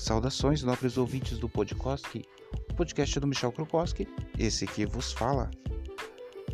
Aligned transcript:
Saudações, 0.00 0.62
nobres 0.62 0.96
ouvintes 0.96 1.38
do 1.38 1.46
Podkoski, 1.46 2.24
o 2.70 2.74
podcast 2.74 3.20
do 3.20 3.26
Michel 3.26 3.52
Krukowski, 3.52 4.08
esse 4.38 4.66
que 4.66 4.86
vos 4.86 5.12
fala. 5.12 5.50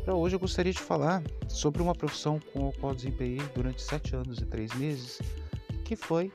Para 0.04 0.16
hoje 0.16 0.34
eu 0.34 0.40
gostaria 0.40 0.72
de 0.72 0.80
falar 0.80 1.22
sobre 1.48 1.80
uma 1.80 1.94
profissão 1.94 2.40
com 2.52 2.68
a 2.68 2.72
qual 2.72 2.92
desempenhei 2.92 3.40
durante 3.54 3.80
sete 3.80 4.16
anos 4.16 4.38
e 4.38 4.46
três 4.46 4.74
meses, 4.74 5.20
que 5.84 5.94
foi 5.94 6.32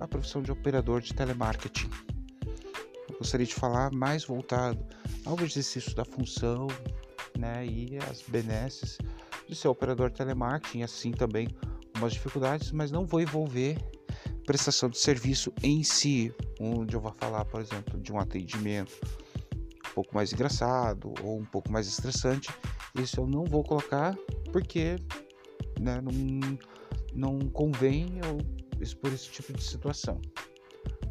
a 0.00 0.08
profissão 0.08 0.42
de 0.42 0.50
operador 0.50 1.02
de 1.02 1.12
telemarketing. 1.12 1.90
Eu 3.10 3.18
gostaria 3.18 3.46
de 3.46 3.54
falar 3.54 3.92
mais 3.92 4.24
voltado 4.24 4.82
ao 5.26 5.38
exercício 5.40 5.94
da 5.94 6.06
função 6.06 6.68
né, 7.38 7.66
e 7.66 7.98
as 8.10 8.22
benesses 8.22 8.96
de 9.46 9.54
ser 9.54 9.68
operador 9.68 10.08
de 10.08 10.16
telemarketing, 10.16 10.82
assim 10.82 11.12
também 11.12 11.48
umas 11.98 12.14
dificuldades, 12.14 12.72
mas 12.72 12.90
não 12.90 13.04
vou 13.04 13.20
envolver 13.20 13.76
prestação 14.44 14.88
de 14.88 14.98
serviço 14.98 15.52
em 15.62 15.82
si, 15.82 16.34
onde 16.60 16.94
eu 16.94 17.00
vou 17.00 17.12
falar, 17.12 17.44
por 17.44 17.60
exemplo, 17.60 17.98
de 18.00 18.12
um 18.12 18.18
atendimento 18.18 18.92
um 19.90 19.94
pouco 19.94 20.14
mais 20.14 20.32
engraçado 20.32 21.12
ou 21.22 21.38
um 21.38 21.44
pouco 21.44 21.70
mais 21.70 21.86
estressante, 21.86 22.50
isso 22.96 23.20
eu 23.20 23.26
não 23.26 23.44
vou 23.44 23.62
colocar 23.62 24.16
porque 24.52 24.96
né, 25.80 26.00
não, 26.00 26.58
não 27.14 27.48
convém 27.48 28.18
eu 28.24 28.38
expor 28.80 29.12
esse 29.12 29.30
tipo 29.30 29.52
de 29.52 29.62
situação. 29.62 30.20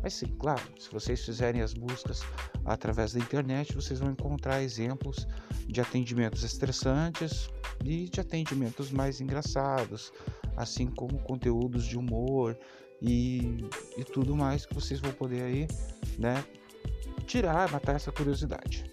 Mas 0.01 0.15
sim, 0.15 0.27
claro, 0.37 0.61
se 0.77 0.89
vocês 0.91 1.23
fizerem 1.23 1.61
as 1.61 1.73
buscas 1.73 2.21
através 2.65 3.13
da 3.13 3.19
internet, 3.19 3.73
vocês 3.73 3.99
vão 3.99 4.11
encontrar 4.11 4.61
exemplos 4.61 5.25
de 5.65 5.79
atendimentos 5.79 6.43
estressantes 6.43 7.49
e 7.85 8.09
de 8.09 8.19
atendimentos 8.19 8.91
mais 8.91 9.21
engraçados, 9.21 10.11
assim 10.57 10.87
como 10.87 11.19
conteúdos 11.19 11.85
de 11.85 11.97
humor 11.97 12.57
e, 13.03 13.67
e 13.97 14.03
tudo 14.05 14.35
mais 14.35 14.65
que 14.65 14.73
vocês 14.73 15.01
vão 15.01 15.11
poder 15.11 15.43
aí, 15.43 15.67
né, 16.17 16.43
tirar, 17.27 17.69
matar 17.69 17.95
essa 17.95 18.11
curiosidade. 18.11 18.85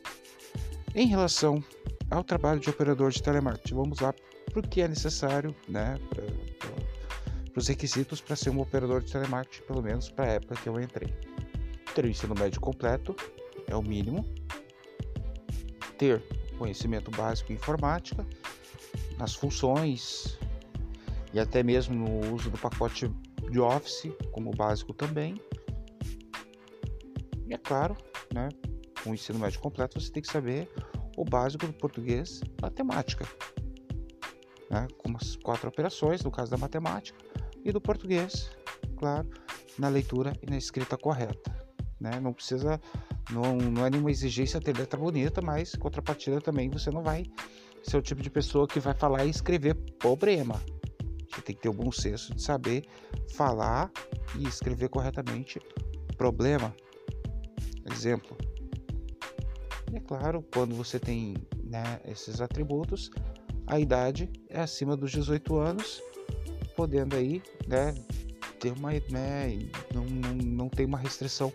Em 0.95 1.07
relação 1.07 1.62
ao 2.11 2.25
trabalho 2.25 2.59
de 2.59 2.69
operador 2.69 3.12
de 3.12 3.23
telemarketing, 3.23 3.75
vamos 3.75 4.01
lá 4.01 4.12
para 4.12 4.61
o 4.61 4.69
que 4.69 4.81
é 4.81 4.89
necessário, 4.89 5.55
né, 5.69 5.97
para 6.11 7.61
os 7.61 7.69
requisitos 7.69 8.21
para 8.21 8.34
ser 8.34 8.51
um 8.51 8.61
operador 8.61 9.01
de 9.01 9.12
telemarketing, 9.12 9.62
pelo 9.62 9.81
menos 9.81 10.11
para 10.11 10.25
a 10.25 10.29
época 10.29 10.56
que 10.56 10.69
eu 10.69 10.81
entrei. 10.81 11.15
Ter 11.95 12.05
o 12.05 12.09
ensino 12.09 12.34
médio 12.34 12.61
completo 12.61 13.15
é 13.69 13.77
o 13.77 13.83
mínimo. 13.83 14.27
Ter 15.97 16.21
conhecimento 16.59 17.11
básico 17.12 17.53
em 17.53 17.55
informática, 17.55 18.27
nas 19.19 19.34
funções 19.34 20.39
e 21.33 21.39
até 21.39 21.62
mesmo 21.62 21.95
no 21.95 22.34
uso 22.34 22.51
do 22.51 22.59
pacote 22.59 23.11
de 23.51 23.61
Office 23.61 24.12
como 24.33 24.51
básico 24.53 24.95
também. 24.95 25.34
E 27.47 27.55
é 27.55 27.59
claro, 27.59 27.97
né, 28.33 28.48
com 29.03 29.11
o 29.11 29.15
ensino 29.15 29.39
médio 29.39 29.61
completo 29.61 30.01
você 30.01 30.11
tem 30.11 30.23
que 30.23 30.31
saber 30.31 30.69
o 31.17 31.25
básico 31.25 31.67
do 31.67 31.73
português 31.73 32.41
matemática, 32.62 33.27
né, 34.71 34.87
com 34.97 35.17
as 35.17 35.37
quatro 35.37 35.69
operações, 35.69 36.23
no 36.23 36.31
caso 36.31 36.51
da 36.51 36.56
matemática, 36.56 37.19
e 37.65 37.73
do 37.73 37.81
português, 37.81 38.51
claro, 38.97 39.28
na 39.78 39.89
leitura 39.89 40.33
e 40.43 40.48
na 40.48 40.56
escrita 40.56 40.97
correta. 40.97 41.51
Né? 42.01 42.19
Não 42.21 42.33
precisa, 42.33 42.81
não, 43.31 43.56
não 43.56 43.84
é 43.84 43.91
nenhuma 43.91 44.11
exigência 44.11 44.61
ter 44.61 44.77
letra 44.77 44.98
bonita, 44.98 45.43
mas 45.43 45.75
contrapartida 45.75 46.41
também 46.41 46.71
você 46.71 46.91
não 46.91 47.03
vai 47.03 47.25
ser 47.83 47.97
o 47.97 48.03
tipo 48.03 48.23
de 48.23 48.31
pessoa 48.31 48.67
que 48.67 48.81
vai 48.81 48.95
falar 48.95 49.25
e 49.25 49.31
escrever 49.31 49.75
problema. 49.98 50.61
Tem 51.51 51.56
que 51.56 51.62
ter 51.62 51.69
o 51.69 51.73
bom 51.73 51.91
senso 51.91 52.33
de 52.33 52.41
saber 52.41 52.84
falar 53.34 53.91
e 54.39 54.47
escrever 54.47 54.89
corretamente 54.89 55.59
problema. 56.17 56.73
Exemplo. 57.93 58.37
E 59.93 59.97
é 59.97 60.00
claro, 60.00 60.44
quando 60.55 60.77
você 60.77 61.00
tem 61.00 61.34
né, 61.65 62.00
esses 62.05 62.41
atributos, 62.41 63.11
a 63.66 63.81
idade 63.81 64.31
é 64.49 64.61
acima 64.61 64.97
dos 64.97 65.11
18 65.11 65.59
anos, 65.59 66.00
podendo 66.77 67.16
aí 67.16 67.43
né, 67.67 67.94
ter 68.61 68.71
uma 68.71 68.93
né, 68.93 69.59
não, 69.93 70.05
não, 70.05 70.34
não 70.37 70.69
tem 70.69 70.87
uma 70.87 70.99
restrição 70.99 71.53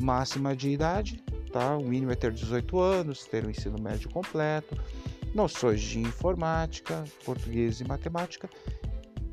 máxima 0.00 0.56
de 0.56 0.70
idade, 0.70 1.22
tá? 1.52 1.76
O 1.76 1.84
mínimo 1.84 2.12
é 2.12 2.14
ter 2.14 2.32
18 2.32 2.80
anos, 2.80 3.26
ter 3.26 3.44
o 3.44 3.48
um 3.48 3.50
ensino 3.50 3.76
médio 3.78 4.08
completo, 4.08 4.74
noções 5.34 5.82
de 5.82 5.98
informática, 5.98 7.04
português 7.26 7.82
e 7.82 7.84
matemática 7.84 8.48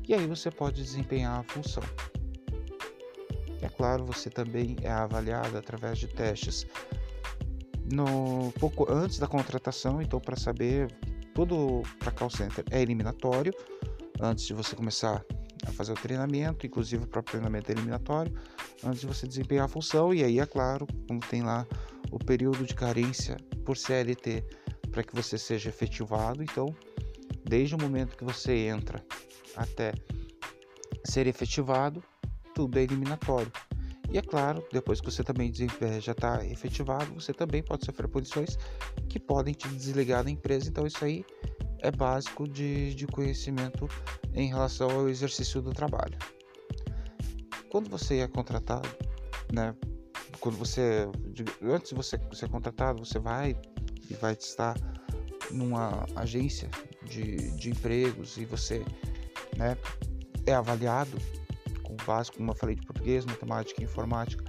e 0.08 0.14
aí 0.14 0.26
você 0.26 0.50
pode 0.50 0.82
desempenhar 0.82 1.40
a 1.40 1.42
função. 1.42 1.82
É 3.60 3.68
claro, 3.68 4.04
você 4.04 4.28
também 4.28 4.76
é 4.82 4.90
avaliado 4.90 5.56
através 5.56 5.98
de 5.98 6.08
testes. 6.08 6.66
No 7.92 8.52
pouco 8.58 8.90
antes 8.90 9.18
da 9.18 9.26
contratação, 9.26 10.02
então 10.02 10.20
para 10.20 10.36
saber 10.36 10.88
tudo 11.34 11.82
para 11.98 12.10
call 12.10 12.30
center 12.30 12.64
é 12.70 12.80
eliminatório. 12.82 13.54
Antes 14.20 14.46
de 14.46 14.54
você 14.54 14.74
começar 14.74 15.24
a 15.66 15.72
fazer 15.72 15.92
o 15.92 15.94
treinamento, 15.96 16.66
inclusive 16.66 17.04
o 17.04 17.06
próprio 17.06 17.32
treinamento 17.32 17.70
é 17.70 17.74
eliminatório, 17.74 18.32
antes 18.84 19.00
de 19.00 19.06
você 19.06 19.26
desempenhar 19.26 19.64
a 19.64 19.68
função, 19.68 20.12
e 20.12 20.24
aí 20.24 20.40
é 20.40 20.46
claro, 20.46 20.86
como 21.06 21.20
tem 21.20 21.42
lá 21.42 21.66
o 22.10 22.18
período 22.18 22.64
de 22.64 22.74
carência 22.74 23.36
por 23.64 23.76
CLT 23.76 24.44
para 24.90 25.02
que 25.02 25.14
você 25.14 25.38
seja 25.38 25.70
efetivado, 25.70 26.42
então 26.42 26.74
desde 27.44 27.74
o 27.74 27.80
momento 27.80 28.16
que 28.16 28.24
você 28.24 28.66
entra 28.66 29.04
até 29.56 29.92
ser 31.04 31.26
efetivado, 31.26 32.02
tudo 32.54 32.78
é 32.78 32.82
eliminatório. 32.82 33.50
E 34.10 34.18
é 34.18 34.22
claro, 34.22 34.62
depois 34.70 35.00
que 35.00 35.10
você 35.10 35.24
também 35.24 35.50
já 36.00 36.12
está 36.12 36.44
efetivado, 36.44 37.14
você 37.14 37.32
também 37.32 37.62
pode 37.62 37.86
sofrer 37.86 38.08
punições 38.08 38.58
que 39.08 39.18
podem 39.18 39.54
te 39.54 39.66
desligar 39.68 40.22
da 40.22 40.30
empresa. 40.30 40.68
Então, 40.68 40.86
isso 40.86 41.02
aí 41.02 41.24
é 41.78 41.90
básico 41.90 42.46
de, 42.46 42.94
de 42.94 43.06
conhecimento 43.06 43.88
em 44.34 44.48
relação 44.48 44.90
ao 44.90 45.08
exercício 45.08 45.62
do 45.62 45.72
trabalho. 45.72 46.16
Quando 47.70 47.88
você 47.88 48.18
é 48.18 48.28
contratado, 48.28 48.88
né? 49.50 49.74
Quando 50.40 50.58
você, 50.58 51.08
antes 51.62 51.90
de 51.90 51.94
você 51.94 52.18
ser 52.32 52.48
contratado, 52.50 53.04
você 53.04 53.18
vai 53.18 53.56
e 54.10 54.14
vai 54.14 54.34
estar 54.34 54.76
numa 55.50 56.04
agência 56.16 56.68
de, 57.04 57.50
de 57.56 57.70
empregos 57.70 58.36
e 58.36 58.44
você 58.44 58.84
né, 59.56 59.76
é 60.46 60.54
avaliado 60.54 61.16
com 61.82 61.96
base, 62.04 62.32
como 62.32 62.50
eu 62.50 62.54
falei, 62.54 62.76
de 62.76 62.86
português, 62.86 63.24
matemática 63.24 63.80
e 63.80 63.84
informática, 63.84 64.44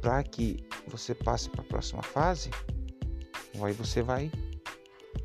para 0.00 0.22
que 0.22 0.56
você 0.88 1.14
passe 1.14 1.48
para 1.48 1.62
a 1.62 1.64
próxima 1.64 2.02
fase, 2.02 2.50
aí 3.62 3.72
você 3.72 4.02
vai 4.02 4.30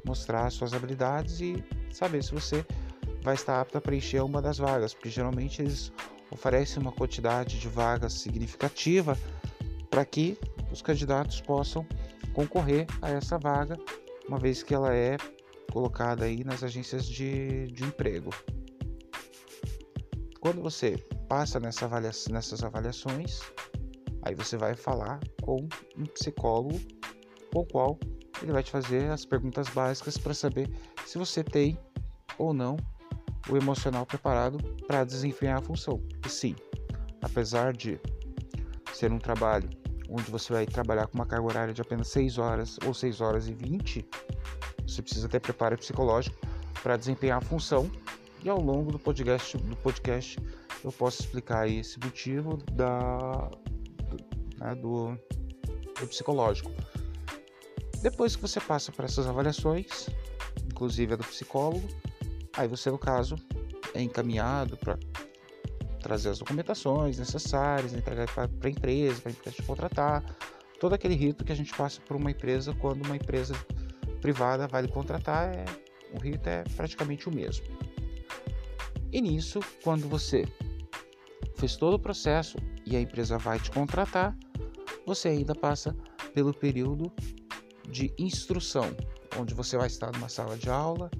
mostrar 0.05 0.49
suas 0.51 0.73
habilidades 0.73 1.41
e 1.41 1.63
saber 1.91 2.23
se 2.23 2.33
você 2.33 2.65
vai 3.23 3.35
estar 3.35 3.59
apto 3.59 3.77
a 3.77 3.81
preencher 3.81 4.21
uma 4.21 4.41
das 4.41 4.57
vagas, 4.57 4.93
porque 4.93 5.09
geralmente 5.09 5.61
eles 5.61 5.91
oferecem 6.31 6.81
uma 6.81 6.91
quantidade 6.91 7.59
de 7.59 7.67
vagas 7.67 8.13
significativa 8.13 9.17
para 9.89 10.05
que 10.05 10.37
os 10.71 10.81
candidatos 10.81 11.41
possam 11.41 11.85
concorrer 12.33 12.85
a 13.01 13.09
essa 13.09 13.37
vaga, 13.37 13.77
uma 14.27 14.37
vez 14.37 14.61
que 14.61 14.73
ela 14.73 14.93
é 14.93 15.17
colocada 15.71 16.25
aí 16.25 16.43
nas 16.43 16.63
agências 16.63 17.05
de, 17.05 17.67
de 17.67 17.83
emprego. 17.83 18.29
Quando 20.39 20.61
você 20.61 20.97
passa 21.27 21.59
nessa 21.59 21.85
avalia 21.85 22.11
nessas 22.29 22.63
avaliações, 22.63 23.39
aí 24.21 24.35
você 24.35 24.57
vai 24.57 24.75
falar 24.75 25.19
com 25.41 25.67
um 25.97 26.05
psicólogo, 26.05 26.79
com 27.51 27.59
o 27.61 27.65
qual 27.65 27.99
ele 28.41 28.51
vai 28.51 28.61
te 28.61 28.71
fazer 28.71 29.09
as 29.09 29.25
perguntas 29.25 29.67
básicas 29.69 30.17
para 30.17 30.33
saber 30.33 30.69
se 31.05 31.17
você 31.17 31.43
tem 31.43 31.77
ou 32.37 32.53
não 32.53 32.77
o 33.49 33.57
emocional 33.57 34.05
preparado 34.05 34.57
para 34.85 35.03
desempenhar 35.03 35.57
a 35.57 35.61
função. 35.61 36.01
E 36.25 36.29
sim, 36.29 36.55
apesar 37.21 37.73
de 37.73 37.99
ser 38.93 39.11
um 39.11 39.19
trabalho 39.19 39.69
onde 40.09 40.29
você 40.29 40.53
vai 40.53 40.65
trabalhar 40.65 41.07
com 41.07 41.15
uma 41.15 41.25
carga 41.25 41.45
horária 41.45 41.73
de 41.73 41.81
apenas 41.81 42.09
6 42.09 42.37
horas 42.37 42.77
ou 42.85 42.93
6 42.93 43.21
horas 43.21 43.47
e 43.47 43.53
20, 43.53 44.07
você 44.85 45.01
precisa 45.01 45.27
ter 45.27 45.39
preparo 45.39 45.77
psicológico 45.77 46.37
para 46.83 46.95
desempenhar 46.95 47.39
a 47.39 47.41
função 47.41 47.89
e 48.43 48.49
ao 48.49 48.59
longo 48.59 48.91
do 48.91 48.99
podcast, 48.99 49.57
do 49.57 49.75
podcast 49.77 50.39
eu 50.83 50.91
posso 50.91 51.21
explicar 51.21 51.67
esse 51.67 51.99
motivo 51.99 52.57
da, 52.71 53.49
do, 54.09 54.17
né, 54.57 54.75
do, 54.75 55.17
do 55.99 56.07
psicológico. 56.07 56.71
Depois 58.01 58.35
que 58.35 58.41
você 58.41 58.59
passa 58.59 58.91
por 58.91 59.05
essas 59.05 59.27
avaliações, 59.27 60.07
inclusive 60.65 61.13
a 61.13 61.15
do 61.15 61.23
psicólogo, 61.23 61.87
aí 62.55 62.67
você, 62.67 62.91
no 62.91 62.97
caso, 62.97 63.35
é 63.93 64.01
encaminhado 64.01 64.77
para 64.77 64.97
trazer 66.01 66.29
as 66.29 66.39
documentações 66.39 67.17
necessárias, 67.17 67.93
entregar 67.93 68.27
para 68.33 68.47
a 68.63 68.69
empresa, 68.69 69.19
para 69.21 69.31
a 69.31 69.33
empresa 69.33 69.55
te 69.55 69.63
contratar, 69.63 70.23
todo 70.79 70.93
aquele 70.93 71.15
rito 71.15 71.43
que 71.43 71.51
a 71.51 71.55
gente 71.55 71.73
passa 71.73 71.99
por 72.01 72.15
uma 72.15 72.31
empresa 72.31 72.73
quando 72.75 73.03
uma 73.03 73.15
empresa 73.15 73.55
privada 74.21 74.67
vai 74.67 74.83
lhe 74.83 74.87
contratar, 74.87 75.53
é, 75.55 75.65
o 76.13 76.19
rito 76.19 76.47
é 76.47 76.63
praticamente 76.75 77.27
o 77.27 77.31
mesmo. 77.31 77.65
E 79.11 79.21
nisso, 79.21 79.59
quando 79.83 80.07
você 80.07 80.45
fez 81.55 81.75
todo 81.75 81.95
o 81.95 81.99
processo, 81.99 82.57
e 82.85 82.95
a 82.95 83.01
empresa 83.01 83.37
vai 83.37 83.59
te 83.59 83.69
contratar, 83.71 84.37
você 85.05 85.27
ainda 85.27 85.53
passa 85.53 85.95
pelo 86.33 86.53
período 86.53 87.11
de 87.89 88.13
instrução, 88.17 88.85
onde 89.37 89.53
você 89.53 89.77
vai 89.77 89.87
estar 89.87 90.11
numa 90.11 90.29
sala 90.29 90.57
de 90.57 90.69
aula, 90.69 91.11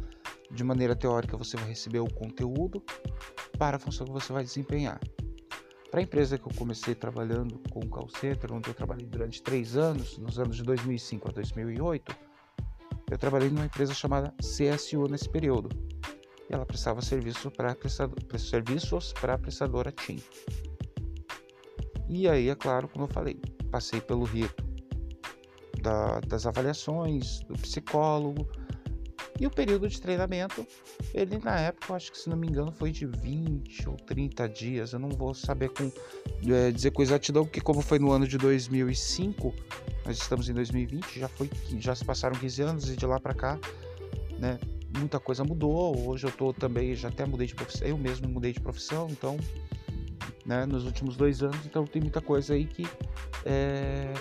de 0.49 0.63
maneira 0.63 0.95
teórica 0.95 1.35
você 1.35 1.57
vai 1.57 1.67
receber 1.67 1.99
o 1.99 2.13
conteúdo 2.13 2.81
para 3.57 3.77
a 3.77 3.79
função 3.79 4.05
que 4.05 4.13
você 4.13 4.31
vai 4.31 4.43
desempenhar. 4.43 4.99
Para 5.91 6.01
a 6.01 6.03
empresa 6.03 6.37
que 6.37 6.47
eu 6.47 6.53
comecei 6.55 6.93
trabalhando 6.95 7.59
com 7.71 7.79
o 7.79 7.87
call 7.87 8.09
center, 8.09 8.53
onde 8.53 8.69
eu 8.69 8.73
trabalhei 8.73 9.05
durante 9.05 9.41
três 9.41 9.75
anos, 9.75 10.17
nos 10.17 10.39
anos 10.39 10.57
de 10.57 10.63
2005 10.63 11.29
a 11.29 11.31
2008, 11.31 12.15
eu 13.09 13.17
trabalhei 13.17 13.49
numa 13.49 13.65
empresa 13.65 13.93
chamada 13.93 14.33
CSU 14.41 15.07
nesse 15.09 15.29
período. 15.29 15.69
E 16.49 16.53
ela 16.53 16.65
prestava 16.65 17.01
serviço 17.01 17.51
para 17.51 17.75
prestador, 17.75 18.17
serviços 18.39 19.13
para 19.13 19.33
a 19.33 19.38
prestadora 19.38 19.91
TIM. 19.91 20.21
E 22.09 22.27
aí, 22.27 22.49
é 22.49 22.55
claro, 22.55 22.88
como 22.88 23.05
eu 23.05 23.09
falei, 23.09 23.39
passei 23.69 23.99
pelo 23.99 24.23
rito 24.23 24.65
da, 25.81 26.19
das 26.21 26.45
avaliações, 26.45 27.41
do 27.41 27.53
psicólogo, 27.55 28.47
e 29.39 29.45
o 29.45 29.51
período 29.51 29.88
de 29.88 30.01
treinamento, 30.01 30.65
ele 31.13 31.38
na 31.38 31.59
época, 31.59 31.94
acho 31.94 32.11
que 32.11 32.17
se 32.17 32.27
não 32.27 32.35
me 32.35 32.47
engano, 32.47 32.71
foi 32.71 32.91
de 32.91 33.05
20 33.05 33.89
ou 33.89 33.95
30 33.95 34.49
dias. 34.49 34.94
Eu 34.94 34.99
não 34.99 35.09
vou 35.09 35.33
saber 35.33 35.69
com, 35.69 35.91
é, 36.51 36.71
dizer 36.71 36.91
com 36.91 37.03
exatidão, 37.03 37.44
porque 37.45 37.61
como 37.61 37.81
foi 37.81 37.99
no 37.99 38.11
ano 38.11 38.27
de 38.27 38.38
2005, 38.38 39.53
nós 40.05 40.17
estamos 40.17 40.49
em 40.49 40.53
2020, 40.53 41.19
já 41.19 41.27
foi 41.27 41.49
já 41.77 41.94
se 41.94 42.03
passaram 42.03 42.35
15 42.35 42.61
anos 42.63 42.89
e 42.89 42.95
de 42.95 43.05
lá 43.05 43.19
para 43.19 43.33
cá, 43.35 43.59
né, 44.39 44.57
muita 44.95 45.19
coisa 45.19 45.43
mudou. 45.43 46.07
Hoje 46.07 46.25
eu 46.25 46.31
tô 46.31 46.53
também, 46.53 46.95
já 46.95 47.09
até 47.09 47.25
mudei 47.25 47.47
de 47.47 47.55
profissão, 47.55 47.87
eu 47.87 47.97
mesmo 47.97 48.27
mudei 48.27 48.53
de 48.53 48.59
profissão, 48.59 49.07
então, 49.09 49.37
né, 50.45 50.65
nos 50.65 50.85
últimos 50.85 51.15
dois 51.15 51.41
anos, 51.41 51.65
então 51.65 51.85
tem 51.85 52.01
muita 52.01 52.21
coisa 52.21 52.53
aí 52.53 52.65
que 52.65 52.87
é, 53.45 54.13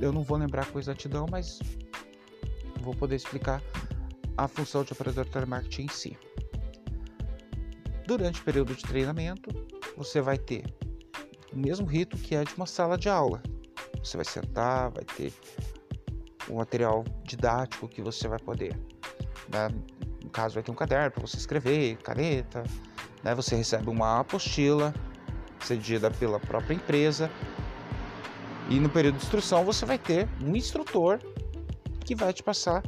eu 0.00 0.12
não 0.12 0.22
vou 0.22 0.36
lembrar 0.36 0.66
com 0.66 0.78
exatidão, 0.78 1.26
mas 1.30 1.58
vou 2.80 2.94
poder 2.94 3.16
explicar 3.16 3.62
a 4.36 4.48
função 4.48 4.82
de 4.82 4.92
operador 4.92 5.26
telemarketing 5.26 5.84
em 5.84 5.88
si. 5.88 6.18
Durante 8.06 8.40
o 8.40 8.44
período 8.44 8.74
de 8.74 8.82
treinamento, 8.82 9.50
você 9.96 10.20
vai 10.20 10.36
ter 10.36 10.64
o 11.52 11.58
mesmo 11.58 11.86
rito 11.86 12.16
que 12.16 12.34
é 12.34 12.44
de 12.44 12.54
uma 12.54 12.66
sala 12.66 12.96
de 12.96 13.08
aula. 13.08 13.42
Você 14.02 14.16
vai 14.16 14.24
sentar, 14.24 14.90
vai 14.90 15.04
ter 15.04 15.32
o 16.48 16.56
material 16.56 17.04
didático 17.24 17.88
que 17.88 18.02
você 18.02 18.26
vai 18.26 18.38
poder. 18.38 18.76
Né? 19.48 19.68
Caso, 20.32 20.54
vai 20.54 20.62
ter 20.62 20.70
um 20.70 20.74
caderno 20.74 21.10
para 21.10 21.20
você 21.20 21.36
escrever, 21.36 21.96
caneta. 21.98 22.64
Né? 23.22 23.34
Você 23.34 23.54
recebe 23.54 23.90
uma 23.90 24.20
apostila 24.20 24.94
cedida 25.60 26.10
pela 26.10 26.40
própria 26.40 26.74
empresa. 26.74 27.30
E 28.70 28.80
no 28.80 28.88
período 28.88 29.18
de 29.18 29.24
instrução, 29.24 29.64
você 29.64 29.84
vai 29.84 29.98
ter 29.98 30.28
um 30.42 30.56
instrutor 30.56 31.20
que 32.04 32.14
vai 32.14 32.32
te 32.32 32.42
passar 32.42 32.82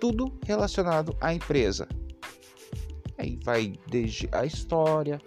tudo 0.00 0.32
relacionado 0.44 1.16
à 1.20 1.32
empresa. 1.32 1.88
Aí 3.16 3.38
vai 3.44 3.74
desde 3.88 4.28
a 4.32 4.44
história, 4.44 5.20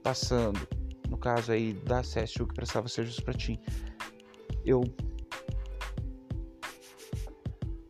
passando, 0.00 0.60
no 1.08 1.18
caso 1.18 1.50
aí 1.50 1.72
da 1.72 2.02
CSU 2.02 2.46
que 2.46 2.54
prestava 2.54 2.86
serviço 2.86 3.22
para 3.24 3.34
ti. 3.34 3.60
Eu 4.64 4.84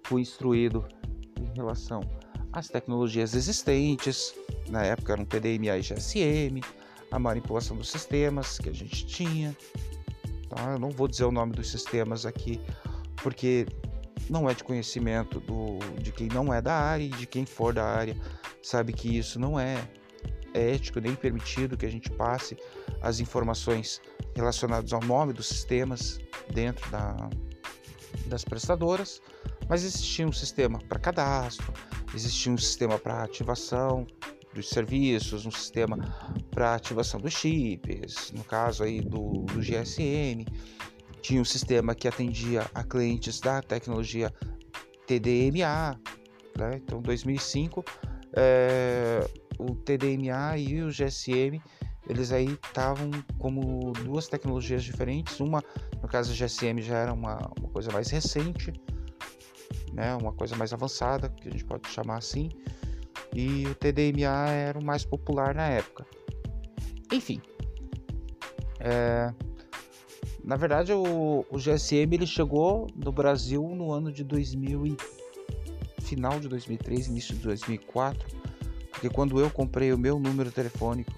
fui 0.04 0.22
instruído 0.22 0.86
em 1.38 1.54
relação 1.54 2.00
às 2.52 2.68
tecnologias 2.68 3.34
existentes, 3.34 4.34
na 4.68 4.84
época 4.84 5.12
eram 5.12 5.24
TDMA 5.24 5.78
e 5.78 5.82
GSM, 5.82 6.60
a 7.10 7.18
manipulação 7.18 7.76
dos 7.76 7.90
sistemas 7.90 8.58
que 8.58 8.68
a 8.68 8.72
gente 8.72 9.06
tinha. 9.06 9.56
Tá? 10.48 10.72
Eu 10.72 10.78
não 10.78 10.90
vou 10.90 11.08
dizer 11.08 11.24
o 11.24 11.32
nome 11.32 11.52
dos 11.52 11.70
sistemas 11.70 12.26
aqui, 12.26 12.60
porque 13.22 13.66
não 14.28 14.48
é 14.48 14.54
de 14.54 14.62
conhecimento 14.62 15.40
do, 15.40 15.78
de 16.00 16.12
quem 16.12 16.28
não 16.28 16.52
é 16.52 16.60
da 16.60 16.74
área 16.74 17.04
e 17.04 17.08
de 17.08 17.26
quem 17.26 17.44
for 17.44 17.72
da 17.72 17.84
área 17.84 18.16
sabe 18.62 18.92
que 18.92 19.16
isso 19.16 19.38
não 19.38 19.58
é 19.58 19.76
ético 20.52 21.00
nem 21.00 21.14
permitido 21.14 21.76
que 21.76 21.86
a 21.86 21.90
gente 21.90 22.10
passe 22.10 22.56
as 23.00 23.20
informações 23.20 24.00
relacionadas 24.34 24.92
ao 24.92 25.00
nome 25.00 25.32
dos 25.32 25.46
sistemas 25.46 26.20
dentro 26.52 26.88
da, 26.90 27.30
das 28.26 28.44
prestadoras, 28.44 29.20
mas 29.68 29.84
existia 29.84 30.26
um 30.26 30.32
sistema 30.32 30.78
para 30.88 30.98
cadastro, 30.98 31.72
existia 32.14 32.52
um 32.52 32.58
sistema 32.58 32.98
para 32.98 33.22
ativação 33.22 34.06
dos 34.52 34.68
serviços, 34.68 35.46
um 35.46 35.50
sistema 35.50 35.96
para 36.50 36.74
ativação 36.74 37.20
dos 37.20 37.32
chips, 37.32 38.32
no 38.32 38.42
caso 38.42 38.82
aí 38.82 39.00
do, 39.00 39.44
do 39.44 39.60
GSM, 39.60 40.44
tinha 41.22 41.40
um 41.40 41.44
sistema 41.44 41.94
que 41.94 42.08
atendia 42.08 42.66
a 42.74 42.82
clientes 42.82 43.40
da 43.40 43.62
tecnologia 43.62 44.32
TDMA, 45.06 46.00
né? 46.56 46.76
então 46.76 47.00
2005 47.00 47.84
é, 48.32 49.28
o 49.58 49.74
TDMA 49.74 50.56
e 50.56 50.82
o 50.82 50.88
GSM 50.88 51.60
eles 52.08 52.32
aí 52.32 52.58
estavam 52.64 53.10
como 53.38 53.92
duas 53.92 54.26
tecnologias 54.26 54.82
diferentes, 54.82 55.38
uma 55.38 55.62
no 56.02 56.08
caso 56.08 56.32
o 56.32 56.34
GSM 56.34 56.80
já 56.80 56.98
era 56.98 57.12
uma, 57.12 57.36
uma 57.58 57.68
coisa 57.68 57.92
mais 57.92 58.10
recente, 58.10 58.72
né? 60.00 60.14
uma 60.16 60.32
coisa 60.32 60.56
mais 60.56 60.72
avançada 60.72 61.28
que 61.28 61.48
a 61.48 61.52
gente 61.52 61.64
pode 61.64 61.88
chamar 61.90 62.16
assim, 62.16 62.48
e 63.34 63.66
o 63.66 63.74
TDMA 63.74 64.48
era 64.48 64.78
o 64.78 64.84
mais 64.84 65.04
popular 65.04 65.54
na 65.54 65.68
época. 65.68 66.06
Enfim, 67.12 67.40
é, 68.78 69.32
na 70.42 70.56
verdade, 70.56 70.92
o, 70.92 71.44
o 71.50 71.58
GSM 71.58 72.14
ele 72.14 72.26
chegou 72.26 72.86
no 72.96 73.12
Brasil 73.12 73.62
no 73.74 73.92
ano 73.92 74.10
de 74.10 74.24
2000 74.24 74.86
e, 74.86 74.96
final 76.02 76.40
de 76.40 76.48
2003, 76.48 77.08
início 77.08 77.34
de 77.34 77.42
2004, 77.42 78.26
porque 78.90 79.10
quando 79.10 79.38
eu 79.38 79.50
comprei 79.50 79.92
o 79.92 79.98
meu 79.98 80.18
número 80.18 80.50
telefônico 80.50 81.12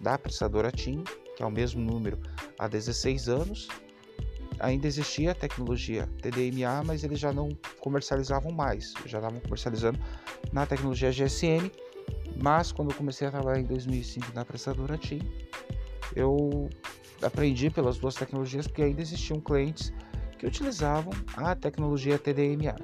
da 0.00 0.18
prestadora 0.18 0.70
TIM, 0.70 1.02
que 1.36 1.42
é 1.42 1.46
o 1.46 1.50
mesmo 1.50 1.80
número 1.80 2.18
há 2.58 2.68
16 2.68 3.28
anos, 3.28 3.68
ainda 4.60 4.86
existia 4.86 5.32
a 5.32 5.34
tecnologia 5.34 6.08
TDMA, 6.20 6.84
mas 6.84 7.02
eles 7.02 7.18
já 7.18 7.32
não 7.32 7.48
comercializavam 7.80 8.52
mais, 8.52 8.94
já 9.06 9.18
estavam 9.18 9.40
comercializando 9.40 9.98
na 10.52 10.66
tecnologia 10.66 11.10
GSM. 11.10 11.70
Mas 12.40 12.70
quando 12.70 12.90
eu 12.90 12.96
comecei 12.96 13.26
a 13.26 13.30
trabalhar 13.30 13.60
em 13.60 13.64
2005 13.64 14.32
na 14.34 14.44
prestadora 14.44 14.96
TIM, 14.96 15.20
eu 16.14 16.68
aprendi 17.22 17.70
pelas 17.70 17.98
duas 17.98 18.14
tecnologias 18.14 18.66
porque 18.66 18.82
ainda 18.82 19.00
existiam 19.02 19.40
clientes 19.40 19.92
que 20.38 20.46
utilizavam 20.46 21.12
a 21.36 21.54
tecnologia 21.54 22.18
TDMA. 22.18 22.76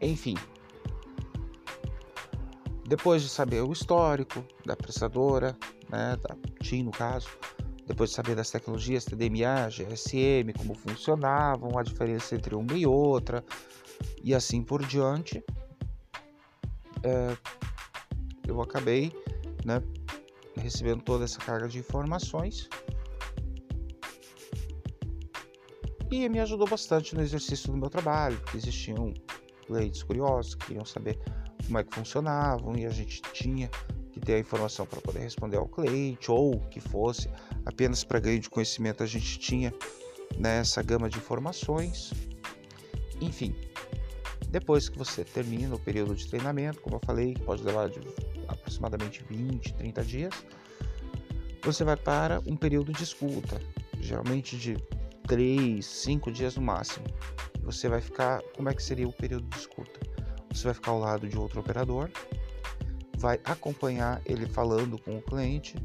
Enfim, 0.00 0.34
depois 2.84 3.22
de 3.22 3.28
saber 3.28 3.62
o 3.62 3.72
histórico 3.72 4.44
da 4.66 4.76
prestadora, 4.76 5.56
né, 5.88 6.16
da 6.16 6.36
TIM 6.60 6.82
no 6.82 6.90
caso, 6.90 7.28
depois 7.86 8.10
de 8.10 8.16
saber 8.16 8.36
das 8.36 8.50
tecnologias 8.50 9.04
TDMA, 9.04 9.68
GSM, 9.68 10.52
como 10.56 10.74
funcionavam, 10.74 11.78
a 11.78 11.82
diferença 11.82 12.34
entre 12.34 12.54
uma 12.54 12.74
e 12.74 12.86
outra, 12.86 13.44
e 14.22 14.34
assim 14.34 14.62
por 14.62 14.84
diante, 14.84 15.42
é, 17.02 17.36
eu 18.46 18.60
acabei 18.60 19.12
né, 19.64 19.82
recebendo 20.56 21.02
toda 21.02 21.24
essa 21.24 21.38
carga 21.38 21.68
de 21.68 21.78
informações. 21.78 22.68
E 26.10 26.28
me 26.28 26.40
ajudou 26.40 26.68
bastante 26.68 27.14
no 27.14 27.22
exercício 27.22 27.72
do 27.72 27.78
meu 27.78 27.88
trabalho, 27.88 28.38
porque 28.40 28.58
existiam 28.58 29.14
clientes 29.66 30.02
curiosos 30.02 30.54
que 30.54 30.66
queriam 30.66 30.84
saber 30.84 31.18
como 31.64 31.78
é 31.78 31.84
que 31.84 31.94
funcionavam 31.94 32.76
e 32.76 32.84
a 32.84 32.90
gente 32.90 33.22
tinha 33.32 33.70
ter 34.24 34.34
a 34.34 34.38
informação 34.38 34.86
para 34.86 35.00
poder 35.00 35.20
responder 35.20 35.56
ao 35.56 35.66
cliente 35.66 36.30
ou 36.30 36.60
que 36.70 36.80
fosse 36.80 37.28
apenas 37.66 38.04
para 38.04 38.20
ganho 38.20 38.40
de 38.40 38.48
conhecimento 38.48 39.02
a 39.02 39.06
gente 39.06 39.38
tinha 39.38 39.72
nessa 40.38 40.82
gama 40.82 41.08
de 41.08 41.18
informações. 41.18 42.12
Enfim, 43.20 43.54
depois 44.48 44.88
que 44.88 44.98
você 44.98 45.24
termina 45.24 45.74
o 45.74 45.78
período 45.78 46.14
de 46.14 46.26
treinamento, 46.28 46.80
como 46.80 46.96
eu 46.96 47.00
falei, 47.04 47.34
pode 47.34 47.62
levar 47.62 47.88
de 47.88 48.00
aproximadamente 48.48 49.24
20, 49.28 49.74
30 49.74 50.04
dias, 50.04 50.34
você 51.62 51.84
vai 51.84 51.96
para 51.96 52.40
um 52.46 52.56
período 52.56 52.92
de 52.92 53.02
escuta, 53.02 53.60
geralmente 54.00 54.56
de 54.56 54.76
3, 55.26 55.84
5 55.84 56.32
dias 56.32 56.56
no 56.56 56.62
máximo. 56.62 57.06
Você 57.62 57.88
vai 57.88 58.00
ficar, 58.00 58.42
como 58.56 58.68
é 58.68 58.74
que 58.74 58.82
seria 58.82 59.06
o 59.06 59.12
período 59.12 59.48
de 59.48 59.56
escuta? 59.56 60.00
Você 60.52 60.64
vai 60.64 60.74
ficar 60.74 60.90
ao 60.90 60.98
lado 60.98 61.28
de 61.28 61.38
outro 61.38 61.60
operador, 61.60 62.10
vai 63.22 63.40
acompanhar 63.44 64.20
ele 64.26 64.48
falando 64.48 65.00
com 65.00 65.16
o 65.16 65.22
cliente, 65.22 65.76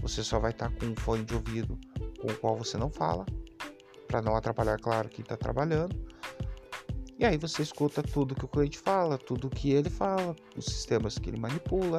você 0.00 0.22
só 0.22 0.38
vai 0.38 0.52
estar 0.52 0.70
com 0.70 0.86
um 0.86 0.94
fone 0.94 1.24
de 1.24 1.34
ouvido 1.34 1.76
com 2.20 2.28
o 2.28 2.36
qual 2.36 2.56
você 2.56 2.78
não 2.78 2.88
fala, 2.88 3.26
para 4.06 4.22
não 4.22 4.36
atrapalhar, 4.36 4.78
claro, 4.78 5.08
quem 5.08 5.24
está 5.24 5.36
trabalhando. 5.36 6.00
E 7.18 7.24
aí 7.24 7.36
você 7.36 7.62
escuta 7.62 8.00
tudo 8.00 8.36
que 8.36 8.44
o 8.44 8.48
cliente 8.48 8.78
fala, 8.78 9.18
tudo 9.18 9.50
que 9.50 9.72
ele 9.72 9.90
fala, 9.90 10.36
os 10.56 10.66
sistemas 10.66 11.18
que 11.18 11.28
ele 11.28 11.40
manipula, 11.40 11.98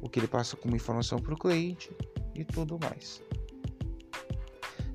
o 0.00 0.08
que 0.08 0.18
ele 0.18 0.26
passa 0.26 0.56
como 0.56 0.74
informação 0.74 1.18
para 1.18 1.34
o 1.34 1.38
cliente 1.38 1.94
e 2.34 2.42
tudo 2.42 2.78
mais. 2.80 3.22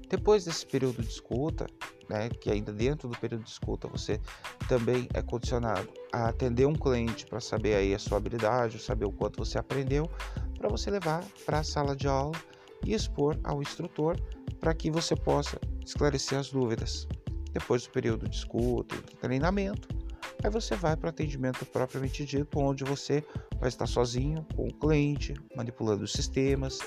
Depois 0.09 0.45
desse 0.45 0.65
período 0.65 1.03
de 1.03 1.09
escuta, 1.09 1.67
né, 2.11 2.29
que 2.29 2.51
ainda 2.51 2.73
dentro 2.73 3.07
do 3.07 3.17
período 3.17 3.43
de 3.43 3.49
escuta 3.49 3.87
você 3.87 4.19
também 4.67 5.07
é 5.13 5.21
condicionado 5.21 5.87
a 6.11 6.27
atender 6.27 6.65
um 6.65 6.73
cliente 6.73 7.25
para 7.25 7.39
saber 7.39 7.75
aí 7.75 7.93
a 7.93 7.99
sua 7.99 8.17
habilidade, 8.17 8.79
saber 8.79 9.05
o 9.05 9.11
quanto 9.11 9.37
você 9.37 9.57
aprendeu, 9.57 10.09
para 10.57 10.67
você 10.67 10.91
levar 10.91 11.23
para 11.45 11.59
a 11.59 11.63
sala 11.63 11.95
de 11.95 12.07
aula 12.07 12.37
e 12.85 12.93
expor 12.93 13.39
ao 13.43 13.61
instrutor 13.61 14.19
para 14.59 14.73
que 14.73 14.91
você 14.91 15.15
possa 15.15 15.57
esclarecer 15.85 16.37
as 16.37 16.49
dúvidas. 16.49 17.07
Depois 17.53 17.83
do 17.83 17.91
período 17.91 18.29
de 18.29 18.35
escuta 18.35 18.95
e 18.95 19.15
treinamento, 19.15 19.87
aí 20.43 20.49
você 20.49 20.75
vai 20.75 20.95
para 20.95 21.07
o 21.07 21.09
atendimento 21.09 21.65
propriamente 21.65 22.25
dito, 22.25 22.59
onde 22.59 22.83
você 22.83 23.23
vai 23.59 23.69
estar 23.69 23.87
sozinho 23.87 24.45
com 24.55 24.67
o 24.67 24.73
cliente, 24.73 25.33
manipulando 25.55 26.03
os 26.03 26.11
sistemas 26.11 26.79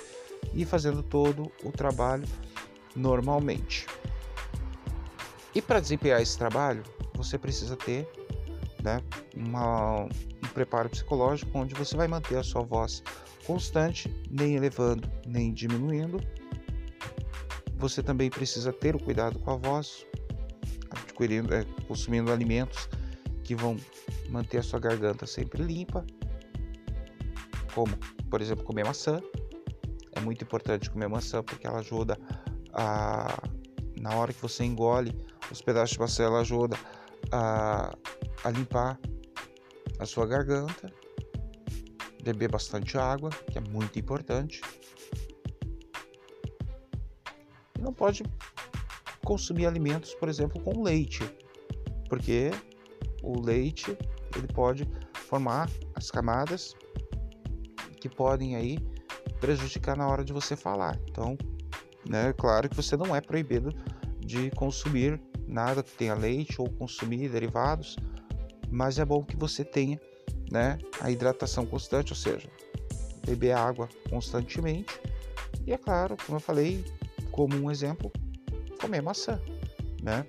e 0.53 0.65
fazendo 0.65 1.03
todo 1.03 1.51
o 1.65 1.73
trabalho 1.73 2.27
normalmente. 2.95 3.87
E 5.55 5.63
para 5.63 5.79
desempenhar 5.81 6.21
esse 6.21 6.37
trabalho, 6.37 6.83
você 7.15 7.39
precisa 7.39 7.77
ter 7.77 8.09
né, 8.83 9.01
uma, 9.37 10.03
um 10.05 10.49
preparo 10.53 10.89
psicológico 10.91 11.57
onde 11.57 11.75
você 11.75 11.97
vai 11.97 12.09
manter 12.09 12.37
a 12.37 12.43
sua 12.43 12.63
voz 12.63 13.03
constante, 13.47 14.13
nem 14.31 14.57
elevando 14.57 15.09
nem 15.27 15.53
diminuindo. 15.53 16.21
Você 17.77 18.03
também 18.03 18.31
precisa 18.31 18.73
ter 18.73 18.97
o 18.97 18.99
cuidado 18.99 19.39
com 19.39 19.51
a 19.51 19.57
voz, 19.57 20.07
adquirindo, 20.91 21.55
é, 21.55 21.65
consumindo 21.87 22.33
alimentos 22.33 22.89
que 23.43 23.55
vão 23.55 23.77
manter 24.29 24.59
a 24.59 24.63
sua 24.63 24.81
garganta 24.81 25.27
sempre 25.27 25.63
limpa, 25.63 26.05
como, 27.75 27.97
por 28.31 28.41
exemplo, 28.41 28.65
comer 28.65 28.85
maçã. 28.85 29.21
É 30.13 30.21
muito 30.21 30.43
importante 30.43 30.91
comer 30.91 31.09
maçã 31.09 31.43
porque 31.43 31.67
ela 31.67 31.81
ajuda 31.81 32.19
a, 32.73 33.43
na 34.01 34.15
hora 34.17 34.33
que 34.33 34.41
você 34.41 34.65
engole 34.65 35.15
os 35.51 35.61
pedaços 35.63 35.91
de 35.91 36.01
maçã, 36.01 36.25
ela 36.25 36.41
ajuda 36.41 36.77
a, 37.31 37.97
a 38.45 38.51
limpar 38.51 38.99
a 39.99 40.07
sua 40.07 40.27
garganta 40.27 40.93
beber 42.25 42.51
bastante 42.51 42.97
água, 42.97 43.31
que 43.51 43.59
é 43.59 43.61
muito 43.61 43.99
importante. 43.99 44.63
E 47.79 47.81
não 47.81 47.93
pode 47.93 48.23
consumir 49.23 49.67
alimentos, 49.67 50.15
por 50.15 50.29
exemplo, 50.29 50.61
com 50.63 50.83
leite, 50.83 51.23
porque 52.09 52.51
o 53.23 53.41
leite 53.41 53.97
ele 54.37 54.47
pode 54.49 54.89
formar 55.29 55.69
as 55.95 56.11
camadas 56.11 56.75
que 58.01 58.09
podem 58.09 58.57
aí 58.57 58.79
prejudicar 59.41 59.97
na 59.97 60.09
hora 60.09 60.25
de 60.25 60.33
você 60.33 60.57
falar. 60.57 60.99
Então, 61.09 61.37
né, 62.09 62.33
claro 62.33 62.69
que 62.69 62.77
você 62.77 62.97
não 62.97 63.15
é 63.15 63.21
proibido 63.21 63.71
de 64.21 64.51
consumir 64.53 65.21
nada 65.47 65.83
que 65.83 65.93
tenha 65.93 66.15
leite 66.15 66.61
ou 66.61 66.69
consumir 66.71 67.29
derivados, 67.29 67.97
mas 68.71 68.99
é 68.99 69.05
bom 69.05 69.23
que 69.23 69.37
você 69.37 69.65
tenha 69.65 70.01
né, 70.51 70.79
a 71.01 71.11
hidratação 71.11 71.65
constante, 71.67 72.13
ou 72.13 72.17
seja, 72.17 72.49
beber 73.27 73.53
água 73.53 73.89
constantemente. 74.09 75.01
E 75.67 75.73
é 75.73 75.79
claro, 75.79 76.17
como 76.25 76.37
eu 76.37 76.41
falei, 76.41 76.85
como 77.31 77.57
um 77.57 77.71
exemplo, 77.71 78.13
comer 78.81 79.03
maçã, 79.03 79.41
né? 80.03 80.27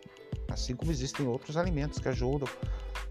Assim 0.50 0.75
como 0.75 0.91
existem 0.91 1.27
outros 1.27 1.57
alimentos 1.57 2.00
que 2.00 2.07
ajudam 2.07 2.48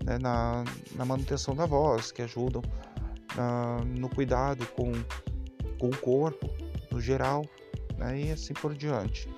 né, 0.05 0.19
na, 0.19 0.65
na, 0.95 1.05
manutenção 1.05 1.55
da 1.55 1.67
voz, 1.67 2.11
que 2.11 2.23
ajudam 2.23 2.63
na, 3.37 3.79
no 3.85 4.09
cuidado 4.09 4.67
com, 4.69 4.93
com 5.79 5.89
o 5.89 5.97
corpo 5.99 6.49
no 6.91 7.01
geral, 7.01 7.45
né, 7.99 8.21
e 8.21 8.31
assim 8.31 8.55
por 8.55 8.75
diante. 8.75 9.29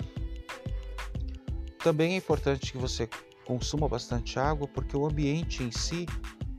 Também 1.87 2.15
é 2.15 2.17
importante 2.17 2.73
que 2.73 2.79
você 2.79 3.09
consuma 3.45 3.89
bastante 3.89 4.41
água, 4.41 4.67
porque 4.67 4.97
o 4.97 5.07
ambiente 5.07 5.63
em 5.63 5.71
si 5.71 6.05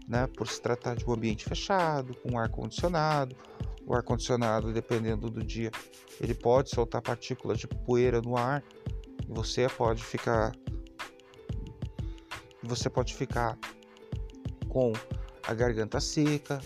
né, 0.07 0.25
por 0.25 0.47
se 0.47 0.61
tratar 0.61 0.95
de 0.95 1.05
um 1.05 1.11
ambiente 1.11 1.43
fechado, 1.43 2.15
com 2.23 2.39
ar 2.39 2.47
condicionado. 2.47 3.35
O 3.85 3.93
ar 3.93 4.01
condicionado, 4.03 4.71
dependendo 4.71 5.29
do 5.29 5.43
dia, 5.43 5.69
ele 6.21 6.33
pode 6.33 6.69
soltar 6.69 7.01
partículas 7.01 7.59
de 7.59 7.67
poeira 7.67 8.21
no 8.21 8.37
ar 8.37 8.63
e 9.27 9.33
você 9.33 9.67
pode 9.67 10.01
ficar 10.01 10.53
você 12.63 12.89
pode 12.89 13.13
ficar 13.13 13.57
com 14.69 14.93
a 15.45 15.53
garganta 15.53 15.99
seca, 15.99 16.61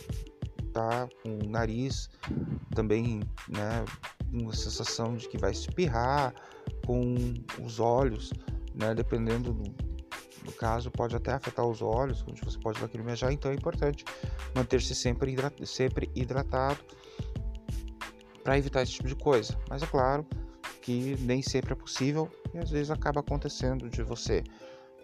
tá? 0.72 1.10
Com 1.24 1.40
o 1.40 1.50
nariz 1.50 2.12
também, 2.76 3.22
né, 3.50 3.84
uma 4.32 4.54
sensação 4.54 5.16
de 5.16 5.28
que 5.28 5.40
vai 5.40 5.50
espirrar, 5.50 6.32
com 6.92 7.16
os 7.64 7.80
olhos, 7.80 8.34
né, 8.76 8.94
dependendo 8.94 9.54
do, 9.54 9.74
no 10.44 10.52
caso, 10.52 10.92
pode 10.92 11.16
até 11.16 11.32
afetar 11.32 11.66
os 11.66 11.82
olhos, 11.82 12.26
onde 12.28 12.42
você 12.42 12.60
pode 12.60 12.82
lacrimejar, 12.82 13.32
então 13.32 13.50
é 13.50 13.54
importante 13.54 14.04
manter-se 14.54 14.94
sempre, 14.94 15.32
hidrat 15.32 15.66
sempre 15.66 16.10
hidratado 16.14 16.80
para 18.44 18.58
evitar 18.58 18.82
esse 18.82 18.92
tipo 18.92 19.08
de 19.08 19.16
coisa. 19.16 19.58
Mas 19.70 19.82
é 19.82 19.88
claro 19.88 20.26
que 20.82 21.16
nem 21.22 21.42
sempre 21.42 21.72
é 21.72 21.76
possível 21.76 22.30
e 22.54 22.58
às 22.58 22.70
vezes 22.70 22.92
acaba 22.92 23.22
acontecendo 23.22 23.90
de 23.90 24.04
você 24.04 24.44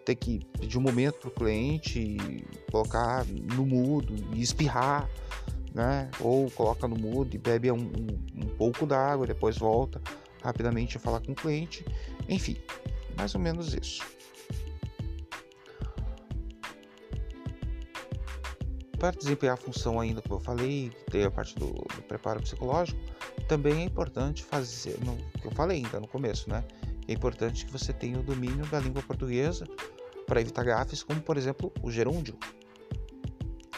ter 0.04 0.16
que 0.16 0.40
pedir 0.60 0.76
um 0.76 0.82
momento 0.82 1.20
para 1.20 1.28
o 1.28 1.32
cliente, 1.32 2.18
colocar 2.70 3.24
no 3.24 3.64
mudo 3.64 4.14
e 4.34 4.42
espirrar, 4.42 5.08
né? 5.74 6.10
Ou 6.20 6.50
coloca 6.50 6.86
no 6.86 6.96
mudo 6.96 7.34
e 7.34 7.38
bebe 7.38 7.70
um, 7.70 7.76
um, 7.76 8.42
um 8.44 8.48
pouco 8.58 8.84
d'água, 8.84 9.26
depois 9.26 9.56
volta 9.56 10.02
rapidamente 10.42 10.98
falar 10.98 11.20
com 11.20 11.32
o 11.32 11.34
cliente. 11.34 11.84
Enfim, 12.28 12.56
mais 13.16 13.34
ou 13.34 13.40
menos 13.40 13.74
isso. 13.74 14.02
Para 18.98 19.16
desempenhar 19.16 19.54
a 19.54 19.56
função 19.56 20.00
ainda, 20.00 20.20
como 20.20 20.36
eu 20.36 20.40
falei, 20.40 20.90
tem 21.10 21.24
a 21.24 21.30
parte 21.30 21.54
do, 21.54 21.66
do 21.66 22.02
preparo 22.08 22.40
psicológico, 22.40 23.00
também 23.46 23.82
é 23.82 23.84
importante 23.84 24.42
fazer, 24.42 24.98
no, 25.04 25.16
que 25.40 25.46
eu 25.46 25.52
falei 25.52 25.84
ainda 25.84 26.00
no 26.00 26.08
começo, 26.08 26.50
né? 26.50 26.64
É 27.06 27.12
importante 27.12 27.64
que 27.64 27.72
você 27.72 27.92
tenha 27.92 28.18
o 28.18 28.22
domínio 28.22 28.66
da 28.66 28.80
língua 28.80 29.02
portuguesa 29.02 29.66
para 30.26 30.40
evitar 30.40 30.64
gafes, 30.64 31.02
como 31.02 31.20
por 31.22 31.36
exemplo 31.36 31.72
o 31.82 31.90
gerúndio. 31.90 32.36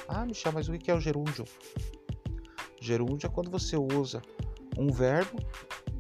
Ah, 0.09 0.27
Michel, 0.27 0.53
mas 0.53 0.69
o 0.69 0.73
que 0.77 0.91
é 0.91 0.95
o 0.95 1.01
gerúndio? 1.01 1.45
Gerúndio 2.81 3.29
é 3.29 3.31
quando 3.31 3.51
você 3.51 3.77
usa 3.77 4.21
um 4.77 4.91
verbo, 4.91 5.39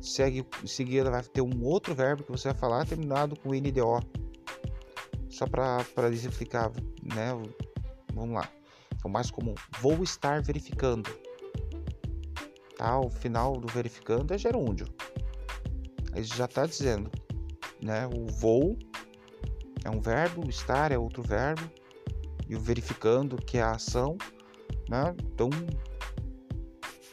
segue, 0.00 0.46
seguida 0.66 1.10
vai 1.10 1.22
ter 1.22 1.42
um 1.42 1.62
outro 1.64 1.94
verbo 1.94 2.24
que 2.24 2.30
você 2.30 2.48
vai 2.48 2.58
falar 2.58 2.86
terminado 2.86 3.38
com 3.38 3.50
NDO. 3.50 4.00
Só 5.28 5.46
para 5.46 6.08
exemplificar, 6.10 6.70
né? 7.02 7.30
Vamos 8.14 8.34
lá 8.34 8.48
é 9.04 9.08
o 9.08 9.10
mais 9.10 9.30
comum. 9.30 9.54
Vou 9.80 10.02
estar 10.02 10.42
verificando. 10.42 11.10
Tá? 12.76 12.98
O 12.98 13.10
final 13.10 13.52
do 13.54 13.68
verificando 13.68 14.32
é 14.32 14.38
gerúndio. 14.38 14.86
Aí 16.12 16.22
já 16.24 16.44
está 16.46 16.66
dizendo, 16.66 17.10
né? 17.80 18.06
O 18.06 18.26
vou 18.26 18.76
é 19.84 19.90
um 19.90 20.00
verbo, 20.00 20.48
estar 20.48 20.92
é 20.92 20.98
outro 20.98 21.22
verbo 21.22 21.70
e 22.48 22.56
o 22.56 22.60
verificando 22.60 23.36
que 23.36 23.58
é 23.58 23.62
a 23.62 23.72
ação, 23.72 24.16
né? 24.88 25.14
Então 25.22 25.50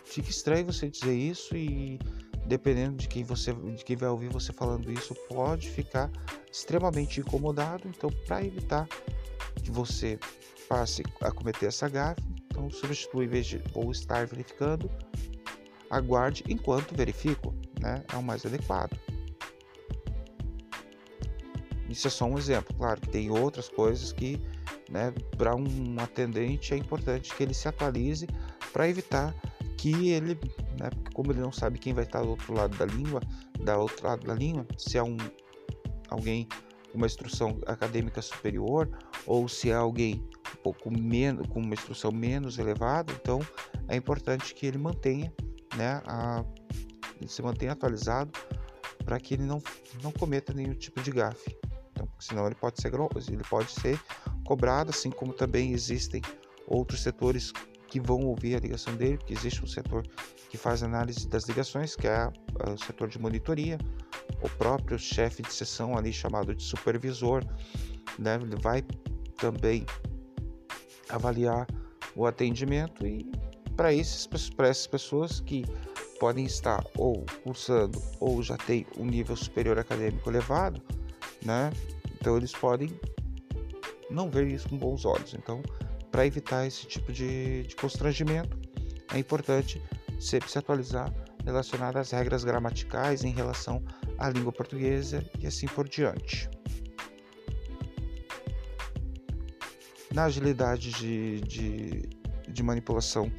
fica 0.06 0.30
estranho 0.30 0.66
você 0.66 0.90
dizer 0.90 1.14
isso 1.14 1.56
e 1.56 2.00
dependendo 2.48 2.96
de 2.96 3.08
quem 3.08 3.24
você 3.24 3.54
de 3.54 3.84
quem 3.84 3.96
vai 3.96 4.10
ouvir 4.10 4.30
você 4.30 4.54
falando 4.54 4.92
isso 4.92 5.14
pode 5.28 5.70
ficar 5.70 6.10
extremamente 6.52 7.20
incomodado. 7.20 7.88
Então 7.88 8.10
para 8.26 8.44
evitar 8.44 8.88
que 9.62 9.70
você 9.70 10.18
passe 10.68 11.04
a 11.22 11.32
cometer 11.32 11.68
essa 11.68 11.88
gafe, 11.88 12.22
então 12.48 12.70
substitui 12.70 13.26
em 13.26 13.28
vez 13.28 13.46
de 13.46 13.62
estar 13.92 14.26
verificando, 14.26 14.90
aguarde 15.90 16.44
enquanto 16.48 16.96
verifico, 16.96 17.54
né? 17.80 18.04
É 18.12 18.16
o 18.16 18.24
mais 18.24 18.46
adequado. 18.46 18.98
Isso 21.90 22.08
é 22.08 22.12
só 22.12 22.26
um 22.26 22.38
exemplo, 22.38 22.76
claro 22.76 23.00
que 23.00 23.10
tem 23.10 23.30
outras 23.30 23.70
coisas 23.70 24.12
que, 24.12 24.42
né, 24.90 25.14
para 25.38 25.56
um 25.56 25.96
atendente 26.00 26.74
é 26.74 26.78
importante 26.78 27.34
que 27.34 27.42
ele 27.42 27.54
se 27.54 27.68
atualize 27.68 28.28
para 28.74 28.90
evitar 28.90 29.34
que 29.78 30.10
ele, 30.10 30.34
né, 30.80 30.90
como 31.14 31.32
ele 31.32 31.40
não 31.40 31.52
sabe 31.52 31.78
quem 31.78 31.94
vai 31.94 32.04
estar 32.04 32.22
do 32.22 32.30
outro 32.30 32.54
lado 32.54 32.76
da 32.78 32.86
língua, 32.86 33.22
da 33.64 33.78
outro 33.78 34.06
lado 34.06 34.26
da 34.26 34.34
língua, 34.34 34.66
se 34.78 34.98
é 34.98 35.04
um 35.04 35.18
alguém 36.10 36.48
com 36.92 36.98
uma 36.98 37.06
instrução 37.06 37.60
acadêmica 37.68 38.22
superior 38.22 38.90
ou 39.26 39.48
se 39.48 39.70
é 39.70 39.76
alguém 39.76 40.24
um 40.54 40.62
pouco 40.64 40.90
menos 40.90 41.46
com 41.48 41.60
uma 41.60 41.74
instrução 41.74 42.12
menos 42.12 42.58
elevada, 42.58 43.14
então 43.14 43.40
é 43.88 43.96
importante 43.96 44.56
que 44.56 44.66
ele 44.66 44.78
mantenha, 44.78 45.32
né, 45.76 46.02
a, 46.08 46.44
se 47.28 47.42
mantenha 47.42 47.74
atualizado 47.74 48.32
para 49.06 49.20
que 49.20 49.36
ele 49.36 49.44
não, 49.44 49.62
não 50.02 50.12
cometa 50.12 50.54
nenhum 50.54 50.74
tipo 50.74 51.02
de 51.02 51.12
gafe. 51.12 51.58
Então, 51.92 52.08
senão 52.20 52.46
ele 52.46 52.56
pode 52.56 52.82
ser 52.82 52.92
ele 52.94 53.44
pode 53.50 53.72
ser 53.72 54.00
cobrado, 54.46 54.90
assim 54.90 55.10
como 55.10 55.34
também 55.34 55.72
existem 55.72 56.22
outros 56.68 57.02
setores 57.02 57.52
que 57.88 58.00
vão 58.00 58.22
ouvir 58.26 58.56
a 58.56 58.60
ligação 58.60 58.96
dele, 58.96 59.18
porque 59.18 59.34
existe 59.34 59.64
um 59.64 59.68
setor 59.68 60.06
que 60.50 60.58
faz 60.58 60.84
análise 60.84 61.28
das 61.28 61.46
ligações, 61.46 61.96
que 61.96 62.08
é 62.08 62.32
o 62.72 62.78
setor 62.78 63.08
de 63.08 63.20
monitoria, 63.20 63.78
o 64.42 64.50
próprio 64.50 64.98
chefe 65.00 65.42
de 65.42 65.52
sessão 65.52 65.98
ali 65.98 66.14
chamado 66.14 66.54
de 66.54 66.64
supervisor, 66.64 67.44
né, 68.20 68.36
ele 68.42 68.56
vai 68.56 68.84
também 69.38 69.86
avaliar 71.10 71.68
o 72.16 72.26
atendimento 72.26 73.06
e 73.06 73.30
para 73.76 73.94
essas 73.94 74.88
pessoas 74.88 75.40
que 75.40 75.64
podem 76.20 76.46
estar 76.46 76.84
ou 76.98 77.24
cursando 77.44 78.02
ou 78.20 78.42
já 78.42 78.58
tem 78.58 78.86
um 78.98 79.06
nível 79.06 79.36
superior 79.36 79.78
acadêmico 79.78 80.30
elevado, 80.30 80.82
né? 81.46 81.72
Então 82.20 82.36
eles 82.36 82.52
podem 82.52 82.90
não 84.10 84.30
ver 84.30 84.48
isso 84.48 84.68
com 84.68 84.78
bons 84.78 85.06
olhos. 85.06 85.36
Então, 85.36 85.62
para 86.18 86.26
evitar 86.26 86.66
esse 86.66 86.88
tipo 86.88 87.14
de, 87.14 87.62
de 87.62 87.76
constrangimento, 87.76 88.58
é 89.14 89.20
importante 89.20 89.80
sempre 90.20 90.50
se 90.50 90.58
atualizar 90.58 91.14
relacionado 91.46 91.98
às 91.98 92.10
regras 92.10 92.44
gramaticais 92.44 93.24
em 93.24 93.32
relação 93.32 93.86
à 94.18 94.28
língua 94.28 94.52
portuguesa 94.52 95.24
e 95.40 95.46
assim 95.46 95.68
por 95.68 95.88
diante. 95.88 96.50
Na 100.12 100.24
agilidade 100.24 100.90
de, 100.94 101.40
de, 101.42 102.10
de 102.50 102.64
manipulação 102.64 103.32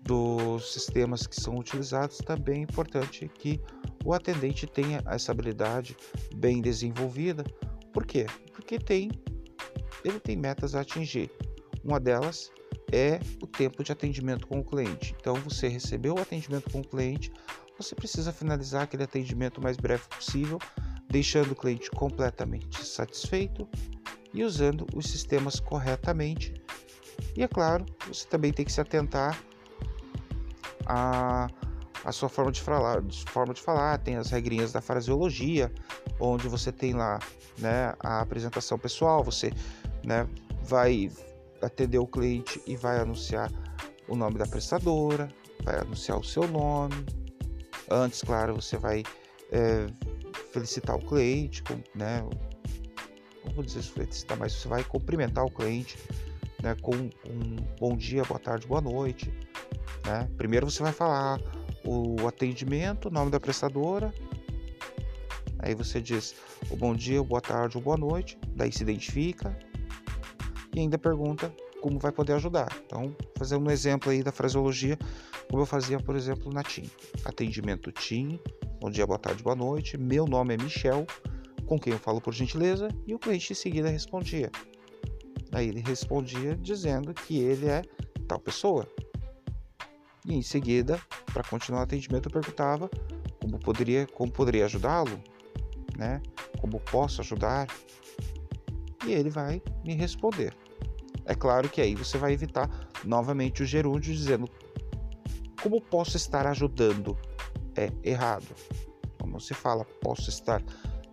dos 0.00 0.72
sistemas 0.72 1.26
que 1.26 1.38
são 1.38 1.58
utilizados, 1.58 2.16
também 2.16 2.60
é 2.60 2.62
importante 2.62 3.28
que 3.28 3.60
o 4.06 4.14
atendente 4.14 4.66
tenha 4.66 5.02
essa 5.04 5.32
habilidade 5.32 5.94
bem 6.34 6.62
desenvolvida. 6.62 7.44
Por 7.92 8.06
quê? 8.06 8.24
Porque 8.54 8.78
tem, 8.78 9.10
ele 10.02 10.18
tem 10.18 10.34
metas 10.34 10.74
a 10.74 10.80
atingir. 10.80 11.30
Uma 11.88 11.98
delas 11.98 12.52
é 12.92 13.18
o 13.42 13.46
tempo 13.46 13.82
de 13.82 13.90
atendimento 13.90 14.46
com 14.46 14.60
o 14.60 14.64
cliente. 14.64 15.16
Então, 15.18 15.36
você 15.36 15.68
recebeu 15.68 16.16
o 16.16 16.20
atendimento 16.20 16.70
com 16.70 16.80
o 16.80 16.86
cliente, 16.86 17.32
você 17.78 17.94
precisa 17.94 18.30
finalizar 18.30 18.82
aquele 18.82 19.04
atendimento 19.04 19.56
o 19.56 19.62
mais 19.62 19.78
breve 19.78 20.02
possível, 20.06 20.58
deixando 21.08 21.52
o 21.52 21.56
cliente 21.56 21.90
completamente 21.90 22.84
satisfeito 22.84 23.66
e 24.34 24.44
usando 24.44 24.86
os 24.94 25.06
sistemas 25.06 25.60
corretamente. 25.60 26.52
E 27.34 27.42
é 27.42 27.48
claro, 27.48 27.86
você 28.06 28.28
também 28.28 28.52
tem 28.52 28.66
que 28.66 28.72
se 28.72 28.82
atentar 28.82 29.42
a, 30.84 31.48
a 32.04 32.12
sua 32.12 32.28
forma 32.28 32.52
de 32.52 32.60
falar, 32.60 33.02
forma 33.28 33.54
de 33.54 33.62
falar, 33.62 33.96
tem 33.96 34.16
as 34.16 34.28
regrinhas 34.28 34.72
da 34.72 34.82
fraseologia, 34.82 35.72
onde 36.20 36.48
você 36.48 36.70
tem 36.70 36.92
lá 36.92 37.18
né, 37.56 37.94
a 38.00 38.20
apresentação 38.20 38.78
pessoal, 38.78 39.24
você 39.24 39.50
né, 40.04 40.28
vai 40.62 41.10
atender 41.62 41.98
o 41.98 42.06
cliente 42.06 42.60
e 42.66 42.76
vai 42.76 42.98
anunciar 42.98 43.50
o 44.06 44.16
nome 44.16 44.38
da 44.38 44.46
prestadora, 44.46 45.28
vai 45.62 45.78
anunciar 45.80 46.18
o 46.18 46.24
seu 46.24 46.46
nome. 46.46 46.94
Antes, 47.90 48.22
claro, 48.22 48.54
você 48.54 48.76
vai 48.76 49.02
é, 49.50 49.86
felicitar 50.52 50.96
o 50.96 51.06
cliente, 51.06 51.62
né? 51.94 52.22
Não 53.44 53.52
vou 53.52 53.64
dizer 53.64 53.82
felicitar, 53.82 54.36
mas 54.38 54.52
você 54.52 54.68
vai 54.68 54.84
cumprimentar 54.84 55.44
o 55.44 55.50
cliente 55.50 55.98
né, 56.62 56.74
com 56.82 56.94
um 56.94 57.56
bom 57.78 57.96
dia, 57.96 58.22
boa 58.24 58.38
tarde, 58.38 58.66
boa 58.66 58.80
noite. 58.80 59.32
Né? 60.04 60.28
Primeiro 60.36 60.70
você 60.70 60.82
vai 60.82 60.92
falar 60.92 61.40
o 61.84 62.26
atendimento, 62.26 63.08
o 63.08 63.10
nome 63.10 63.30
da 63.30 63.40
prestadora. 63.40 64.12
Aí 65.60 65.74
você 65.74 66.00
diz 66.00 66.34
o 66.70 66.76
bom 66.76 66.94
dia, 66.94 67.22
boa 67.22 67.40
tarde 67.40 67.76
ou 67.76 67.82
boa 67.82 67.96
noite. 67.96 68.38
Daí 68.54 68.72
se 68.72 68.82
identifica 68.82 69.56
e 70.74 70.80
ainda 70.80 70.98
pergunta 70.98 71.54
como 71.80 71.98
vai 71.98 72.12
poder 72.12 72.34
ajudar. 72.34 72.68
Então, 72.84 73.14
fazendo 73.36 73.66
um 73.66 73.70
exemplo 73.70 74.10
aí 74.10 74.22
da 74.22 74.32
fraseologia, 74.32 74.98
como 75.48 75.62
eu 75.62 75.66
fazia, 75.66 75.98
por 75.98 76.16
exemplo, 76.16 76.52
na 76.52 76.62
TIM. 76.62 76.90
Atendimento 77.24 77.92
TIM, 77.92 78.38
bom 78.80 78.90
dia, 78.90 79.06
boa 79.06 79.18
tarde, 79.18 79.42
boa 79.42 79.56
noite. 79.56 79.96
Meu 79.96 80.26
nome 80.26 80.54
é 80.54 80.56
Michel, 80.56 81.06
com 81.66 81.78
quem 81.78 81.92
eu 81.92 81.98
falo 81.98 82.20
por 82.20 82.34
gentileza, 82.34 82.88
e 83.06 83.14
o 83.14 83.18
cliente 83.18 83.52
em 83.52 83.56
seguida 83.56 83.88
respondia. 83.88 84.50
Aí 85.52 85.68
ele 85.68 85.80
respondia 85.80 86.56
dizendo 86.56 87.14
que 87.14 87.38
ele 87.38 87.66
é 87.66 87.82
tal 88.26 88.38
pessoa. 88.38 88.86
E 90.26 90.34
em 90.34 90.42
seguida, 90.42 91.00
para 91.32 91.42
continuar 91.42 91.80
o 91.80 91.84
atendimento, 91.84 92.28
eu 92.28 92.32
perguntava 92.32 92.90
como 93.40 93.58
poderia, 93.58 94.06
como 94.06 94.30
poderia 94.30 94.66
ajudá-lo, 94.66 95.18
né? 95.96 96.20
Como 96.60 96.78
posso 96.80 97.22
ajudar? 97.22 97.66
E 99.08 99.12
ele 99.12 99.30
vai 99.30 99.62
me 99.82 99.94
responder. 99.94 100.54
É 101.24 101.34
claro 101.34 101.68
que 101.68 101.80
aí 101.80 101.94
você 101.94 102.18
vai 102.18 102.32
evitar 102.32 102.68
novamente 103.04 103.62
o 103.62 103.66
gerúndio 103.66 104.14
dizendo 104.14 104.46
como 105.62 105.80
posso 105.80 106.16
estar 106.16 106.46
ajudando? 106.46 107.16
É 107.74 107.90
errado. 108.02 108.46
Como 109.18 109.40
você 109.40 109.54
fala 109.54 109.84
posso 110.02 110.28
estar 110.28 110.62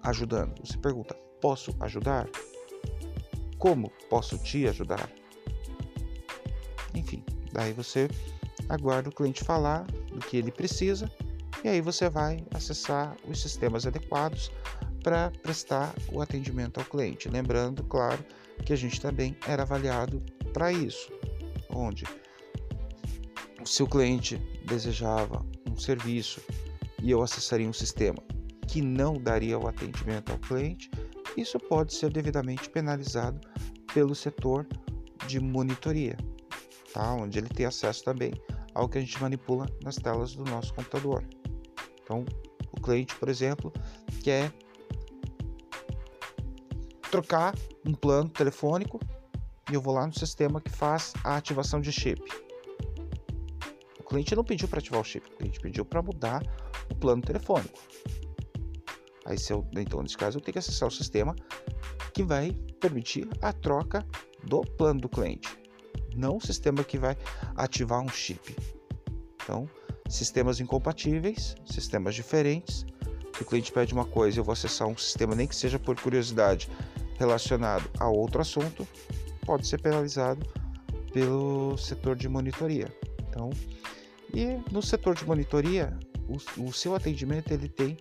ajudando? 0.04 0.60
Você 0.66 0.78
pergunta 0.78 1.16
posso 1.42 1.74
ajudar? 1.80 2.28
Como 3.58 3.90
posso 4.10 4.38
te 4.38 4.68
ajudar? 4.68 5.10
Enfim, 6.94 7.24
daí 7.54 7.72
você 7.72 8.10
aguarda 8.68 9.10
o 9.10 9.16
cliente 9.16 9.44
falar 9.44 9.86
do 10.12 10.20
que 10.20 10.36
ele 10.36 10.52
precisa 10.52 11.10
e 11.64 11.70
aí 11.70 11.80
você 11.80 12.10
vai 12.10 12.46
acessar 12.54 13.16
os 13.28 13.42
sistemas 13.42 13.88
adequados 13.88 14.52
para 15.06 15.30
prestar 15.44 15.94
o 16.12 16.20
atendimento 16.20 16.80
ao 16.80 16.86
cliente. 16.86 17.30
Lembrando, 17.30 17.84
claro, 17.84 18.26
que 18.66 18.74
a 18.74 18.76
gente 18.76 19.00
também 19.00 19.38
era 19.48 19.62
avaliado 19.62 20.20
para 20.52 20.72
isso, 20.72 21.12
onde 21.70 22.06
se 23.64 23.84
o 23.84 23.88
cliente 23.88 24.38
desejava 24.66 25.46
um 25.70 25.78
serviço 25.78 26.42
e 27.04 27.12
eu 27.12 27.22
acessaria 27.22 27.70
um 27.70 27.74
sistema 27.74 28.18
que 28.68 28.82
não 28.82 29.14
daria 29.14 29.60
o 29.60 29.68
atendimento 29.68 30.32
ao 30.32 30.40
cliente, 30.40 30.90
isso 31.38 31.60
pode 31.60 31.94
ser 31.94 32.12
devidamente 32.12 32.68
penalizado 32.68 33.40
pelo 33.94 34.16
setor 34.16 34.66
de 35.28 35.40
monitoria, 35.40 36.18
tá? 36.92 37.14
onde 37.14 37.38
ele 37.38 37.50
tem 37.50 37.68
acesso 37.68 38.04
também 38.04 38.34
ao 38.74 38.90
que 38.90 38.98
a 38.98 39.02
gente 39.02 39.22
manipula 39.22 39.68
nas 39.84 39.98
telas 39.98 40.34
do 40.34 40.44
nosso 40.46 40.74
computador. 40.74 41.24
Então, 42.02 42.26
o 42.72 42.82
cliente, 42.82 43.16
por 43.16 43.30
exemplo, 43.30 43.72
quer 44.24 44.52
trocar 47.16 47.56
um 47.86 47.94
plano 47.94 48.30
telefônico 48.30 49.00
e 49.70 49.74
eu 49.74 49.82
vou 49.82 49.94
lá 49.94 50.06
no 50.06 50.14
sistema 50.14 50.62
que 50.62 50.70
faz 50.70 51.14
a 51.24 51.36
ativação 51.36 51.82
de 51.82 51.92
chip. 51.92 52.22
O 54.00 54.04
cliente 54.04 54.36
não 54.36 54.44
pediu 54.44 54.68
para 54.68 54.80
ativar 54.80 55.02
o 55.02 55.04
chip, 55.04 55.28
o 55.28 55.38
cliente 55.38 55.60
pediu 55.60 55.86
para 55.86 56.02
mudar 56.02 56.44
o 56.90 56.96
plano 56.96 57.22
telefônico. 57.22 57.80
Aí, 59.26 59.38
se 59.38 59.52
eu, 59.52 59.68
então, 59.76 60.02
nesse 60.04 60.18
caso, 60.18 60.38
eu 60.38 60.42
tenho 60.42 60.54
que 60.54 60.60
acessar 60.60 60.88
o 60.88 60.92
sistema 60.92 61.36
que 62.14 62.22
vai 62.22 62.52
permitir 62.80 63.28
a 63.42 63.52
troca 63.52 64.06
do 64.44 64.62
plano 64.62 65.02
do 65.02 65.10
cliente 65.10 65.66
não 66.16 66.38
o 66.38 66.42
sistema 66.42 66.84
que 66.84 66.98
vai 66.98 67.18
ativar 67.56 68.02
um 68.02 68.08
chip. 68.08 68.56
Então, 69.44 69.70
sistemas 70.10 70.60
incompatíveis, 70.60 71.56
sistemas 71.66 72.16
diferentes. 72.16 72.86
Se 73.36 73.42
o 73.42 73.46
cliente 73.46 73.72
pede 73.72 73.94
uma 73.94 74.06
coisa, 74.06 74.40
eu 74.40 74.44
vou 74.44 74.54
acessar 74.54 74.88
um 74.88 74.98
sistema, 74.98 75.36
nem 75.36 75.46
que 75.46 75.56
seja 75.56 75.78
por 75.78 76.00
curiosidade, 76.00 76.70
relacionado 77.18 77.90
a 78.00 78.08
outro 78.08 78.42
assunto, 78.42 78.88
pode 79.46 79.68
ser 79.68 79.82
penalizado 79.82 80.46
pelo 81.14 81.78
setor 81.78 82.16
de 82.16 82.28
monitoria. 82.28 82.88
Então, 83.30 83.50
e 84.34 84.60
no 84.72 84.82
setor 84.82 85.16
de 85.16 85.26
monitoria, 85.26 85.98
o, 86.28 86.68
o 86.68 86.74
seu 86.74 86.96
atendimento 86.96 87.52
ele 87.52 87.70
tem 87.70 87.98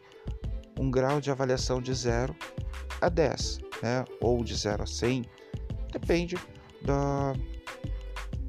um 0.79 0.91
grau 0.91 1.21
de 1.21 1.31
avaliação 1.31 1.81
de 1.81 1.95
0 1.95 2.35
a 3.01 3.09
10, 3.09 3.59
né? 3.83 4.05
ou 4.21 4.43
de 4.43 4.55
0 4.55 4.83
a 4.83 4.87
100, 4.87 5.25
depende 5.93 6.37
da, 6.83 7.35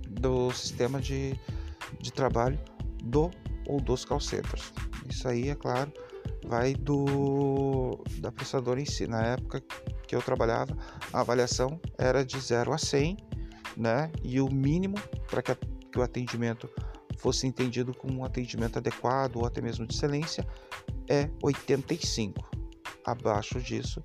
do 0.09 0.51
sistema 0.51 0.99
de, 0.99 1.39
de 1.99 2.11
trabalho 2.11 2.59
do 3.03 3.29
ou 3.67 3.79
dos 3.79 4.05
call 4.05 4.19
centers. 4.19 4.73
Isso 5.09 5.27
aí, 5.27 5.49
é 5.49 5.55
claro, 5.55 5.91
vai 6.47 6.73
do 6.73 7.99
da 8.17 8.31
prestadora 8.31 8.79
em 8.79 8.85
si. 8.85 9.07
Na 9.07 9.23
época 9.23 9.63
que 10.07 10.15
eu 10.15 10.21
trabalhava, 10.21 10.77
a 11.11 11.21
avaliação 11.21 11.79
era 11.97 12.23
de 12.23 12.39
0 12.39 12.73
a 12.73 12.77
100, 12.77 13.17
né? 13.75 14.11
E 14.23 14.39
o 14.39 14.49
mínimo 14.49 14.95
para 15.29 15.41
que, 15.41 15.55
que 15.91 15.99
o 15.99 16.01
atendimento 16.01 16.69
fosse 17.17 17.47
entendido 17.47 17.93
como 17.93 18.19
um 18.19 18.25
atendimento 18.25 18.77
adequado 18.77 19.37
ou 19.37 19.45
até 19.45 19.61
mesmo 19.61 19.85
de 19.85 19.95
excelência 19.95 20.45
é 21.09 21.29
85. 21.41 22.49
Abaixo 23.05 23.59
disso, 23.59 24.03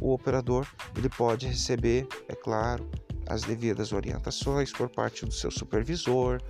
o 0.00 0.12
operador 0.12 0.66
ele 0.96 1.08
pode 1.08 1.46
receber, 1.46 2.06
é 2.28 2.34
claro, 2.34 2.88
as 3.28 3.42
devidas 3.42 3.92
orientações 3.92 4.72
por 4.72 4.88
parte 4.88 5.24
do 5.24 5.32
seu 5.32 5.50
supervisor. 5.50 6.40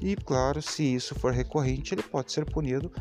E, 0.00 0.16
claro, 0.16 0.60
se 0.60 0.82
isso 0.82 1.14
for 1.14 1.32
recorrente, 1.32 1.94
ele 1.94 2.02
pode 2.02 2.32
ser 2.32 2.44
punido 2.44 2.92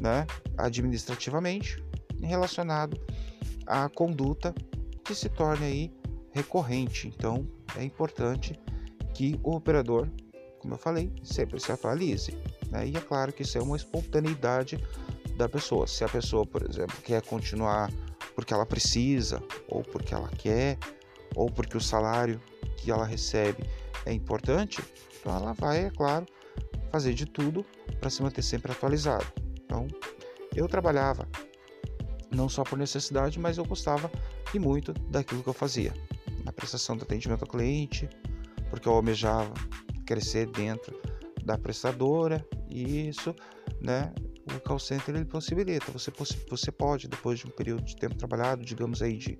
né, 0.00 0.26
administrativamente 0.56 1.82
relacionado 2.22 3.00
à 3.66 3.88
conduta 3.88 4.54
que 5.04 5.14
se 5.14 5.28
torne 5.28 5.64
aí 5.64 5.94
recorrente. 6.32 7.08
Então, 7.08 7.46
é 7.76 7.84
importante 7.84 8.58
que 9.14 9.38
o 9.42 9.54
operador, 9.54 10.08
como 10.58 10.74
eu 10.74 10.78
falei, 10.78 11.12
sempre 11.22 11.60
se 11.60 11.70
atualize. 11.70 12.32
Né? 12.70 12.88
E 12.88 12.96
é 12.96 13.00
claro 13.00 13.32
que 13.32 13.42
isso 13.42 13.56
é 13.56 13.62
uma 13.62 13.76
espontaneidade 13.76 14.78
da 15.36 15.48
pessoa. 15.48 15.86
Se 15.86 16.04
a 16.04 16.08
pessoa, 16.08 16.44
por 16.46 16.62
exemplo, 16.68 16.96
quer 17.02 17.22
continuar 17.22 17.90
porque 18.34 18.52
ela 18.52 18.66
precisa, 18.66 19.42
ou 19.68 19.82
porque 19.82 20.12
ela 20.12 20.28
quer, 20.28 20.78
ou 21.36 21.50
porque 21.50 21.76
o 21.76 21.80
salário 21.80 22.40
que 22.76 22.90
ela 22.90 23.04
recebe 23.04 23.64
é 24.04 24.12
importante, 24.12 24.82
então 25.20 25.34
ela 25.34 25.52
vai, 25.52 25.86
é 25.86 25.90
claro, 25.90 26.26
fazer 26.90 27.14
de 27.14 27.26
tudo 27.26 27.64
para 28.00 28.10
se 28.10 28.22
manter 28.22 28.42
sempre 28.42 28.72
atualizado. 28.72 29.26
Então, 29.64 29.86
eu 30.54 30.68
trabalhava 30.68 31.28
não 32.34 32.48
só 32.48 32.62
por 32.62 32.78
necessidade, 32.78 33.38
mas 33.38 33.58
eu 33.58 33.64
gostava 33.64 34.10
e 34.52 34.58
muito 34.58 34.92
daquilo 34.92 35.42
que 35.42 35.48
eu 35.48 35.54
fazia. 35.54 35.92
Na 36.44 36.52
prestação 36.52 36.96
de 36.96 37.02
atendimento 37.02 37.42
ao 37.42 37.48
cliente, 37.48 38.08
porque 38.68 38.88
eu 38.88 38.92
almejava 38.92 39.52
crescer 40.06 40.46
dentro 40.50 41.00
da 41.44 41.56
prestadora 41.56 42.46
e 42.68 43.08
isso, 43.08 43.34
né, 43.80 44.12
o 44.54 44.60
call 44.60 44.78
center 44.78 45.14
ele 45.14 45.24
possibilita. 45.24 45.90
Você, 45.92 46.12
você 46.48 46.72
pode, 46.72 47.08
depois 47.08 47.38
de 47.38 47.46
um 47.46 47.50
período 47.50 47.82
de 47.82 47.96
tempo 47.96 48.14
trabalhado, 48.14 48.64
digamos 48.64 49.00
aí 49.00 49.16
de 49.16 49.38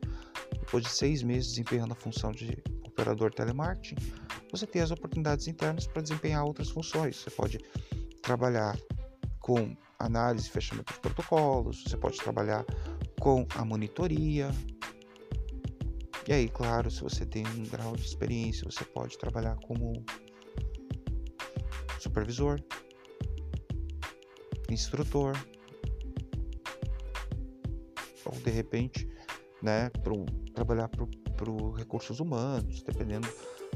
depois 0.53 0.85
de 0.85 0.91
seis 0.91 1.23
meses 1.23 1.51
desempenhando 1.51 1.93
a 1.93 1.97
função 1.97 2.33
de 2.33 2.63
operador 2.85 3.33
telemarketing, 3.33 3.97
você 4.51 4.67
tem 4.67 4.81
as 4.81 4.91
oportunidades 4.91 5.47
internas 5.47 5.87
para 5.87 6.03
desempenhar 6.03 6.45
outras 6.45 6.71
funções. 6.71 7.17
Você 7.17 7.31
pode 7.31 7.59
trabalhar 8.23 8.79
com 9.41 9.77
análise 10.05 10.49
e 10.49 10.51
fechamento 10.51 10.93
de 10.93 11.01
protocolos, 11.01 11.85
você 11.85 11.97
pode 11.97 12.19
trabalhar 12.19 12.65
com 13.21 13.47
a 13.57 13.65
monitoria. 13.65 14.51
E 16.27 16.33
aí, 16.33 16.49
claro, 16.49 16.91
se 16.91 17.03
você 17.03 17.27
tem 17.27 17.47
um 17.47 17.65
grau 17.65 17.97
de 17.97 18.05
experiência, 18.05 18.65
você 18.65 18.85
pode 18.85 19.19
trabalhar 19.19 19.57
como 19.57 20.05
supervisor, 21.99 22.61
instrutor, 24.71 25.37
ou 28.25 28.33
de 28.41 28.51
repente, 28.51 29.09
né, 29.63 29.91
pro, 30.03 30.25
trabalhar 30.55 30.89
para 30.89 31.51
os 31.51 31.77
recursos 31.77 32.21
humanos, 32.21 32.83
dependendo 32.83 33.29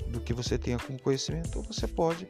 do 0.08 0.20
que 0.20 0.32
você 0.32 0.58
tenha 0.58 0.78
como 0.78 1.00
conhecimento, 1.00 1.62
você 1.62 1.86
pode 1.86 2.28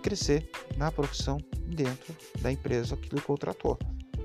crescer 0.00 0.48
na 0.76 0.90
profissão 0.90 1.38
dentro 1.66 2.14
da 2.40 2.50
empresa 2.50 2.96
que 2.96 3.14
lhe 3.14 3.20
contratou. 3.20 3.78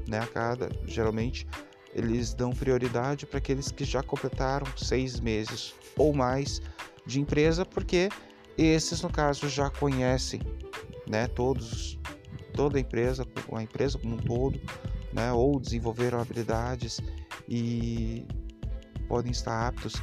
Né? 0.08 0.20
A 0.20 0.28
cada, 0.28 0.70
geralmente, 0.86 1.48
eles 1.94 2.34
dão 2.34 2.52
prioridade 2.52 3.26
para 3.26 3.38
aqueles 3.38 3.72
que 3.72 3.86
já 3.86 4.04
completaram 4.04 4.66
seis 4.78 5.20
meses 5.20 5.74
ou 5.98 6.14
mais 6.14 6.62
de 7.06 7.22
empresa, 7.22 7.66
porque 7.66 8.10
esses, 8.58 9.02
no 9.02 9.10
caso, 9.10 9.48
já 9.48 9.70
conhecem 9.70 10.42
né, 11.08 11.28
todos, 11.28 12.00
toda 12.54 12.78
a 12.78 12.82
empresa, 12.82 13.26
a 13.54 13.64
empresa 13.64 13.98
como 13.98 14.16
um 14.16 14.20
todo, 14.20 14.60
né, 15.14 15.32
ou 15.32 15.60
desenvolveram 15.60 16.20
habilidades 16.20 17.00
e 17.48 18.26
podem 19.08 19.32
estar 19.32 19.68
aptos 19.68 19.94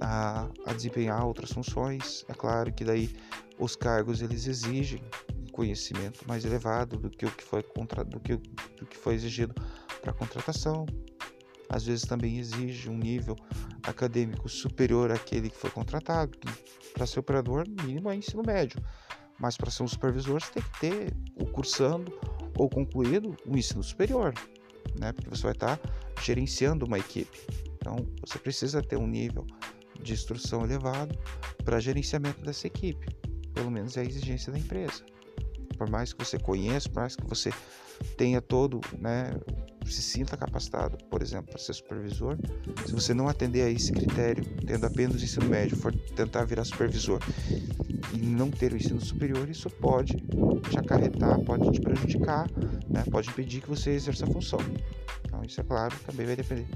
a, 0.00 0.48
a 0.66 0.72
desempenhar 0.72 1.24
outras 1.24 1.52
funções. 1.52 2.24
É 2.28 2.34
claro 2.34 2.72
que 2.72 2.84
daí 2.84 3.14
os 3.58 3.74
cargos 3.74 4.22
eles 4.22 4.46
exigem 4.46 5.02
um 5.36 5.50
conhecimento 5.50 6.26
mais 6.26 6.44
elevado 6.44 6.96
do 6.96 7.10
que 7.10 7.26
o 7.26 7.30
que 7.30 7.42
foi 7.42 7.62
contra, 7.62 8.04
do 8.04 8.20
que, 8.20 8.36
do 8.36 8.86
que 8.86 8.96
foi 8.96 9.14
exigido 9.14 9.54
para 10.00 10.12
contratação. 10.12 10.86
Às 11.68 11.84
vezes 11.84 12.06
também 12.06 12.38
exige 12.38 12.88
um 12.88 12.96
nível 12.96 13.36
acadêmico 13.82 14.48
superior 14.48 15.10
àquele 15.10 15.50
que 15.50 15.56
foi 15.56 15.70
contratado. 15.70 16.38
Para 16.94 17.06
ser 17.06 17.20
operador, 17.20 17.66
mínimo 17.82 18.10
é 18.10 18.16
ensino 18.16 18.42
médio. 18.42 18.80
Mas 19.38 19.56
para 19.56 19.70
ser 19.70 19.82
um 19.82 19.88
supervisor, 19.88 20.40
você 20.40 20.52
tem 20.52 20.62
que 20.62 20.80
ter 20.80 21.16
o 21.36 21.46
cursando 21.46 22.12
ou 22.56 22.68
concluído 22.68 23.36
o 23.46 23.56
ensino 23.56 23.82
superior, 23.82 24.34
né? 24.98 25.12
Porque 25.12 25.30
você 25.30 25.42
vai 25.42 25.52
estar 25.52 25.78
gerenciando 26.22 26.86
uma 26.86 26.98
equipe. 26.98 27.38
Então, 27.76 27.96
você 28.26 28.38
precisa 28.38 28.82
ter 28.82 28.96
um 28.96 29.06
nível 29.06 29.46
de 30.00 30.12
instrução 30.12 30.64
elevado 30.64 31.16
para 31.64 31.78
gerenciamento 31.78 32.42
dessa 32.42 32.66
equipe. 32.66 33.06
Pelo 33.58 33.72
menos 33.72 33.96
é 33.96 34.02
a 34.02 34.04
exigência 34.04 34.52
da 34.52 34.58
empresa. 34.58 35.02
Por 35.76 35.90
mais 35.90 36.12
que 36.12 36.24
você 36.24 36.38
conheça, 36.38 36.88
por 36.88 37.00
mais 37.00 37.16
que 37.16 37.26
você 37.26 37.50
tenha 38.16 38.40
todo, 38.40 38.80
né, 38.96 39.32
se 39.84 40.00
sinta 40.00 40.36
capacitado, 40.36 40.96
por 41.10 41.22
exemplo, 41.22 41.50
para 41.50 41.58
ser 41.58 41.72
supervisor, 41.72 42.38
se 42.86 42.92
você 42.92 43.12
não 43.12 43.26
atender 43.28 43.62
a 43.62 43.68
esse 43.68 43.90
critério, 43.90 44.44
tendo 44.64 44.86
apenas 44.86 45.20
o 45.20 45.24
ensino 45.24 45.46
médio, 45.46 45.76
for 45.76 45.92
tentar 46.14 46.44
virar 46.44 46.64
supervisor 46.64 47.20
e 48.14 48.18
não 48.18 48.48
ter 48.48 48.72
o 48.72 48.76
ensino 48.76 49.00
superior, 49.00 49.50
isso 49.50 49.68
pode 49.68 50.14
te 50.70 50.78
acarretar, 50.78 51.40
pode 51.40 51.68
te 51.72 51.80
prejudicar, 51.80 52.48
né, 52.88 53.02
pode 53.10 53.28
impedir 53.28 53.60
que 53.60 53.68
você 53.68 53.90
exerça 53.90 54.24
a 54.24 54.28
função. 54.28 54.60
Então, 55.24 55.42
isso 55.42 55.60
é 55.60 55.64
claro, 55.64 55.96
também 56.06 56.26
vai 56.26 56.36
depender 56.36 56.68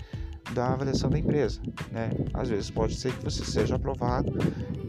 da 0.53 0.73
avaliação 0.73 1.09
da 1.09 1.19
empresa. 1.19 1.61
Né? 1.93 2.11
Às 2.35 2.49
vezes 2.49 2.71
pode 2.71 2.95
ser 2.97 3.13
que 3.17 3.25
você 3.25 3.45
seja 3.45 3.77
aprovado 3.77 4.33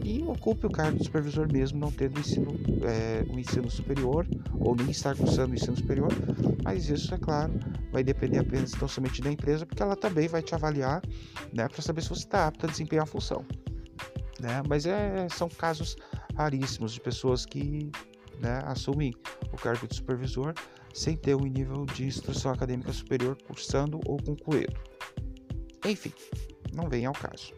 e 0.04 0.22
ocupe 0.22 0.66
o 0.66 0.70
cargo 0.70 0.98
de 0.98 1.04
supervisor 1.04 1.50
mesmo 1.50 1.80
não 1.80 1.90
tendo 1.90 2.20
ensino, 2.20 2.54
é, 2.84 3.24
o 3.32 3.38
ensino 3.38 3.70
superior 3.70 4.26
ou 4.60 4.76
nem 4.76 4.90
estar 4.90 5.16
cursando 5.16 5.52
o 5.52 5.54
ensino 5.54 5.74
superior, 5.74 6.12
mas 6.62 6.90
isso, 6.90 7.14
é 7.14 7.18
claro, 7.18 7.52
vai 7.90 8.04
depender 8.04 8.38
apenas 8.38 8.72
tão 8.72 8.86
somente 8.86 9.22
da 9.22 9.32
empresa, 9.32 9.64
porque 9.64 9.82
ela 9.82 9.96
também 9.96 10.28
vai 10.28 10.42
te 10.42 10.54
avaliar 10.54 11.02
né, 11.52 11.66
para 11.66 11.80
saber 11.80 12.02
se 12.02 12.10
você 12.10 12.24
está 12.24 12.46
apto 12.46 12.66
a 12.66 12.68
desempenhar 12.68 13.04
a 13.04 13.06
função. 13.06 13.44
Né? 14.40 14.62
Mas 14.68 14.84
é, 14.84 15.26
são 15.30 15.48
casos 15.48 15.96
raríssimos 16.36 16.92
de 16.92 17.00
pessoas 17.00 17.46
que 17.46 17.90
né, 18.40 18.60
assumem 18.66 19.14
o 19.52 19.56
cargo 19.56 19.88
de 19.88 19.96
supervisor 19.96 20.52
sem 20.92 21.16
ter 21.16 21.34
um 21.34 21.46
nível 21.46 21.86
de 21.86 22.04
instrução 22.04 22.52
acadêmica 22.52 22.92
superior 22.92 23.38
cursando 23.46 24.00
ou 24.04 24.22
concluído. 24.22 24.74
Enfim, 25.84 26.12
não 26.74 26.88
vem 26.88 27.06
ao 27.06 27.14
caso. 27.14 27.52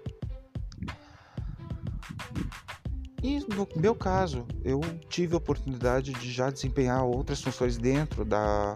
E 3.27 3.41
no 3.41 3.67
meu 3.75 3.93
caso, 3.93 4.47
eu 4.65 4.81
tive 5.09 5.35
a 5.35 5.39
oportunidade 5.39 6.13
de 6.13 6.31
já 6.31 6.49
desempenhar 6.49 7.05
outras 7.05 7.43
funções 7.43 7.77
dentro 7.77 8.25
da 8.25 8.73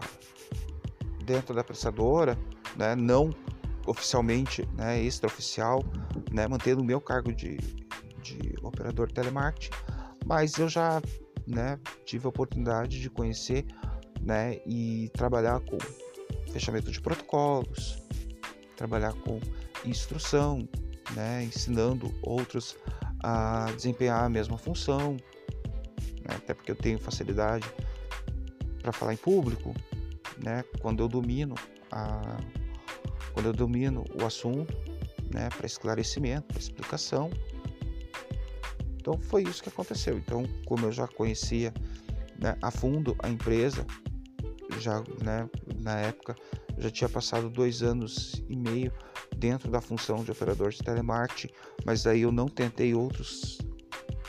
dentro 1.23 1.55
da 1.55 1.63
prestadora, 1.63 2.37
né, 2.75 2.93
não 2.93 3.33
oficialmente, 3.87 4.67
né, 4.75 5.01
extraoficial, 5.01 5.81
né, 6.29 6.49
mantendo 6.49 6.81
o 6.81 6.83
meu 6.83 6.99
cargo 6.99 7.33
de, 7.33 7.59
de 8.21 8.53
operador 8.61 9.09
telemarketing, 9.09 9.69
mas 10.25 10.57
eu 10.57 10.67
já 10.67 11.01
né, 11.47 11.79
tive 12.03 12.25
a 12.25 12.29
oportunidade 12.29 12.99
de 12.99 13.09
conhecer 13.09 13.65
né, 14.19 14.59
e 14.65 15.09
trabalhar 15.13 15.61
com 15.61 15.77
fechamento 16.51 16.91
de 16.91 16.99
protocolos, 16.99 18.03
trabalhar 18.75 19.13
com 19.13 19.39
instrução, 19.85 20.67
né, 21.15 21.41
ensinando 21.45 22.13
outros 22.21 22.75
a 23.23 23.71
desempenhar 23.75 24.23
a 24.23 24.29
mesma 24.29 24.57
função, 24.57 25.17
né, 26.21 26.35
até 26.35 26.53
porque 26.53 26.71
eu 26.71 26.75
tenho 26.75 26.99
facilidade 26.99 27.65
para 28.81 28.91
falar 28.91 29.13
em 29.13 29.17
público, 29.17 29.73
né, 30.43 30.63
quando 30.79 31.03
eu 31.03 31.07
domino 31.07 31.55
a, 31.91 32.37
quando 33.33 33.47
eu 33.47 33.53
domino 33.53 34.03
o 34.19 34.25
assunto, 34.25 34.75
né, 35.33 35.49
para 35.49 35.65
esclarecimento, 35.65 36.47
para 36.47 36.59
explicação. 36.59 37.29
Então 38.95 39.17
foi 39.19 39.43
isso 39.43 39.63
que 39.63 39.69
aconteceu. 39.69 40.17
Então, 40.17 40.43
como 40.65 40.85
eu 40.85 40.91
já 40.91 41.07
conhecia 41.07 41.73
né, 42.37 42.57
a 42.61 42.69
fundo 42.69 43.15
a 43.19 43.29
empresa, 43.29 43.85
já 44.79 44.99
né, 45.23 45.49
na 45.81 45.99
época 45.99 46.35
já 46.77 46.89
tinha 46.89 47.09
passado 47.09 47.49
dois 47.49 47.83
anos 47.83 48.43
e 48.49 48.55
meio 48.55 48.91
dentro 49.41 49.71
da 49.71 49.81
função 49.81 50.23
de 50.23 50.29
operador 50.29 50.69
de 50.69 50.77
telemarketing, 50.77 51.51
mas 51.83 52.05
aí 52.05 52.21
eu 52.21 52.31
não 52.31 52.47
tentei 52.47 52.93
outros, 52.93 53.57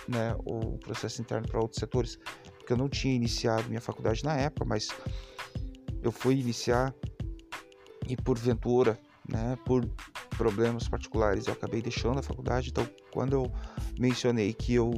né, 0.09 0.35
o 0.47 0.79
processo 0.79 1.21
interno 1.21 1.47
para 1.47 1.61
outros 1.61 1.79
setores, 1.79 2.19
porque 2.59 2.73
eu 2.73 2.79
não 2.79 2.89
tinha 2.89 3.15
iniciado 3.15 3.69
minha 3.69 3.81
faculdade 3.81 4.25
na 4.25 4.35
época, 4.35 4.65
mas 4.65 4.89
eu 6.03 6.11
fui 6.11 6.37
iniciar 6.37 6.95
e 8.09 8.17
porventura, 8.17 8.99
né, 9.29 9.57
por 9.67 9.87
problemas 10.39 10.89
particulares, 10.89 11.47
eu 11.47 11.53
acabei 11.53 11.83
deixando 11.83 12.19
a 12.19 12.23
faculdade. 12.23 12.71
Então, 12.71 12.89
quando 13.13 13.35
eu 13.35 13.53
mencionei 13.99 14.55
que 14.55 14.75
eu 14.75 14.91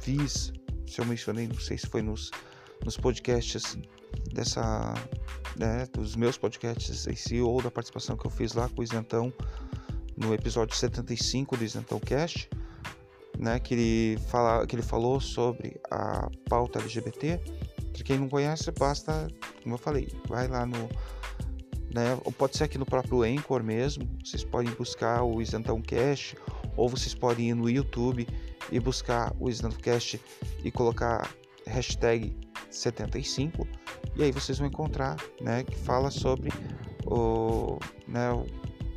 fiz, 0.00 0.52
se 0.86 1.00
eu 1.00 1.06
mencionei, 1.06 1.48
não 1.48 1.58
sei 1.58 1.78
se 1.78 1.86
foi 1.86 2.02
nos, 2.02 2.30
nos 2.84 2.98
podcasts 2.98 3.78
dessa 4.32 4.94
né, 5.56 5.86
dos 5.92 6.16
meus 6.16 6.38
podcasts 6.38 7.06
em 7.06 7.14
si 7.14 7.40
ou 7.40 7.60
da 7.62 7.70
participação 7.70 8.16
que 8.16 8.26
eu 8.26 8.30
fiz 8.30 8.54
lá 8.54 8.68
com 8.68 8.80
o 8.80 8.84
Isentão 8.84 9.32
no 10.16 10.34
episódio 10.34 10.76
75 10.76 11.56
do 11.56 11.64
Isentão 11.64 11.98
Cast, 11.98 12.48
né, 13.38 13.58
que 13.58 13.74
ele 13.74 14.18
fala 14.28 14.66
que 14.66 14.74
ele 14.74 14.82
falou 14.82 15.20
sobre 15.20 15.80
a 15.90 16.28
pauta 16.48 16.78
LGBT. 16.78 17.40
Para 17.92 18.04
quem 18.04 18.18
não 18.18 18.28
conhece, 18.28 18.70
basta, 18.70 19.28
como 19.62 19.74
eu 19.74 19.78
falei, 19.78 20.08
vai 20.28 20.46
lá 20.48 20.64
no 20.64 20.88
né, 21.92 22.16
ou 22.24 22.30
pode 22.30 22.56
ser 22.56 22.64
aqui 22.64 22.78
no 22.78 22.86
próprio 22.86 23.22
Anchor 23.22 23.64
mesmo, 23.64 24.08
vocês 24.24 24.44
podem 24.44 24.72
buscar 24.74 25.24
o 25.24 25.42
Isentão 25.42 25.82
Cast 25.82 26.36
ou 26.76 26.88
vocês 26.88 27.14
podem 27.14 27.50
ir 27.50 27.54
no 27.54 27.68
YouTube 27.68 28.28
e 28.70 28.78
buscar 28.78 29.34
o 29.40 29.48
Isentão 29.48 29.72
Cast 29.72 30.20
e 30.62 30.70
colocar 30.70 31.28
hashtag 31.66 32.36
75 32.70 33.66
e 34.16 34.22
aí 34.22 34.32
vocês 34.32 34.58
vão 34.58 34.68
encontrar, 34.68 35.16
né, 35.40 35.64
que 35.64 35.76
fala 35.76 36.10
sobre 36.10 36.50
o, 37.06 37.78
né, 38.06 38.28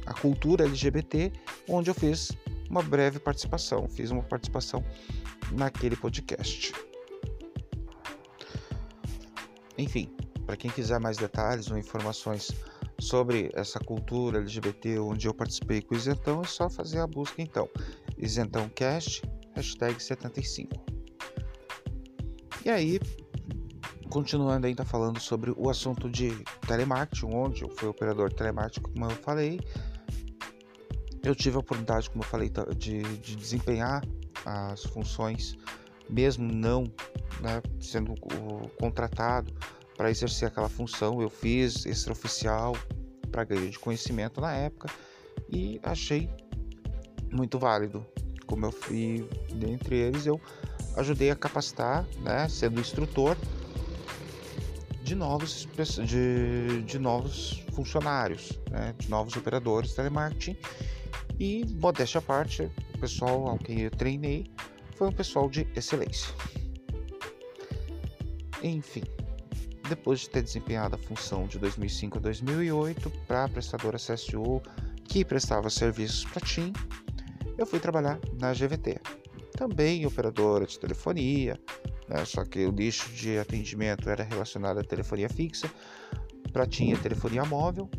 a 0.06 0.14
cultura 0.14 0.66
LGBT, 0.66 1.32
onde 1.68 1.90
eu 1.90 1.94
fiz 1.94 2.32
uma 2.70 2.82
breve 2.82 3.20
participação, 3.20 3.88
fiz 3.88 4.12
uma 4.12 4.24
participação 4.24 4.84
naquele 5.52 5.96
podcast. 5.96 6.74
Enfim, 9.78 10.10
para 10.46 10.56
quem 10.56 10.70
quiser 10.70 11.00
mais 11.00 11.18
detalhes 11.18 11.70
ou 11.70 11.78
informações 11.78 12.52
sobre 13.00 13.50
essa 13.54 13.80
cultura 13.80 14.40
LGBT 14.40 15.00
onde 15.00 15.28
eu 15.28 15.34
participei 15.34 15.82
com 15.82 15.96
o 15.96 15.98
Isentão, 15.98 16.42
é 16.42 16.48
só 16.48 16.70
fazer 16.70 17.00
a 17.00 17.08
busca 17.08 17.42
então. 17.42 17.70
IsentãoCast, 18.18 19.24
hashtag 19.56 20.02
75. 20.02 20.74
E 22.66 22.70
aí, 22.70 23.00
continuando 24.14 24.68
ainda 24.68 24.86
falando 24.86 25.20
sobre 25.20 25.52
o 25.58 25.72
assunto 25.72 26.08
de 26.08 26.30
telemarketing, 26.68 27.34
onde 27.34 27.64
eu 27.64 27.70
fui 27.70 27.88
operador 27.88 28.32
telemarketing, 28.32 28.82
como 28.82 29.06
eu 29.06 29.10
falei, 29.10 29.60
eu 31.24 31.34
tive 31.34 31.56
a 31.56 31.60
oportunidade, 31.60 32.12
como 32.12 32.24
eu 32.24 32.28
falei, 32.28 32.52
de, 32.78 33.02
de 33.18 33.36
desempenhar 33.36 34.04
as 34.46 34.84
funções, 34.84 35.58
mesmo 36.08 36.54
não 36.54 36.84
né, 37.42 37.60
sendo 37.80 38.14
contratado 38.80 39.52
para 39.98 40.12
exercer 40.12 40.48
aquela 40.48 40.70
função. 40.70 41.20
Eu 41.20 41.30
fiz 41.30 41.84
extraoficial 41.88 42.74
para 43.32 43.44
ganho 43.44 43.68
de 43.68 43.80
conhecimento 43.80 44.40
na 44.40 44.54
época 44.54 44.94
e 45.50 45.80
achei 45.82 46.30
muito 47.32 47.58
válido. 47.58 48.06
Como 48.46 48.64
eu 48.64 48.72
fui, 48.72 49.28
dentre 49.56 49.96
eles, 49.96 50.28
eu 50.28 50.40
ajudei 50.98 51.32
a 51.32 51.36
capacitar, 51.36 52.06
né, 52.22 52.48
sendo 52.48 52.80
instrutor 52.80 53.36
de 55.14 55.20
novos, 55.20 55.68
de, 56.08 56.82
de 56.82 56.98
novos 56.98 57.64
funcionários, 57.74 58.60
né, 58.72 58.96
de 58.98 59.10
novos 59.10 59.36
operadores 59.36 59.92
de 59.92 59.96
telemarketing. 59.98 60.58
E, 61.40 61.66
modéstia 61.80 62.18
à 62.18 62.22
parte, 62.22 62.72
o 62.96 62.98
pessoal 62.98 63.48
ao 63.48 63.60
quem 63.60 63.82
eu 63.82 63.92
treinei 63.92 64.52
foi 64.96 65.08
um 65.08 65.12
pessoal 65.12 65.50
de 65.50 65.68
excelência. 65.76 66.34
Enfim, 68.64 69.04
depois 69.88 70.22
de 70.22 70.30
ter 70.32 70.42
desempenhado 70.42 70.96
a 70.96 70.98
função 70.98 71.46
de 71.46 71.60
2005 71.60 72.18
a 72.18 72.22
2008 72.22 73.12
para 73.28 73.44
a 73.44 73.50
prestadora 73.50 73.98
CSU 73.98 74.62
que 75.04 75.24
prestava 75.24 75.70
serviços 75.70 76.26
para 76.26 76.42
TIM, 76.42 76.74
eu 77.58 77.68
fui 77.68 77.80
trabalhar 77.80 78.20
na 78.40 78.52
GVT, 78.52 79.00
também 79.56 80.08
operadora 80.08 80.66
de 80.66 80.80
telefonia, 80.80 81.60
né, 82.08 82.26
só 82.26 82.44
que 82.44 82.66
o 82.66 82.72
nicho 82.72 83.10
de 83.12 83.38
atendimento 83.38 84.10
era 84.10 84.24
relacionado 84.24 84.80
à 84.80 84.84
telefonia 84.84 85.30
fixa, 85.30 85.70
para 86.52 86.68
TIM 86.68 86.94
a 86.94 86.98
telefonia 86.98 87.44
móvel, 87.46 87.90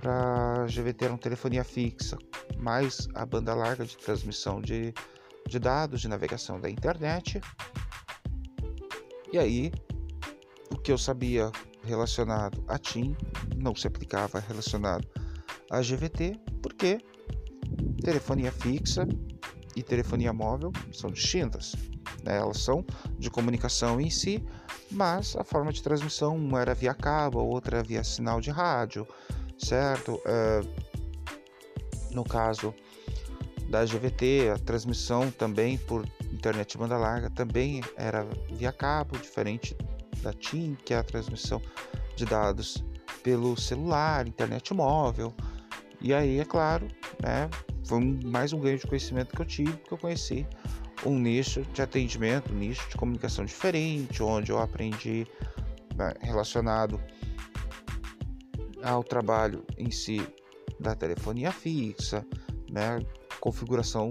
para 0.00 0.66
GVT 0.66 1.04
era 1.04 1.12
uma 1.12 1.18
telefonia 1.18 1.64
fixa, 1.64 2.16
mais 2.58 3.08
a 3.14 3.26
banda 3.26 3.54
larga 3.54 3.84
de 3.84 3.96
transmissão 3.96 4.60
de, 4.60 4.92
de 5.48 5.58
dados, 5.58 6.00
de 6.00 6.08
navegação 6.08 6.60
da 6.60 6.70
internet. 6.70 7.40
E 9.32 9.38
aí, 9.38 9.72
o 10.70 10.78
que 10.78 10.92
eu 10.92 10.98
sabia 10.98 11.50
relacionado 11.84 12.64
a 12.68 12.78
TIM 12.78 13.16
não 13.56 13.74
se 13.74 13.86
aplicava 13.86 14.40
relacionado 14.40 15.06
a 15.70 15.80
GVT, 15.80 16.40
porque 16.62 16.98
telefonia 18.02 18.52
fixa 18.52 19.06
e 19.74 19.82
telefonia 19.82 20.32
móvel 20.32 20.72
são 20.92 21.10
distintas. 21.10 21.74
Né? 22.26 22.36
Elas 22.36 22.58
são 22.58 22.84
de 23.18 23.30
comunicação 23.30 24.00
em 24.00 24.10
si, 24.10 24.44
mas 24.90 25.36
a 25.36 25.44
forma 25.44 25.72
de 25.72 25.80
transmissão 25.80 26.36
uma 26.36 26.60
era 26.60 26.74
via 26.74 26.92
cabo, 26.92 27.38
outra 27.38 27.82
via 27.82 28.02
sinal 28.02 28.40
de 28.40 28.50
rádio, 28.50 29.06
certo? 29.56 30.20
É, 30.26 30.60
no 32.10 32.24
caso 32.24 32.74
da 33.70 33.84
GVT, 33.84 34.52
a 34.54 34.58
transmissão 34.58 35.30
também 35.30 35.78
por 35.78 36.04
internet 36.32 36.76
banda 36.76 36.96
larga 36.96 37.30
também 37.30 37.80
era 37.96 38.26
via 38.52 38.72
cabo, 38.72 39.16
diferente 39.18 39.76
da 40.22 40.32
TIM, 40.32 40.76
que 40.84 40.92
é 40.92 40.98
a 40.98 41.04
transmissão 41.04 41.62
de 42.16 42.24
dados 42.24 42.84
pelo 43.22 43.56
celular, 43.56 44.26
internet 44.26 44.72
móvel. 44.74 45.32
E 46.00 46.12
aí, 46.12 46.38
é 46.38 46.44
claro, 46.44 46.86
né, 47.22 47.48
foi 47.84 48.00
mais 48.24 48.52
um 48.52 48.60
ganho 48.60 48.78
de 48.78 48.86
conhecimento 48.86 49.34
que 49.34 49.42
eu 49.42 49.46
tive, 49.46 49.72
porque 49.72 49.94
eu 49.94 49.98
conheci 49.98 50.46
um 51.04 51.18
nicho 51.18 51.62
de 51.72 51.82
atendimento, 51.82 52.52
um 52.52 52.56
nicho 52.56 52.88
de 52.88 52.96
comunicação 52.96 53.44
diferente, 53.44 54.22
onde 54.22 54.50
eu 54.50 54.58
aprendi 54.58 55.26
né, 55.94 56.14
relacionado 56.20 57.00
ao 58.82 59.02
trabalho 59.02 59.64
em 59.76 59.90
si 59.90 60.26
da 60.78 60.94
telefonia 60.94 61.50
fixa, 61.52 62.24
né, 62.70 62.98
configuração, 63.40 64.10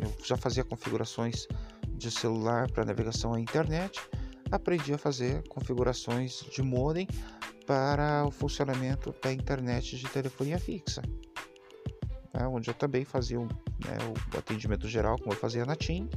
eu 0.00 0.12
já 0.24 0.36
fazia 0.36 0.64
configurações 0.64 1.46
de 1.92 2.10
celular 2.10 2.70
para 2.70 2.84
navegação 2.84 3.34
à 3.34 3.40
internet, 3.40 4.00
aprendi 4.50 4.92
a 4.92 4.98
fazer 4.98 5.46
configurações 5.48 6.44
de 6.52 6.62
modem 6.62 7.06
para 7.66 8.24
o 8.24 8.30
funcionamento 8.30 9.14
da 9.22 9.32
internet 9.32 9.96
de 9.96 10.08
telefonia 10.08 10.58
fixa, 10.58 11.02
né, 12.36 12.46
onde 12.46 12.68
eu 12.68 12.74
também 12.74 13.04
fazia 13.04 13.40
um, 13.40 13.46
né, 13.46 13.96
o 14.34 14.38
atendimento 14.38 14.86
geral, 14.86 15.18
como 15.18 15.32
eu 15.32 15.38
fazia 15.38 15.64
na 15.64 15.74
TIM, 15.74 16.08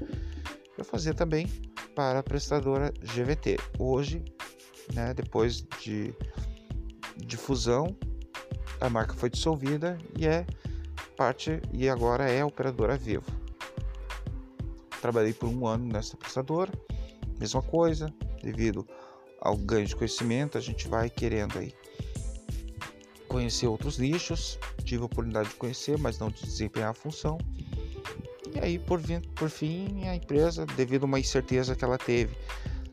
eu 0.78 0.84
fazia 0.84 1.14
também 1.14 1.48
para 1.96 2.20
a 2.20 2.24
prestadora 2.24 2.94
GVT. 3.02 3.58
Hoje, 3.80 4.24
né, 4.94 5.14
depois 5.14 5.66
de, 5.82 6.14
de 7.16 7.38
fusão, 7.38 7.96
a 8.82 8.90
marca 8.90 9.14
foi 9.14 9.30
dissolvida 9.30 9.98
e 10.18 10.28
é 10.28 10.46
parte 11.16 11.62
e 11.72 11.88
agora 11.88 12.30
é 12.30 12.44
operadora 12.44 12.98
Vivo. 12.98 13.32
Trabalhei 15.02 15.34
por 15.34 15.48
um 15.48 15.66
ano 15.66 15.86
nessa 15.86 16.18
prestadora, 16.18 16.72
mesma 17.40 17.62
coisa, 17.62 18.14
devido 18.44 18.86
ao 19.40 19.56
ganho 19.56 19.86
de 19.86 19.96
conhecimento, 19.96 20.58
a 20.58 20.62
gente 20.62 20.88
vai 20.90 21.10
querendo 21.10 21.58
aí 21.58 21.74
conhecer 23.30 23.68
outros 23.68 23.98
nichos. 23.98 24.60
Tive 24.84 25.04
a 25.04 25.06
oportunidade 25.06 25.50
de 25.50 25.56
conhecer, 25.56 25.98
mas 25.98 26.20
não 26.20 26.30
de 26.30 26.42
desempenhar 26.42 26.90
a 26.90 26.94
função. 26.94 27.38
E 28.54 28.60
aí, 28.60 28.80
por, 28.80 29.00
por 29.36 29.50
fim, 29.50 30.08
a 30.08 30.16
empresa, 30.16 30.66
devido 30.66 31.04
a 31.04 31.06
uma 31.06 31.20
incerteza 31.20 31.76
que 31.76 31.86
ela 31.86 31.98
teve 31.98 32.36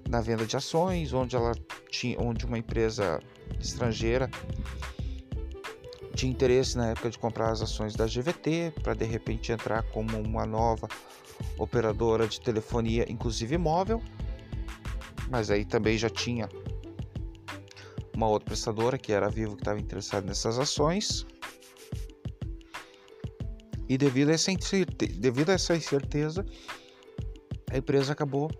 na 0.08 0.20
venda 0.20 0.46
de 0.46 0.56
ações, 0.56 1.12
onde 1.12 1.34
ela 1.34 1.52
tinha, 1.90 2.16
onde 2.20 2.44
uma 2.44 2.58
empresa 2.58 3.18
estrangeira 3.58 4.30
tinha 6.14 6.30
interesse 6.30 6.76
na 6.76 6.90
época 6.90 7.10
de 7.10 7.18
comprar 7.18 7.50
as 7.50 7.60
ações 7.60 7.94
da 7.94 8.06
GVT 8.06 8.74
para 8.82 8.94
de 8.94 9.04
repente 9.04 9.52
entrar 9.52 9.82
como 9.82 10.18
uma 10.18 10.46
nova 10.46 10.88
operadora 11.58 12.26
de 12.26 12.40
telefonia, 12.40 13.04
inclusive 13.10 13.58
móvel. 13.58 14.02
Mas 15.28 15.50
aí 15.50 15.64
também 15.64 15.98
já 15.98 16.08
tinha 16.08 16.48
uma 18.16 18.26
outra 18.26 18.46
prestadora 18.46 18.96
que 18.96 19.12
era 19.12 19.26
a 19.26 19.28
Vivo 19.28 19.54
que 19.54 19.60
estava 19.60 19.78
interessada 19.78 20.26
nessas 20.26 20.58
ações. 20.58 21.26
E 23.88 23.96
devido 23.96 24.30
a, 24.30 24.32
essa 24.32 24.50
devido 25.18 25.50
a 25.50 25.52
essa 25.52 25.76
incerteza, 25.76 26.44
a 27.70 27.76
empresa 27.76 28.12
acabou 28.12 28.50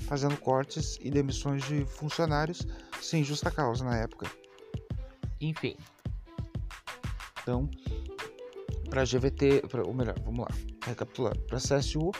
fazendo 0.00 0.36
cortes 0.36 0.98
e 1.00 1.10
demissões 1.10 1.64
de 1.66 1.86
funcionários 1.86 2.66
sem 3.00 3.24
justa 3.24 3.50
causa 3.50 3.84
na 3.84 3.96
época. 3.96 4.30
Enfim. 5.40 5.76
Então, 7.40 7.70
para 8.90 9.02
a 9.02 9.04
GVT, 9.04 9.62
pra, 9.68 9.86
ou 9.86 9.94
melhor, 9.94 10.18
vamos 10.24 10.40
lá, 10.40 10.48
recapitulando, 10.86 11.40
para 11.42 11.58
a 11.58 11.60
CSU, 11.60 12.10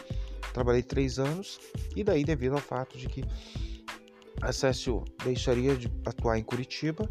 trabalhei 0.52 0.82
três 0.82 1.18
anos 1.18 1.58
e 1.94 2.04
daí 2.04 2.24
devido 2.24 2.54
ao 2.54 2.60
fato 2.60 2.96
de 2.96 3.08
que 3.08 3.24
a 4.40 4.50
CSU 4.50 5.04
deixaria 5.24 5.76
de 5.76 5.90
atuar 6.06 6.38
em 6.38 6.42
Curitiba, 6.42 7.08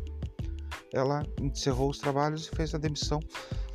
ela 0.93 1.25
encerrou 1.41 1.89
os 1.89 1.97
trabalhos 1.97 2.47
e 2.47 2.55
fez 2.55 2.73
a 2.75 2.77
demissão 2.77 3.19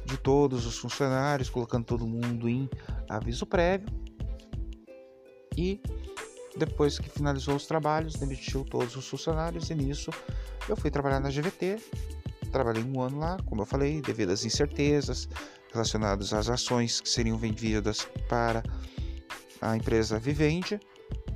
de 0.04 0.16
todos 0.16 0.64
os 0.66 0.78
funcionários, 0.78 1.50
colocando 1.50 1.84
todo 1.84 2.06
mundo 2.06 2.48
em 2.48 2.68
aviso 3.08 3.44
prévio. 3.44 3.88
E 5.56 5.80
depois 6.56 6.98
que 6.98 7.08
finalizou 7.08 7.56
os 7.56 7.66
trabalhos, 7.66 8.14
demitiu 8.14 8.64
todos 8.64 8.96
os 8.96 9.06
funcionários 9.08 9.68
e 9.70 9.74
nisso 9.74 10.10
eu 10.68 10.76
fui 10.76 10.90
trabalhar 10.90 11.20
na 11.20 11.28
GVT. 11.28 11.76
Trabalhei 12.52 12.82
um 12.82 13.00
ano 13.00 13.18
lá, 13.18 13.36
como 13.44 13.62
eu 13.62 13.66
falei, 13.66 14.00
devido 14.00 14.30
às 14.30 14.44
incertezas 14.44 15.28
relacionadas 15.72 16.32
às 16.32 16.48
ações 16.48 17.00
que 17.00 17.08
seriam 17.08 17.36
vendidas 17.36 18.08
para 18.28 18.62
a 19.60 19.76
empresa 19.76 20.18
Vivendi 20.18 20.80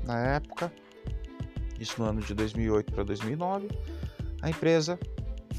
na 0.05 0.18
época 0.18 0.72
isso 1.83 2.01
no 2.01 2.09
ano 2.09 2.21
de 2.21 2.35
2008 2.35 2.92
para 2.92 3.05
2009, 3.05 3.68
a 4.40 4.51
empresa 4.51 4.99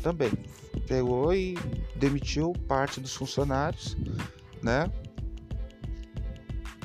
também 0.01 0.31
pegou 0.87 1.33
e 1.33 1.57
demitiu 1.95 2.53
parte 2.67 2.99
dos 2.99 3.13
funcionários, 3.15 3.95
né? 4.61 4.91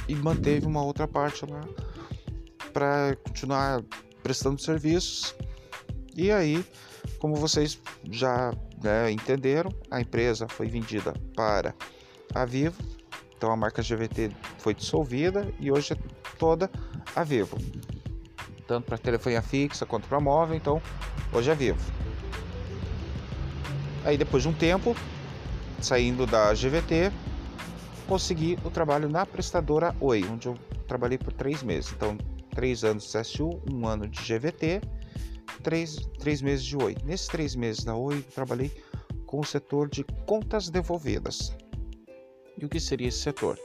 E 0.09 0.14
manteve 0.14 0.66
uma 0.66 0.83
outra 0.83 1.07
parte 1.07 1.44
lá 1.44 1.61
para 2.72 3.16
continuar 3.24 3.83
prestando 4.22 4.61
serviços. 4.61 5.35
E 6.16 6.31
aí, 6.31 6.64
como 7.18 7.35
vocês 7.35 7.81
já 8.11 8.53
né, 8.83 9.11
entenderam, 9.11 9.70
a 9.90 10.01
empresa 10.01 10.46
foi 10.48 10.68
vendida 10.68 11.12
para 11.35 11.74
a 12.35 12.44
Vivo. 12.44 12.83
Então 13.37 13.53
a 13.53 13.57
marca 13.57 13.83
GVT 13.83 14.31
foi 14.59 14.74
dissolvida 14.74 15.53
e 15.61 15.70
hoje 15.70 15.92
é 15.92 15.96
toda 16.38 16.70
a 17.14 17.22
Vivo. 17.22 17.57
Tanto 18.68 18.85
para 18.85 18.96
telefonia 18.96 19.42
fixa 19.42 19.85
quanto 19.85 20.07
para 20.07 20.20
móvel, 20.20 20.57
então 20.57 20.81
hoje 21.33 21.50
é 21.50 21.54
Vivo. 21.57 21.81
Aí 24.04 24.16
depois 24.16 24.44
de 24.44 24.48
um 24.48 24.52
tempo, 24.52 24.94
saindo 25.81 26.24
da 26.24 26.52
GVT, 26.52 27.11
consegui 28.07 28.57
o 28.64 28.70
trabalho 28.70 29.09
na 29.09 29.26
prestadora 29.26 29.92
Oi, 30.00 30.24
onde 30.31 30.46
eu 30.46 30.57
trabalhei 30.87 31.18
por 31.18 31.33
três 31.33 31.64
meses. 31.64 31.92
Então, 31.92 32.16
três 32.54 32.85
anos 32.85 33.11
de 33.11 33.18
CSU, 33.18 33.61
um 33.68 33.87
ano 33.87 34.07
de 34.07 34.20
GVT 34.20 34.81
três, 35.62 35.96
três 36.18 36.40
meses 36.40 36.64
de 36.64 36.76
Oi. 36.76 36.96
Nesses 37.04 37.26
três 37.26 37.54
meses 37.54 37.85
da 37.85 37.94
Oi, 37.94 38.22
trabalhei 38.35 38.70
com 39.26 39.40
o 39.40 39.44
setor 39.44 39.88
de 39.88 40.04
contas 40.26 40.70
devolvidas. 40.70 41.54
E 42.57 42.64
o 42.64 42.68
que 42.68 42.81
seria 42.81 43.09
esse 43.09 43.18
setor? 43.18 43.59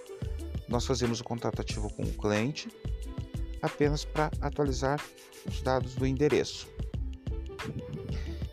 Nós 0.67 0.85
fazemos 0.85 1.19
o 1.19 1.23
contato 1.23 1.61
ativo 1.61 1.91
com 1.93 2.03
o 2.03 2.13
cliente 2.13 2.69
apenas 3.63 4.03
para 4.03 4.29
atualizar 4.41 5.01
os 5.47 5.61
dados 5.61 5.95
do 5.95 6.05
endereço. 6.05 6.67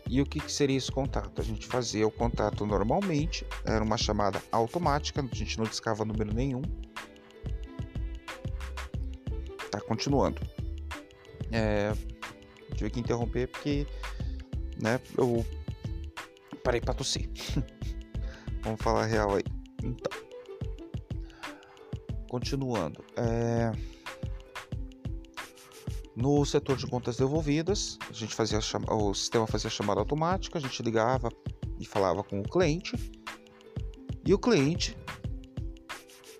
E 0.09 0.21
o 0.21 0.25
que, 0.25 0.39
que, 0.39 0.51
seria 0.51 0.77
esse 0.77 0.91
contato? 0.91 1.39
A 1.39 1.43
gente 1.43 1.67
fazia 1.67 2.07
o 2.07 2.11
contato 2.11 2.65
normalmente, 2.65 3.45
era 3.65 3.83
uma 3.83 3.97
chamada 3.97 4.41
automática, 4.51 5.21
a 5.21 5.35
gente 5.35 5.57
não 5.57 5.65
discava 5.65 6.03
número 6.05 6.33
nenhum. 6.33 6.61
Tá, 9.69 9.79
continuando. 9.81 10.41
É, 11.51 11.93
tive 12.75 12.89
que 12.89 12.99
interromper 12.99 13.47
porque 13.47 13.85
né, 14.81 14.99
eu 15.17 15.45
parei 16.63 16.79
para 16.79 16.93
tossir. 16.93 17.29
Vamos 18.63 18.81
falar 18.81 19.05
real 19.05 19.35
aí. 19.35 19.43
Então, 19.83 20.11
continuando. 22.29 23.03
É... 23.17 23.90
No 26.15 26.45
setor 26.45 26.77
de 26.77 26.87
contas 26.87 27.15
devolvidas, 27.15 27.97
a 28.09 28.13
gente 28.13 28.35
fazia 28.35 28.59
cham... 28.59 28.81
o 28.89 29.13
sistema 29.13 29.47
fazia 29.47 29.69
chamada 29.69 30.01
automática, 30.01 30.59
a 30.59 30.61
gente 30.61 30.83
ligava 30.83 31.29
e 31.79 31.85
falava 31.85 32.23
com 32.23 32.41
o 32.41 32.43
cliente. 32.43 32.95
E 34.25 34.33
o 34.33 34.39
cliente, 34.39 34.95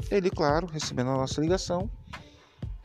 ele, 0.09 0.29
claro, 0.29 0.67
recebendo 0.67 1.11
a 1.11 1.17
nossa 1.17 1.39
ligação, 1.39 1.89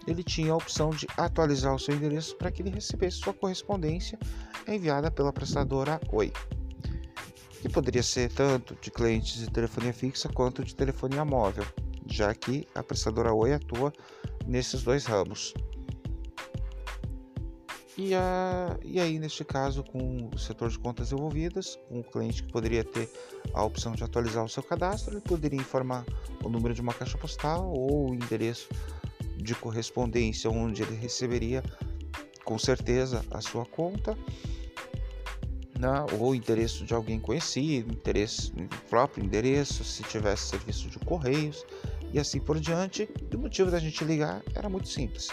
ele 0.07 0.22
tinha 0.22 0.53
a 0.53 0.57
opção 0.57 0.90
de 0.90 1.07
atualizar 1.16 1.75
o 1.75 1.79
seu 1.79 1.94
endereço 1.94 2.37
para 2.37 2.51
que 2.51 2.62
ele 2.62 2.70
recebesse 2.70 3.18
sua 3.18 3.35
correspondência 3.35 4.18
enviada 4.66 5.11
pela 5.11 5.33
prestadora 5.33 6.01
Oi, 6.12 6.33
que 7.61 7.68
poderia 7.68 8.03
ser 8.03 8.33
tanto 8.33 8.77
de 8.81 8.90
clientes 8.90 9.38
de 9.38 9.51
telefonia 9.51 9.92
fixa 9.92 10.29
quanto 10.29 10.64
de 10.64 10.75
telefonia 10.75 11.25
móvel, 11.25 11.66
já 12.07 12.33
que 12.33 12.66
a 12.75 12.83
prestadora 12.83 13.35
Oi 13.35 13.53
atua 13.53 13.92
nesses 14.46 14.83
dois 14.83 15.05
ramos. 15.05 15.53
E, 17.98 18.14
a, 18.14 18.76
e 18.85 19.00
aí, 19.00 19.18
neste 19.18 19.42
caso, 19.42 19.82
com 19.82 20.28
o 20.32 20.38
setor 20.38 20.68
de 20.68 20.78
contas 20.78 21.11
devolvidas, 21.11 21.78
um 21.90 22.02
cliente 22.02 22.42
que 22.42 22.52
poderia 22.52 22.85
ter 22.85 23.11
a 23.54 23.64
opção 23.64 23.92
de 23.92 24.04
atualizar 24.04 24.44
o 24.44 24.48
seu 24.48 24.62
cadastro, 24.62 25.14
ele 25.14 25.22
poderia 25.22 25.59
informar 25.59 26.04
o 26.44 26.48
número 26.48 26.74
de 26.74 26.80
uma 26.82 26.92
caixa 26.92 27.16
postal 27.16 27.72
ou 27.72 28.11
o 28.11 28.14
endereço 28.14 28.68
de 29.37 29.54
correspondência 29.54 30.50
onde 30.50 30.82
ele 30.82 30.94
receberia 30.94 31.62
com 32.44 32.59
certeza 32.59 33.24
a 33.30 33.40
sua 33.40 33.64
conta 33.64 34.16
né, 35.78 36.06
ou 36.18 36.35
endereço 36.35 36.85
de 36.85 36.94
alguém 36.94 37.18
conhecido, 37.18 37.92
interesse, 37.92 38.52
próprio 38.88 39.24
endereço, 39.24 39.85
se 39.85 40.02
tivesse 40.02 40.48
serviço 40.48 40.88
de 40.88 40.98
correios 41.00 41.64
e 42.12 42.18
assim 42.18 42.40
por 42.40 42.59
diante. 42.59 43.09
E 43.30 43.37
o 43.37 43.38
motivo 43.38 43.70
da 43.70 43.78
gente 43.78 44.04
ligar 44.04 44.42
era 44.54 44.68
muito 44.68 44.88
simples. 44.88 45.28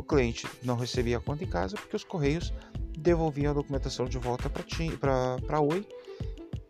O 0.00 0.02
cliente 0.02 0.48
não 0.62 0.76
recebia 0.76 1.18
a 1.18 1.20
conta 1.20 1.44
em 1.44 1.46
casa 1.46 1.76
porque 1.76 1.94
os 1.94 2.04
correios 2.04 2.54
devolviam 2.96 3.50
a 3.50 3.54
documentação 3.54 4.06
de 4.06 4.16
volta 4.16 4.48
para 4.48 5.58
a 5.58 5.60
Oi 5.60 5.86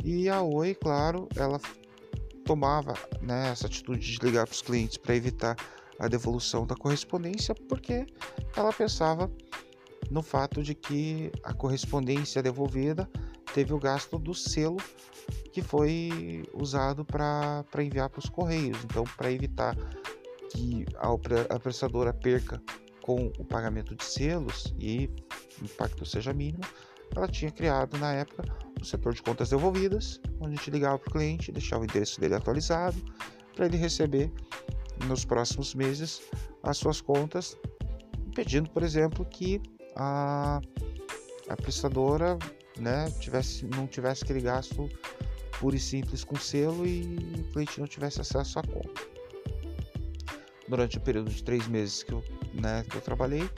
e 0.03 0.29
a 0.29 0.43
Oi, 0.43 0.75
claro, 0.75 1.29
ela 1.37 1.61
tomava 2.45 2.93
né, 3.23 3.51
essa 3.53 3.69
atitude 3.69 4.01
de 4.01 4.19
ligar 4.27 4.49
para 4.49 4.53
os 4.53 4.61
clientes 4.61 4.97
para 4.97 5.15
evitar 5.15 5.55
a 5.97 6.09
devolução 6.09 6.67
da 6.67 6.75
correspondência 6.75 7.55
porque 7.69 8.05
ela 8.57 8.73
pensava 8.73 9.31
no 10.11 10.25
fato 10.25 10.61
de 10.61 10.75
que 10.75 11.31
a 11.45 11.55
correspondência 11.55 12.43
devolvida 12.43 13.09
teve 13.55 13.73
o 13.73 13.79
gasto 13.79 14.19
do 14.19 14.35
selo 14.35 14.79
que 15.53 15.63
foi 15.63 16.43
usado 16.53 17.05
para 17.05 17.65
enviar 17.79 18.11
para 18.11 18.19
os 18.19 18.29
correios. 18.29 18.79
Então, 18.83 19.05
para 19.17 19.31
evitar 19.31 19.77
que 20.51 20.85
a 21.49 21.61
prestadora 21.61 22.13
perca 22.13 22.61
com 23.11 23.33
o 23.39 23.45
pagamento 23.45 23.97
de 23.97 24.05
selos 24.05 24.73
e 24.79 25.11
o 25.61 25.65
impacto 25.65 26.07
seja 26.07 26.33
mínimo, 26.33 26.63
ela 27.17 27.27
tinha 27.27 27.51
criado 27.51 27.99
na 27.99 28.13
época 28.13 28.45
o 28.81 28.85
setor 28.85 29.13
de 29.13 29.21
contas 29.21 29.51
devolvidas, 29.51 30.21
onde 30.39 30.55
a 30.55 30.57
gente 30.57 30.71
ligava 30.71 30.97
para 30.97 31.09
o 31.09 31.13
cliente, 31.15 31.51
deixava 31.51 31.83
o 31.83 31.85
endereço 31.85 32.21
dele 32.21 32.37
atualizado 32.37 32.97
para 33.57 33.67
ele 33.67 33.77
receber 33.77 34.33
nos 35.09 35.25
próximos 35.25 35.75
meses 35.75 36.23
as 36.63 36.77
suas 36.77 37.01
contas, 37.01 37.57
pedindo, 38.33 38.71
por 38.71 38.85
exemplo, 38.85 39.25
que 39.25 39.61
a, 39.97 40.61
a 41.49 41.57
prestadora 41.57 42.39
né, 42.79 43.11
tivesse, 43.19 43.67
não 43.67 43.89
tivesse 43.89 44.23
aquele 44.23 44.41
gasto 44.41 44.89
puro 45.59 45.75
e 45.75 45.81
simples 45.81 46.23
com 46.23 46.37
selo 46.37 46.87
e 46.87 47.19
o 47.41 47.53
cliente 47.53 47.81
não 47.81 47.89
tivesse 47.89 48.21
acesso 48.21 48.61
à 48.61 48.63
conta. 48.63 49.11
Durante 50.69 50.99
o 50.99 51.01
período 51.01 51.29
de 51.29 51.43
três 51.43 51.67
meses 51.67 52.05
que 52.05 52.13
eu, 52.13 52.23
né, 52.55 52.85
que 52.89 52.97
eu 52.97 53.01
trabalhei, 53.01 53.49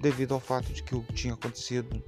devido 0.00 0.34
ao 0.34 0.40
fato 0.40 0.72
de 0.72 0.82
que 0.82 1.00
tinha 1.12 1.34
acontecido 1.34 2.02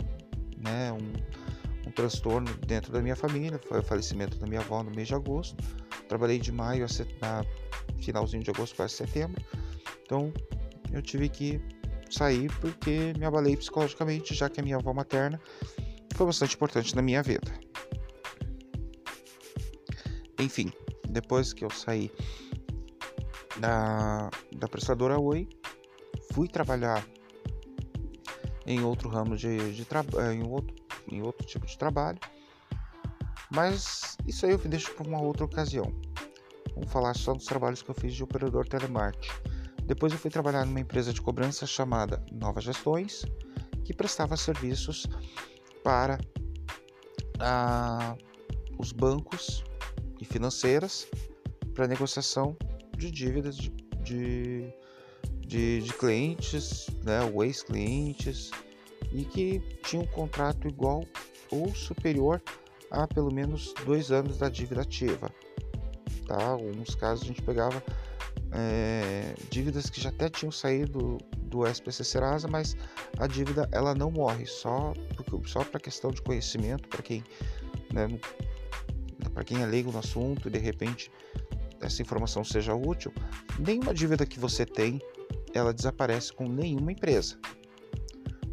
né, 0.56 0.92
um, 0.92 1.88
um 1.88 1.92
transtorno 1.92 2.52
dentro 2.66 2.92
da 2.92 3.00
minha 3.00 3.16
família, 3.16 3.60
foi 3.68 3.80
o 3.80 3.82
falecimento 3.82 4.38
da 4.38 4.46
minha 4.46 4.60
avó 4.60 4.82
no 4.82 4.90
mês 4.90 5.08
de 5.08 5.14
agosto. 5.14 5.56
Trabalhei 6.08 6.38
de 6.38 6.52
maio 6.52 6.84
a, 6.84 7.44
finalzinho 8.02 8.42
de 8.42 8.50
agosto, 8.50 8.76
quase 8.76 8.94
setembro. 8.94 9.42
Então 10.04 10.32
eu 10.92 11.02
tive 11.02 11.28
que 11.28 11.60
sair 12.10 12.50
porque 12.60 13.12
me 13.18 13.24
abalei 13.24 13.56
psicologicamente, 13.56 14.34
já 14.34 14.48
que 14.48 14.60
a 14.60 14.62
minha 14.62 14.76
avó 14.76 14.92
materna 14.92 15.40
foi 16.14 16.26
bastante 16.26 16.54
importante 16.54 16.94
na 16.94 17.02
minha 17.02 17.22
vida. 17.22 17.52
Enfim, 20.38 20.72
depois 21.08 21.52
que 21.52 21.64
eu 21.64 21.70
saí 21.70 22.10
da, 23.58 24.30
da 24.56 24.68
prestadora 24.68 25.18
Oi, 25.18 25.48
fui 26.32 26.48
trabalhar 26.48 27.06
em 28.66 28.82
outro 28.82 29.08
ramo 29.08 29.36
de, 29.36 29.74
de 29.74 29.84
trabalho, 29.84 30.32
em 30.32 30.46
outro, 30.46 30.74
em 31.10 31.22
outro 31.22 31.46
tipo 31.46 31.66
de 31.66 31.76
trabalho, 31.76 32.18
mas 33.50 34.16
isso 34.26 34.46
aí 34.46 34.52
eu 34.52 34.58
deixo 34.58 34.94
para 34.94 35.06
uma 35.06 35.20
outra 35.20 35.44
ocasião. 35.44 35.92
Vamos 36.74 36.90
falar 36.90 37.14
só 37.14 37.34
dos 37.34 37.44
trabalhos 37.44 37.82
que 37.82 37.90
eu 37.90 37.94
fiz 37.94 38.14
de 38.14 38.22
operador 38.22 38.66
telemarketing. 38.66 39.30
Depois 39.84 40.12
eu 40.12 40.18
fui 40.18 40.30
trabalhar 40.30 40.64
numa 40.64 40.78
empresa 40.78 41.12
de 41.12 41.20
cobrança 41.20 41.66
chamada 41.66 42.24
Nova 42.30 42.60
Gestões, 42.60 43.24
que 43.84 43.92
prestava 43.92 44.36
serviços 44.36 45.06
para 45.82 46.18
ah, 47.40 48.14
os 48.78 48.92
bancos 48.92 49.64
e 50.20 50.24
financeiras 50.24 51.08
para 51.74 51.88
negociação 51.88 52.56
de 52.96 53.10
dívidas 53.10 53.56
de, 53.56 54.72
de, 55.50 55.82
de 55.82 55.92
clientes, 55.92 56.86
né, 57.02 57.20
ou 57.22 57.44
ex-clientes, 57.44 58.50
e 59.12 59.24
que 59.24 59.60
tinha 59.82 60.00
um 60.00 60.06
contrato 60.06 60.68
igual 60.68 61.04
ou 61.50 61.74
superior 61.74 62.40
a 62.90 63.06
pelo 63.06 63.32
menos 63.32 63.74
dois 63.84 64.12
anos 64.12 64.38
da 64.38 64.48
dívida 64.48 64.82
ativa 64.82 65.30
tá? 66.30 66.44
Alguns 66.44 66.94
casos 66.94 67.24
a 67.24 67.26
gente 67.26 67.42
pegava 67.42 67.82
é, 68.52 69.34
dívidas 69.50 69.90
que 69.90 70.00
já 70.00 70.10
até 70.10 70.28
tinham 70.28 70.52
saído 70.52 71.18
do 71.36 71.66
SPC 71.66 72.04
Serasa, 72.04 72.46
mas 72.46 72.76
a 73.18 73.26
dívida 73.26 73.68
ela 73.72 73.94
não 73.96 74.12
morre, 74.12 74.46
só, 74.46 74.94
só 75.44 75.64
para 75.64 75.80
questão 75.80 76.12
de 76.12 76.22
conhecimento, 76.22 76.88
para 76.88 77.02
quem, 77.02 77.24
né, 77.92 78.06
para 79.34 79.42
quem 79.42 79.60
é 79.60 79.66
leigo 79.66 79.90
no 79.90 79.98
assunto 79.98 80.46
e 80.46 80.50
de 80.52 80.58
repente 80.58 81.10
essa 81.80 82.00
informação 82.00 82.44
seja 82.44 82.74
útil, 82.74 83.12
nenhuma 83.58 83.92
dívida 83.92 84.24
que 84.24 84.38
você 84.38 84.64
tem 84.64 85.00
ela 85.52 85.72
desaparece 85.72 86.32
com 86.32 86.48
nenhuma 86.48 86.92
empresa. 86.92 87.38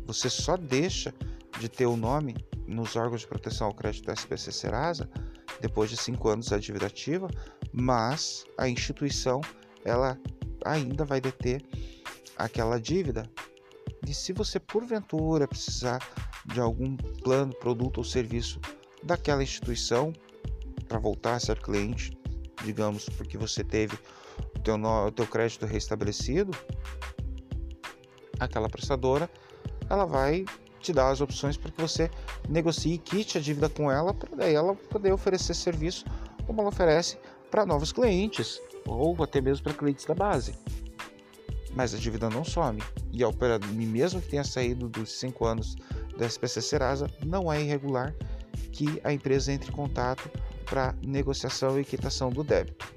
Você 0.05 0.29
só 0.29 0.55
deixa 0.55 1.13
de 1.59 1.67
ter 1.67 1.85
o 1.85 1.97
nome 1.97 2.35
nos 2.65 2.95
órgãos 2.95 3.21
de 3.21 3.27
proteção 3.27 3.67
ao 3.67 3.73
crédito 3.73 4.11
SPC 4.11 4.51
Serasa 4.51 5.09
depois 5.61 5.89
de 5.89 5.97
cinco 5.97 6.29
anos 6.29 6.49
da 6.49 6.57
dívida 6.57 6.85
ativa, 6.85 7.29
mas 7.73 8.45
a 8.57 8.69
instituição 8.69 9.41
ela 9.83 10.19
ainda 10.65 11.05
vai 11.05 11.19
deter 11.19 11.63
aquela 12.37 12.79
dívida 12.79 13.23
E 14.05 14.13
se 14.13 14.33
você 14.33 14.59
porventura 14.59 15.47
precisar 15.47 15.99
de 16.45 16.59
algum 16.59 16.95
plano, 16.95 17.53
produto 17.55 17.97
ou 17.97 18.03
serviço 18.03 18.59
daquela 19.03 19.43
instituição 19.43 20.13
para 20.87 20.99
voltar 20.99 21.35
a 21.35 21.39
ser 21.39 21.59
cliente, 21.59 22.17
digamos, 22.63 23.09
porque 23.09 23.37
você 23.37 23.63
teve 23.63 23.97
teu, 24.67 24.75
o 24.75 25.11
teu 25.11 25.25
crédito 25.25 25.65
restabelecido, 25.65 26.51
aquela 28.39 28.67
prestadora, 28.67 29.29
ela 29.89 30.05
vai 30.05 30.43
te 30.79 30.91
dar 30.91 31.09
as 31.09 31.21
opções 31.21 31.55
para 31.55 31.71
que 31.71 31.81
você 31.81 32.11
negocie 32.49 32.95
e 32.95 32.97
quite 32.97 33.37
a 33.37 33.41
dívida 33.41 33.69
com 33.69 33.89
ela, 33.89 34.13
para 34.13 34.35
daí 34.35 34.53
ela 34.53 34.75
poder 34.75 35.13
oferecer 35.13 35.53
serviço 35.53 36.05
como 36.45 36.61
ela 36.61 36.69
oferece 36.69 37.17
para 37.49 37.65
novos 37.65 37.91
clientes 37.91 38.61
ou 38.85 39.21
até 39.23 39.39
mesmo 39.39 39.63
para 39.63 39.73
clientes 39.73 40.05
da 40.05 40.13
base. 40.13 40.53
Mas 41.73 41.93
a 41.93 41.97
dívida 41.97 42.29
não 42.29 42.43
some 42.43 42.81
e 43.11 43.23
a 43.23 43.27
operadora, 43.27 43.71
mesmo 43.71 44.21
que 44.21 44.29
tenha 44.29 44.43
saído 44.43 44.89
dos 44.89 45.11
5 45.19 45.45
anos 45.45 45.75
da 46.17 46.25
SPC 46.25 46.61
Serasa, 46.61 47.09
não 47.25 47.51
é 47.51 47.61
irregular 47.61 48.13
que 48.71 48.99
a 49.03 49.13
empresa 49.13 49.51
entre 49.51 49.69
em 49.69 49.73
contato 49.73 50.29
para 50.65 50.95
negociação 51.05 51.79
e 51.79 51.85
quitação 51.85 52.29
do 52.29 52.43
débito. 52.43 52.96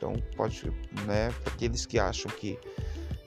Então, 0.00 0.14
pode, 0.34 0.64
né, 1.06 1.30
para 1.44 1.52
aqueles 1.52 1.84
que 1.84 1.98
acham 1.98 2.30
que, 2.30 2.58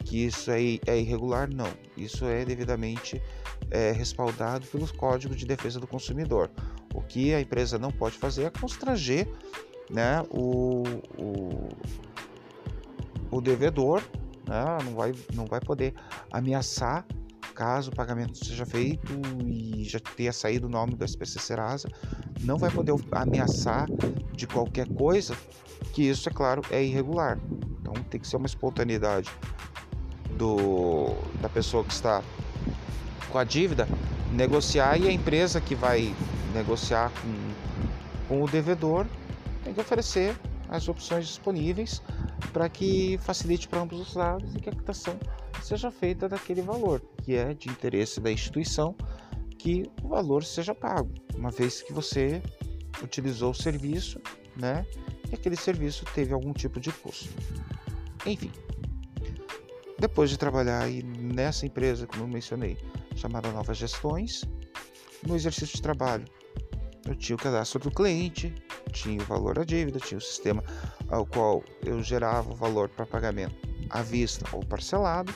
que 0.04 0.26
isso 0.26 0.50
é, 0.50 0.60
é 0.88 1.00
irregular, 1.00 1.48
não. 1.48 1.72
Isso 1.96 2.26
é 2.26 2.44
devidamente 2.44 3.22
é, 3.70 3.92
respaldado 3.92 4.66
pelos 4.66 4.92
códigos 4.92 5.38
de 5.38 5.46
defesa 5.46 5.80
do 5.80 5.86
consumidor. 5.86 6.50
O 6.92 7.00
que 7.00 7.32
a 7.32 7.40
empresa 7.40 7.78
não 7.78 7.92
pode 7.92 8.18
fazer 8.18 8.46
é 8.46 8.50
constranger 8.50 9.28
né, 9.88 10.24
o, 10.32 10.82
o, 11.16 11.70
o 13.30 13.40
devedor, 13.40 14.02
né, 14.48 14.80
não, 14.84 14.96
vai, 14.96 15.14
não 15.36 15.46
vai 15.46 15.60
poder 15.60 15.94
ameaçar 16.32 17.06
caso 17.54 17.92
o 17.92 17.96
pagamento 17.96 18.44
seja 18.44 18.66
feito 18.66 19.14
e 19.46 19.84
já 19.84 20.00
tenha 20.00 20.34
saído 20.34 20.68
o 20.68 20.70
nome 20.70 20.96
do 20.96 21.06
SPC 21.06 21.40
Serasa, 21.40 21.90
não 22.42 22.58
vai 22.58 22.72
poder 22.72 22.94
ameaçar 23.12 23.88
de 24.34 24.48
qualquer 24.48 24.88
coisa, 24.90 25.36
que 25.94 26.04
isso, 26.04 26.28
é 26.28 26.32
claro, 26.32 26.62
é 26.70 26.84
irregular. 26.84 27.40
Então 27.80 27.94
tem 28.10 28.20
que 28.20 28.28
ser 28.28 28.38
uma 28.38 28.48
espontaneidade 28.48 29.30
do, 30.38 31.16
da 31.42 31.50
pessoa 31.50 31.84
que 31.84 31.94
está 31.94 32.24
com 33.30 33.38
a 33.38 33.44
dívida 33.44 33.88
negociar 34.32 34.98
e 34.98 35.08
a 35.08 35.12
empresa 35.12 35.62
que 35.62 35.76
vai 35.76 36.14
negociar 36.54 37.12
com, 37.22 38.28
com 38.28 38.44
o 38.44 38.48
devedor 38.48 39.06
tem 39.64 39.74
que 39.74 39.80
oferecer 39.80 40.36
as 40.70 40.88
opções 40.88 41.28
disponíveis 41.28 42.02
para 42.52 42.68
que 42.68 43.18
facilite 43.20 43.68
para 43.68 43.82
ambos 43.82 44.00
os 44.00 44.14
lados 44.16 44.54
e 44.56 44.60
que 44.60 44.70
a 44.70 44.72
quitação 44.72 45.18
seja 45.62 45.90
feita 45.90 46.28
daquele 46.28 46.62
valor, 46.62 47.02
que 47.24 47.36
é 47.36 47.54
de 47.54 47.70
interesse 47.70 48.20
da 48.20 48.32
instituição 48.32 48.96
que 49.58 49.90
o 50.04 50.10
valor 50.10 50.44
seja 50.44 50.76
pago, 50.76 51.14
uma 51.36 51.50
vez 51.50 51.82
que 51.82 51.94
você 51.94 52.42
utilizou 53.02 53.52
o 53.52 53.56
serviço, 53.56 54.20
né? 54.58 54.86
E 55.32 55.36
aquele 55.36 55.56
serviço 55.56 56.06
teve 56.14 56.34
algum 56.34 56.54
tipo 56.54 56.80
de 56.80 56.92
custo. 56.92 57.30
Enfim, 58.26 58.52
depois 59.98 60.30
de 60.30 60.38
trabalhar 60.38 60.82
aí 60.84 61.02
nessa 61.02 61.66
empresa, 61.66 62.06
como 62.06 62.24
eu 62.24 62.28
mencionei, 62.28 62.78
chamada 63.16 63.52
Novas 63.52 63.78
Gestões, 63.78 64.44
no 65.26 65.36
exercício 65.36 65.78
de 65.78 65.82
trabalho, 65.82 66.26
eu 67.08 67.16
tinha 67.16 67.36
o 67.36 67.40
cadastro 67.40 67.80
do 67.80 67.92
cliente, 67.92 68.54
tinha 68.92 69.22
o 69.22 69.26
valor 69.26 69.56
da 69.56 69.64
dívida, 69.64 70.00
tinha 70.00 70.18
o 70.18 70.22
sistema 70.22 70.64
ao 71.10 71.26
qual 71.26 71.64
eu 71.86 72.02
gerava 72.02 72.52
o 72.52 72.56
valor 72.56 72.90
para 72.90 73.06
pagamento 73.06 73.56
à 73.90 74.02
vista 74.02 74.46
ou 74.56 74.64
parcelado. 74.66 75.34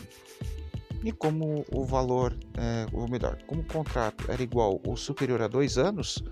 E 1.04 1.12
como 1.12 1.64
o 1.72 1.86
valor, 1.86 2.38
é, 2.58 2.86
ou 2.91 3.08
melhor, 3.08 3.38
como 3.45 3.62
o 3.62 3.66
contrato 3.66 4.30
era 4.32 4.41
igual 4.41 4.82
ou 4.86 4.98
superior 4.98 5.41
a 5.41 5.48
dois 5.48 5.78
anos, 5.78 6.24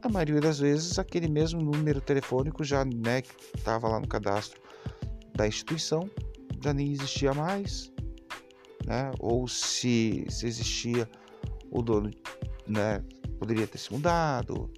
a 0.00 0.08
maioria 0.08 0.40
das 0.40 0.60
vezes 0.60 0.98
aquele 0.98 1.28
mesmo 1.28 1.60
número 1.60 2.00
telefônico 2.00 2.62
já 2.62 2.84
né, 2.84 3.22
estava 3.54 3.88
lá 3.88 3.98
no 4.00 4.06
cadastro 4.06 4.60
da 5.34 5.46
instituição 5.46 6.08
já 6.62 6.72
nem 6.72 6.92
existia 6.92 7.32
mais, 7.32 7.92
né? 8.86 9.10
Ou 9.18 9.46
se, 9.46 10.24
se 10.28 10.46
existia 10.46 11.08
o 11.70 11.82
dono, 11.82 12.10
né, 12.66 13.02
poderia 13.38 13.66
ter 13.66 13.78
se 13.78 13.92
mudado, 13.92 14.70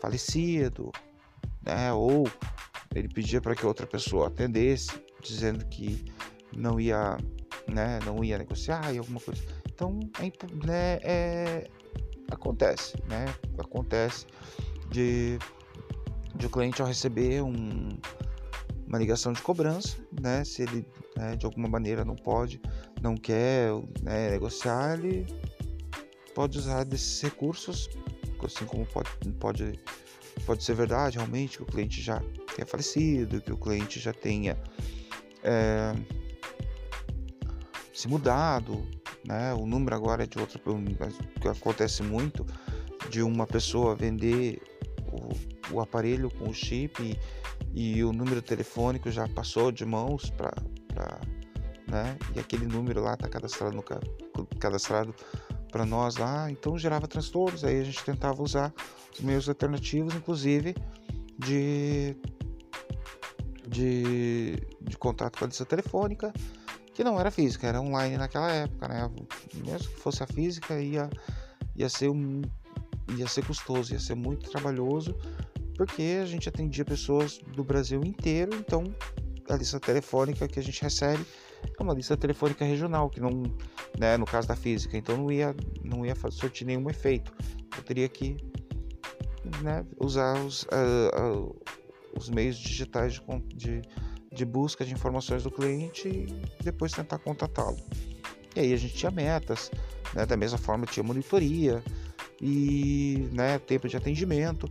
falecido, 0.00 0.90
né? 1.64 1.92
Ou 1.92 2.24
ele 2.94 3.08
pedia 3.08 3.40
para 3.40 3.54
que 3.54 3.64
outra 3.64 3.86
pessoa 3.86 4.26
atendesse, 4.26 4.90
dizendo 5.22 5.64
que 5.66 6.04
não 6.54 6.78
ia, 6.78 7.16
né, 7.66 7.98
não 8.04 8.22
ia 8.22 8.38
negociar 8.38 8.92
e 8.92 8.98
alguma 8.98 9.20
coisa. 9.20 9.42
Então, 9.72 9.98
é, 10.18 10.66
né, 10.66 10.98
é, 11.02 11.70
acontece, 12.30 12.96
né? 13.08 13.26
Acontece 13.58 14.26
de, 14.90 15.38
de 16.34 16.46
o 16.46 16.50
cliente 16.50 16.80
ao 16.80 16.88
receber 16.88 17.42
um, 17.42 17.88
uma 18.86 18.98
ligação 18.98 19.32
de 19.32 19.42
cobrança, 19.42 19.96
né? 20.20 20.44
Se 20.44 20.62
ele 20.62 20.86
né, 21.16 21.36
de 21.36 21.46
alguma 21.46 21.68
maneira 21.68 22.04
não 22.04 22.16
pode, 22.16 22.60
não 23.00 23.16
quer 23.16 23.70
né, 24.02 24.30
negociar, 24.30 24.98
ele 24.98 25.26
pode 26.34 26.58
usar 26.58 26.84
desses 26.84 27.20
recursos, 27.20 27.88
assim 28.42 28.64
como 28.64 28.84
pode, 28.86 29.10
pode 29.38 29.78
pode 30.46 30.64
ser 30.64 30.74
verdade 30.74 31.18
realmente 31.18 31.58
que 31.58 31.62
o 31.62 31.66
cliente 31.66 32.00
já 32.00 32.20
tenha 32.54 32.66
falecido, 32.66 33.40
que 33.40 33.52
o 33.52 33.56
cliente 33.56 34.00
já 34.00 34.12
tenha 34.12 34.58
é, 35.42 35.92
se 37.92 38.08
mudado, 38.08 38.86
né? 39.24 39.52
O 39.54 39.66
número 39.66 39.94
agora 39.94 40.24
é 40.24 40.26
de 40.26 40.38
outra 40.38 40.60
que 41.40 41.48
acontece 41.48 42.02
muito 42.02 42.46
de 43.10 43.22
uma 43.22 43.46
pessoa 43.46 43.94
vender 43.94 44.62
o, 45.12 45.74
o 45.74 45.80
aparelho 45.80 46.30
com 46.30 46.48
o 46.48 46.54
chip 46.54 47.02
e, 47.74 47.96
e, 47.96 48.04
o 48.04 48.12
número 48.12 48.40
telefônico 48.40 49.10
já 49.10 49.28
passou 49.28 49.70
de 49.70 49.84
mãos 49.84 50.30
para 50.30 50.52
né? 51.88 52.16
E 52.34 52.40
aquele 52.40 52.66
número 52.66 53.02
lá 53.02 53.14
está 53.14 53.28
cadastrado 53.28 53.76
no 53.76 53.84
cadastrado 54.58 55.14
para 55.70 55.84
nós 55.84 56.16
lá, 56.16 56.50
então 56.50 56.78
gerava 56.78 57.06
transtornos. 57.06 57.64
Aí 57.64 57.80
a 57.80 57.84
gente 57.84 58.02
tentava 58.02 58.42
usar 58.42 58.72
os 59.12 59.20
meios 59.20 59.48
alternativos, 59.48 60.14
inclusive 60.14 60.74
de, 61.38 62.16
de, 63.68 64.56
de 64.80 64.96
contato 64.96 65.38
com 65.38 65.44
a 65.44 65.48
lista 65.48 65.66
telefônica, 65.66 66.32
que 66.94 67.02
não 67.02 67.18
era 67.18 67.30
física, 67.30 67.66
era 67.66 67.80
online 67.80 68.16
naquela 68.16 68.50
época, 68.50 68.88
né? 68.88 69.10
Mesmo 69.54 69.88
que 69.88 70.00
fosse 70.00 70.22
a 70.22 70.26
física, 70.26 70.80
ia, 70.80 71.08
ia, 71.74 71.88
ser, 71.88 72.08
um, 72.08 72.42
ia 73.16 73.26
ser 73.26 73.44
custoso, 73.44 73.92
ia 73.92 74.00
ser 74.00 74.14
muito 74.14 74.50
trabalhoso, 74.50 75.16
porque 75.76 76.20
a 76.22 76.26
gente 76.26 76.48
atendia 76.48 76.84
pessoas 76.84 77.38
do 77.38 77.64
Brasil 77.64 78.02
inteiro, 78.04 78.54
então 78.54 78.84
a 79.48 79.56
lista 79.56 79.80
telefônica 79.80 80.46
que 80.46 80.58
a 80.58 80.62
gente 80.62 80.82
recebe 80.82 81.24
é 81.78 81.82
uma 81.82 81.94
lista 81.94 82.16
telefônica 82.16 82.64
regional, 82.64 83.08
que 83.08 83.20
não, 83.20 83.42
né, 83.98 84.16
no 84.16 84.26
caso 84.26 84.48
da 84.48 84.56
física, 84.56 84.96
então 84.96 85.16
não 85.16 85.32
ia, 85.32 85.54
não 85.82 86.04
ia 86.04 86.14
surtir 86.30 86.66
nenhum 86.66 86.88
efeito. 86.90 87.32
Eu 87.76 87.82
teria 87.82 88.08
que 88.08 88.36
né, 89.62 89.84
usar 89.98 90.38
os, 90.44 90.62
uh, 90.64 91.46
uh, 91.46 91.62
os 92.16 92.28
meios 92.28 92.56
digitais 92.56 93.14
de, 93.14 93.20
de, 93.54 93.82
de, 94.32 94.44
busca 94.44 94.84
de 94.84 94.92
informações 94.92 95.42
do 95.42 95.50
cliente 95.50 96.08
e 96.08 96.62
depois 96.62 96.92
tentar 96.92 97.18
contatá-lo. 97.18 97.76
E 98.54 98.60
aí 98.60 98.72
a 98.72 98.76
gente 98.76 98.94
tinha 98.94 99.10
metas, 99.10 99.70
né, 100.14 100.26
da 100.26 100.36
mesma 100.36 100.58
forma 100.58 100.86
tinha 100.86 101.02
monitoria 101.02 101.82
e 102.40 103.28
né, 103.32 103.58
tempo 103.58 103.88
de 103.88 103.96
atendimento, 103.96 104.70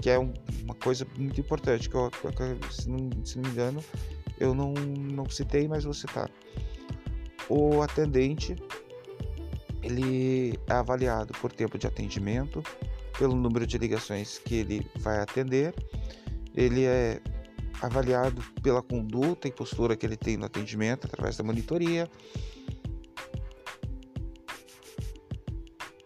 que 0.00 0.10
é 0.10 0.18
um, 0.18 0.32
uma 0.64 0.74
coisa 0.74 1.06
muito 1.16 1.40
importante, 1.40 1.88
que, 1.88 1.94
eu, 1.94 2.10
que 2.10 2.74
se, 2.74 2.88
não, 2.88 3.10
se 3.24 3.36
não 3.36 3.44
me 3.44 3.50
engano, 3.50 3.84
eu 4.38 4.54
não, 4.54 4.72
não 4.72 5.28
citei, 5.28 5.68
mas 5.68 5.84
vou 5.84 5.94
citar. 5.94 6.30
O 7.48 7.82
atendente 7.82 8.56
ele 9.82 10.58
é 10.68 10.72
avaliado 10.72 11.32
por 11.40 11.52
tempo 11.52 11.76
de 11.76 11.86
atendimento, 11.86 12.62
pelo 13.18 13.34
número 13.34 13.66
de 13.66 13.76
ligações 13.78 14.38
que 14.38 14.56
ele 14.56 14.90
vai 14.96 15.20
atender, 15.20 15.74
ele 16.54 16.84
é 16.84 17.20
avaliado 17.80 18.42
pela 18.62 18.82
conduta 18.82 19.48
e 19.48 19.52
postura 19.52 19.96
que 19.96 20.04
ele 20.04 20.16
tem 20.16 20.36
no 20.36 20.44
atendimento 20.44 21.06
através 21.06 21.36
da 21.36 21.44
monitoria, 21.44 22.08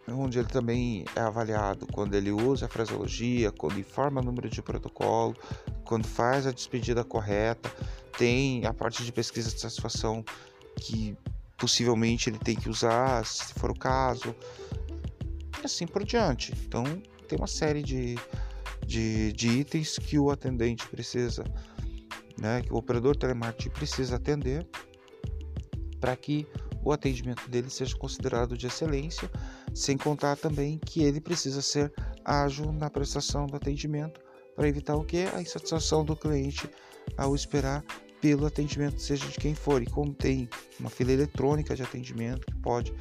onde 0.09 0.39
ele 0.39 0.47
também 0.47 1.05
é 1.15 1.19
avaliado 1.19 1.85
quando 1.87 2.15
ele 2.15 2.31
usa 2.31 2.65
a 2.65 2.69
fraseologia, 2.69 3.51
quando 3.51 3.79
informa 3.79 4.21
o 4.21 4.23
número 4.23 4.49
de 4.49 4.61
protocolo, 4.61 5.35
quando 5.83 6.07
faz 6.07 6.47
a 6.47 6.51
despedida 6.51 7.03
correta, 7.03 7.71
tem 8.17 8.65
a 8.65 8.73
parte 8.73 9.03
de 9.03 9.11
pesquisa 9.11 9.51
de 9.51 9.59
satisfação 9.59 10.23
que 10.79 11.15
possivelmente 11.57 12.29
ele 12.29 12.39
tem 12.39 12.55
que 12.55 12.69
usar, 12.69 13.25
se 13.25 13.53
for 13.53 13.71
o 13.71 13.77
caso, 13.77 14.35
e 15.61 15.65
assim 15.65 15.87
por 15.87 16.03
diante. 16.03 16.53
Então, 16.65 16.83
tem 17.27 17.37
uma 17.37 17.47
série 17.47 17.83
de, 17.83 18.15
de, 18.87 19.33
de 19.33 19.49
itens 19.49 19.99
que 19.99 20.17
o 20.17 20.31
atendente 20.31 20.87
precisa, 20.87 21.43
né, 22.39 22.61
que 22.61 22.73
o 22.73 22.77
operador 22.77 23.15
telemarketing 23.15 23.69
precisa 23.69 24.15
atender 24.15 24.65
para 25.99 26.15
que 26.15 26.47
o 26.83 26.93
atendimento 26.93 27.47
dele 27.49 27.69
seja 27.69 27.95
considerado 27.97 28.57
de 28.57 28.65
excelência, 28.65 29.29
sem 29.73 29.97
contar 29.97 30.37
também 30.37 30.79
que 30.79 31.03
ele 31.03 31.19
precisa 31.19 31.61
ser 31.61 31.91
ágil 32.23 32.71
na 32.71 32.89
prestação 32.89 33.45
do 33.45 33.57
atendimento 33.57 34.21
para 34.55 34.69
evitar 34.69 34.95
o 34.95 35.03
que? 35.03 35.25
A 35.35 35.41
insatisfação 35.41 36.05
do 36.05 36.15
cliente 36.15 36.69
ao 37.17 37.35
esperar 37.35 37.83
pelo 38.21 38.45
atendimento, 38.45 39.01
seja 39.01 39.27
de 39.27 39.37
quem 39.37 39.53
for. 39.53 39.83
E 39.83 39.85
como 39.85 40.13
tem 40.13 40.49
uma 40.79 40.89
fila 40.89 41.11
eletrônica 41.11 41.75
de 41.75 41.83
atendimento 41.83 42.45
que 42.45 42.55
pode 42.55 42.93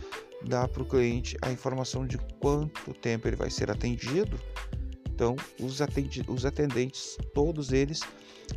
dar 0.44 0.68
para 0.68 0.82
o 0.82 0.86
cliente 0.86 1.36
a 1.40 1.50
informação 1.50 2.06
de 2.06 2.18
quanto 2.40 2.92
tempo 2.94 3.26
ele 3.26 3.36
vai 3.36 3.50
ser 3.50 3.70
atendido, 3.70 4.38
então 5.16 5.34
os, 5.58 5.80
os 6.28 6.44
atendentes, 6.44 7.16
todos 7.34 7.72
eles, 7.72 8.00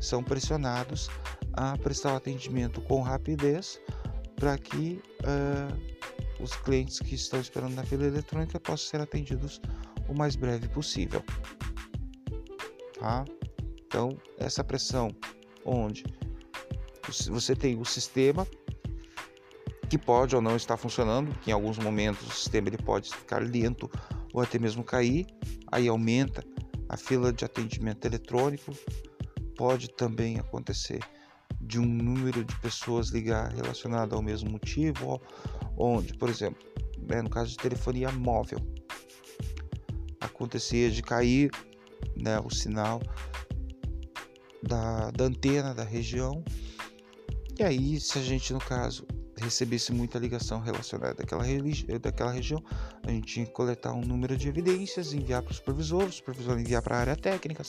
são 0.02 0.22
pressionados 0.22 1.10
a 1.54 1.78
prestar 1.78 2.14
o 2.14 2.18
atendimento 2.18 2.82
com 2.82 3.02
rapidez 3.02 3.80
para 4.36 4.58
que 4.58 5.02
uh, 5.24 6.44
os 6.44 6.54
clientes 6.58 7.00
que 7.00 7.16
estão 7.16 7.40
esperando 7.40 7.76
na 7.76 7.84
fila 7.84 8.06
eletrônica 8.06 8.60
possam 8.60 8.90
ser 8.90 9.02
atendidos 9.02 9.62
o 10.10 10.14
mais 10.14 10.36
breve 10.36 10.68
possível. 10.68 11.24
Tá? 13.00 13.24
Então, 13.86 14.18
essa 14.38 14.64
pressão 14.64 15.16
onde 15.64 16.04
você 17.30 17.56
tem 17.56 17.80
o 17.80 17.86
sistema 17.86 18.46
que 19.90 19.98
pode 19.98 20.36
ou 20.36 20.42
não 20.42 20.56
estar 20.56 20.78
funcionando, 20.78 21.34
que 21.40 21.52
em 21.52 21.54
alguns 21.54 21.78
momentos 21.78 22.28
o 22.28 22.32
sistema 22.32 22.68
ele 22.68 22.78
pode 22.78 23.10
ficar 23.10 23.42
lento 23.42 23.90
ou 24.34 24.42
até 24.42 24.60
mesmo 24.60 24.84
cair, 24.84 25.28
aí 25.72 25.88
aumenta 25.88 26.44
a 26.88 26.98
fila 26.98 27.32
de 27.32 27.46
atendimento 27.46 28.06
eletrônico, 28.06 28.74
pode 29.56 29.90
também 29.90 30.40
acontecer 30.40 31.00
de 31.62 31.80
um 31.80 31.86
número 31.86 32.44
de 32.44 32.56
pessoas 32.60 33.10
ligar 33.10 33.52
relacionado 33.54 34.16
ao 34.16 34.22
mesmo 34.22 34.50
motivo, 34.50 35.22
onde, 35.78 36.14
por 36.14 36.30
exemplo, 36.30 36.66
né, 36.98 37.22
no 37.22 37.30
caso 37.30 37.52
de 37.52 37.58
telefonia 37.58 38.12
móvel, 38.12 38.60
acontecia 40.20 40.90
de 40.90 41.02
cair 41.02 41.52
né, 42.16 42.40
o 42.40 42.50
sinal 42.50 43.02
da, 44.64 45.12
da 45.12 45.26
antena 45.26 45.74
da 45.74 45.84
região. 45.84 46.44
E 47.58 47.64
aí, 47.64 48.00
se 48.00 48.18
a 48.18 48.22
gente, 48.22 48.54
no 48.54 48.60
caso, 48.60 49.06
recebesse 49.42 49.92
muita 49.92 50.20
ligação 50.20 50.60
relacionada 50.60 51.16
daquela, 51.16 51.44
daquela 52.02 52.32
região, 52.32 52.64
a 53.04 53.12
gente 53.12 53.26
tinha 53.28 53.46
que 53.46 53.52
coletar 53.52 53.94
um 53.94 54.02
número 54.02 54.36
de 54.38 54.48
evidências, 54.48 55.14
enviar 55.14 55.42
para 55.42 55.52
o 55.52 55.54
supervisor, 55.54 56.04
o 56.04 56.12
supervisor 56.12 56.60
enviar 56.60 56.82
para 56.82 56.98
a 56.98 57.00
área 57.00 57.16
técnica, 57.16 57.64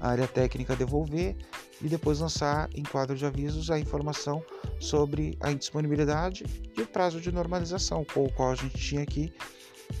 a 0.00 0.08
área 0.08 0.26
técnica 0.26 0.76
devolver 0.76 1.36
e 1.80 1.88
depois 1.88 2.20
lançar 2.20 2.68
em 2.74 2.82
quadro 2.82 3.16
de 3.16 3.24
avisos 3.24 3.70
a 3.70 3.78
informação 3.78 4.42
sobre 4.80 5.36
a 5.40 5.50
indisponibilidade 5.50 6.44
e 6.76 6.82
o 6.82 6.86
prazo 6.86 7.20
de 7.20 7.30
normalização, 7.32 8.04
com 8.04 8.24
o 8.24 8.32
qual 8.32 8.52
a 8.52 8.54
gente 8.54 8.76
tinha 8.76 9.04
que 9.06 9.32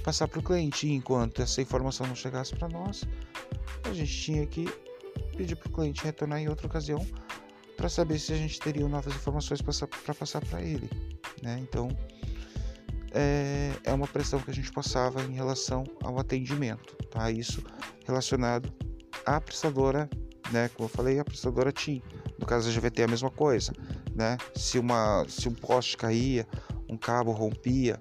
passar 0.02 0.28
para 0.28 0.40
o 0.40 0.42
cliente. 0.42 0.86
E 0.86 0.92
enquanto 0.92 1.42
essa 1.42 1.62
informação 1.62 2.06
não 2.06 2.14
chegasse 2.14 2.54
para 2.54 2.68
nós, 2.68 3.04
a 3.84 3.92
gente 3.92 4.12
tinha 4.12 4.46
que 4.46 4.66
pedir 5.36 5.56
para 5.56 5.68
o 5.68 5.72
cliente 5.72 6.02
retornar 6.04 6.40
em 6.40 6.48
outra 6.48 6.66
ocasião 6.66 7.06
para 7.78 7.88
saber 7.88 8.18
se 8.18 8.32
a 8.32 8.36
gente 8.36 8.58
teria 8.58 8.86
novas 8.88 9.14
informações 9.14 9.62
para 9.62 10.12
passar 10.12 10.44
para 10.44 10.60
ele. 10.60 10.90
Né? 11.40 11.60
Então, 11.62 11.88
é, 13.12 13.70
é, 13.84 13.92
uma 13.92 14.08
pressão 14.08 14.40
que 14.40 14.50
a 14.50 14.54
gente 14.54 14.72
passava 14.72 15.22
em 15.22 15.32
relação 15.32 15.84
ao 16.02 16.18
atendimento, 16.18 16.96
tá? 17.08 17.30
Isso 17.30 17.62
relacionado 18.04 18.70
à 19.24 19.40
prestadora, 19.40 20.10
né? 20.50 20.68
Como 20.70 20.86
eu 20.86 20.88
falei, 20.92 21.20
a 21.20 21.24
prestadora 21.24 21.70
TIM. 21.70 22.02
No 22.36 22.46
caso 22.46 22.68
da 22.68 22.78
GVT 22.78 23.02
é 23.02 23.04
a 23.04 23.08
mesma 23.08 23.30
coisa, 23.30 23.72
né? 24.12 24.36
Se, 24.56 24.78
uma, 24.78 25.24
se 25.28 25.48
um 25.48 25.54
poste 25.54 25.96
caía, 25.96 26.46
um 26.88 26.96
cabo 26.96 27.30
rompia, 27.30 27.96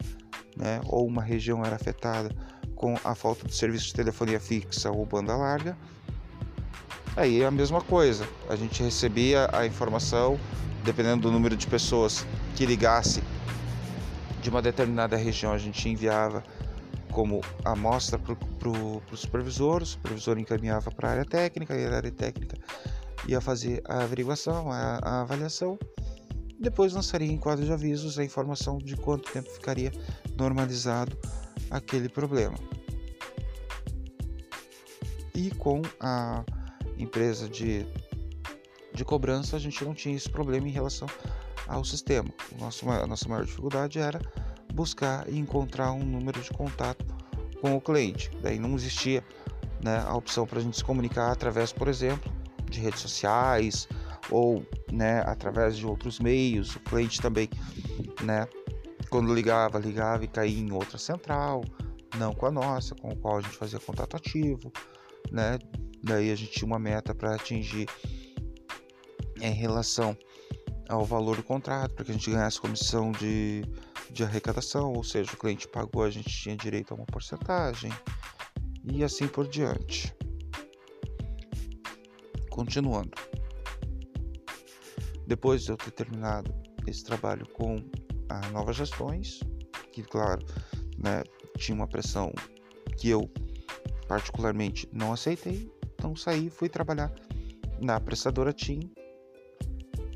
né? 0.58 0.82
Ou 0.88 1.06
uma 1.06 1.22
região 1.22 1.64
era 1.64 1.76
afetada 1.76 2.36
com 2.76 2.96
a 3.04 3.14
falta 3.14 3.48
de 3.48 3.56
serviço 3.56 3.86
de 3.88 3.94
telefonia 3.94 4.40
fixa 4.40 4.92
ou 4.92 5.06
banda 5.06 5.36
larga, 5.36 5.78
Aí 7.18 7.42
é 7.42 7.48
a 7.48 7.52
mesma 7.52 7.82
coisa, 7.82 8.30
a 8.48 8.56
gente 8.56 8.84
recebia 8.84 9.50
a 9.52 9.66
informação, 9.66 10.40
dependendo 10.84 11.24
do 11.24 11.32
número 11.32 11.58
de 11.58 11.66
pessoas 11.66 12.24
que 12.56 12.64
ligasse 12.64 13.24
de 14.40 14.52
uma 14.52 14.62
determinada 14.62 15.18
região, 15.18 15.52
a 15.52 15.58
gente 15.58 15.90
enviava 15.90 16.44
como 17.12 17.42
amostra 17.66 18.20
para 18.20 18.70
o 18.70 19.02
supervisor, 19.16 19.82
o 19.82 19.86
supervisor 19.88 20.38
encaminhava 20.38 20.92
para 20.92 21.10
a 21.10 21.12
área 21.14 21.26
técnica, 21.26 21.76
e 21.76 21.88
a 21.88 21.96
área 21.96 22.12
técnica 22.12 22.56
ia 23.28 23.42
fazer 23.42 23.82
a 23.90 24.04
averiguação, 24.04 24.72
a, 24.72 25.00
a 25.02 25.22
avaliação, 25.22 25.80
depois 26.60 26.94
lançaria 26.94 27.32
em 27.32 27.38
quadro 27.40 27.66
de 27.66 27.74
avisos 27.74 28.20
a 28.20 28.24
informação 28.24 28.78
de 28.78 28.96
quanto 28.96 29.32
tempo 29.32 29.50
ficaria 29.50 29.92
normalizado 30.38 31.18
aquele 31.72 32.10
problema. 32.10 32.60
E 35.34 35.50
com 35.50 35.82
a 36.00 36.44
empresa 36.98 37.48
de, 37.48 37.86
de 38.94 39.06
cobrança, 39.06 39.56
a 39.56 39.60
gente 39.60 39.84
não 39.84 39.94
tinha 39.94 40.16
esse 40.16 40.30
problema 40.30 40.68
em 40.68 40.72
relação 40.72 41.08
ao 41.68 41.84
sistema. 41.84 42.30
Nosso, 42.60 42.90
a 42.90 43.06
nossa 43.06 43.28
maior 43.28 43.46
dificuldade 43.46 44.00
era 44.00 44.22
buscar 44.74 45.28
e 45.30 45.38
encontrar 45.38 45.92
um 45.92 46.04
número 46.04 46.42
de 46.42 46.50
contato 46.52 47.06
com 47.62 47.76
o 47.76 47.82
cliente. 47.82 48.32
Daí 48.42 48.60
não 48.60 48.76
existia 48.76 49.24
né, 49.84 50.04
a 50.06 50.16
opção 50.16 50.46
para 50.46 50.60
a 50.60 50.62
gente 50.62 50.78
se 50.78 50.84
comunicar 50.84 51.32
através, 51.32 51.72
por 51.72 51.88
exemplo, 51.88 52.32
de 52.70 52.80
redes 52.80 53.00
sociais 53.00 53.88
ou 54.30 54.66
né, 54.92 55.22
através 55.26 55.78
de 55.78 55.86
outros 55.86 56.20
meios. 56.20 56.76
O 56.76 56.80
cliente 56.82 57.22
também, 57.22 57.50
né, 58.24 58.48
quando 59.10 59.34
ligava, 59.34 59.80
ligava 59.80 60.24
e 60.24 60.28
caía 60.28 60.60
em 60.60 60.72
outra 60.72 60.98
central, 60.98 61.64
não 62.18 62.34
com 62.34 62.46
a 62.46 62.52
nossa, 62.52 62.96
com 62.96 63.12
a 63.12 63.16
qual 63.16 63.38
a 63.38 63.42
gente 63.42 63.56
fazia 63.56 63.80
contato 63.80 64.16
ativo, 64.16 64.72
né, 65.32 65.58
Daí 66.04 66.32
a 66.32 66.36
gente 66.36 66.52
tinha 66.52 66.68
uma 66.68 66.80
meta 66.80 67.14
para 67.14 67.36
atingir 67.36 67.88
em 69.42 69.52
relação 69.52 70.18
ao 70.88 71.04
valor 71.04 71.36
do 71.36 71.44
contrato, 71.44 71.94
para 71.96 72.06
que 72.06 72.12
a 72.12 72.14
gente 72.14 72.32
ganhasse 72.32 72.62
comissão 72.62 73.12
de, 73.12 73.64
de 74.10 74.24
arrecadação, 74.24 74.94
ou 74.94 75.04
seja, 75.04 75.34
o 75.34 75.38
cliente 75.38 75.68
pagou, 75.68 76.04
a 76.04 76.10
gente 76.10 76.30
tinha 76.30 76.56
direito 76.56 76.94
a 76.94 76.96
uma 76.96 77.06
porcentagem 77.06 77.92
e 78.84 79.04
assim 79.04 79.28
por 79.28 79.48
diante. 79.48 80.16
Continuando. 82.50 83.12
Depois 85.28 85.64
de 85.64 85.72
eu 85.72 85.78
ter 85.78 85.92
terminado 85.92 86.56
esse 86.88 87.04
trabalho 87.04 87.46
com 87.50 87.76
a 88.30 88.50
Novas 88.52 88.78
Gestões, 88.78 89.42
que 89.92 90.04
claro, 90.04 90.42
né, 90.98 91.22
tinha 91.58 91.76
uma 91.76 91.88
pressão 91.88 92.32
que 92.98 93.10
eu 93.10 93.30
particularmente 94.08 94.88
não 94.92 95.14
aceitei, 95.14 95.72
então 95.94 96.16
saí 96.16 96.50
fui 96.50 96.70
trabalhar 96.70 97.12
na 97.80 98.00
prestadora 98.00 98.54
TIM. 98.54 98.92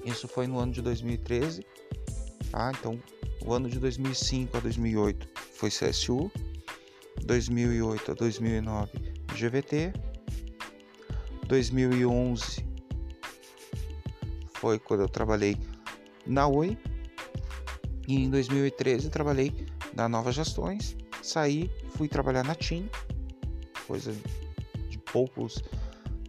Isso 0.05 0.27
foi 0.27 0.47
no 0.47 0.59
ano 0.59 0.71
de 0.71 0.81
2013. 0.81 1.65
Tá? 2.49 2.71
Então, 2.77 2.99
o 3.45 3.53
ano 3.53 3.69
de 3.69 3.79
2005 3.79 4.57
a 4.57 4.59
2008 4.59 5.27
foi 5.53 5.69
CSU. 5.69 6.31
2008 7.23 8.11
a 8.11 8.13
2009 8.15 8.91
GVT. 9.35 9.93
2011 11.47 12.65
foi 14.53 14.79
quando 14.79 15.01
eu 15.01 15.09
trabalhei 15.09 15.57
na 16.25 16.47
Oi. 16.47 16.77
E 18.07 18.15
em 18.15 18.29
2013 18.29 19.09
trabalhei 19.09 19.53
na 19.93 20.09
Novas 20.09 20.35
Gestões. 20.35 20.97
Saí, 21.21 21.69
fui 21.91 22.07
trabalhar 22.07 22.43
na 22.43 22.55
TIM. 22.55 22.89
Coisa 23.91 24.15
poucos 25.11 25.61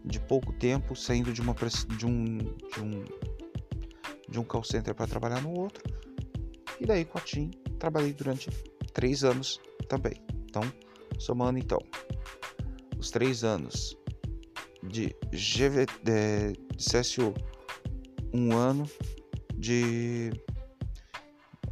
de 0.04 0.18
pouco 0.18 0.52
tempo 0.52 0.96
saindo 0.96 1.32
de 1.32 1.40
uma 1.40 1.54
de 1.96 2.04
um 2.04 2.38
de 2.38 2.80
um 2.80 3.04
de 4.28 4.40
um 4.40 4.42
call 4.42 4.64
center 4.64 4.92
para 4.96 5.06
trabalhar 5.06 5.40
no 5.40 5.56
outro. 5.56 5.80
E 6.80 6.84
daí 6.84 7.04
com 7.04 7.18
a 7.18 7.20
TIM 7.20 7.52
trabalhei 7.78 8.12
durante 8.12 8.50
três 8.92 9.22
anos 9.22 9.60
também. 9.88 10.14
Então 10.44 10.62
somando 11.20 11.56
então 11.56 11.78
os 12.98 13.12
três 13.12 13.44
anos 13.44 13.96
de 14.82 15.14
GV 15.30 15.86
de, 16.02 16.52
de 16.76 16.84
CSU 16.84 17.32
um 18.34 18.56
ano 18.56 18.90
de 19.54 20.32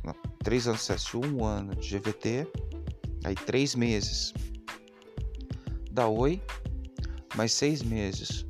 não, 0.05 0.14
três 0.45 0.68
anos 0.68 0.86
de 0.86 0.95
CSU 0.95 1.20
um 1.20 1.45
ano 1.45 1.74
de 1.74 1.99
GVT 1.99 2.47
aí 3.24 3.34
três 3.34 3.74
meses 3.74 4.32
da 5.91 6.09
Oi 6.09 6.41
mais 7.36 7.53
seis 7.53 7.82
meses 7.82 8.47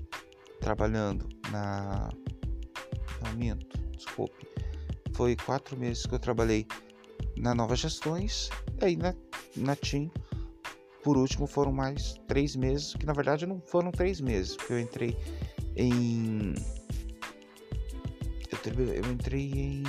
trabalhando 0.60 1.28
na. 1.50 2.10
Não 3.22 3.32
minto, 3.36 3.78
desculpe. 3.96 4.46
Foi 5.14 5.36
quatro 5.36 5.76
meses 5.76 6.06
que 6.06 6.14
eu 6.14 6.18
trabalhei 6.18 6.66
na 7.36 7.54
Novas 7.54 7.80
Gestões, 7.80 8.48
e 8.80 8.84
aí 8.84 8.96
na, 8.96 9.14
na 9.56 9.76
TIM, 9.76 10.10
por 11.02 11.16
último, 11.16 11.46
foram 11.46 11.72
mais 11.72 12.14
três 12.28 12.56
meses, 12.56 12.94
que 12.94 13.06
na 13.06 13.12
verdade 13.12 13.46
não 13.46 13.60
foram 13.60 13.90
três 13.90 14.20
meses, 14.20 14.56
porque 14.56 14.72
eu 14.72 14.80
entrei 14.80 15.16
em. 15.76 16.54
Eu, 18.50 18.84
eu 18.84 19.12
entrei 19.12 19.50
em 19.52 19.82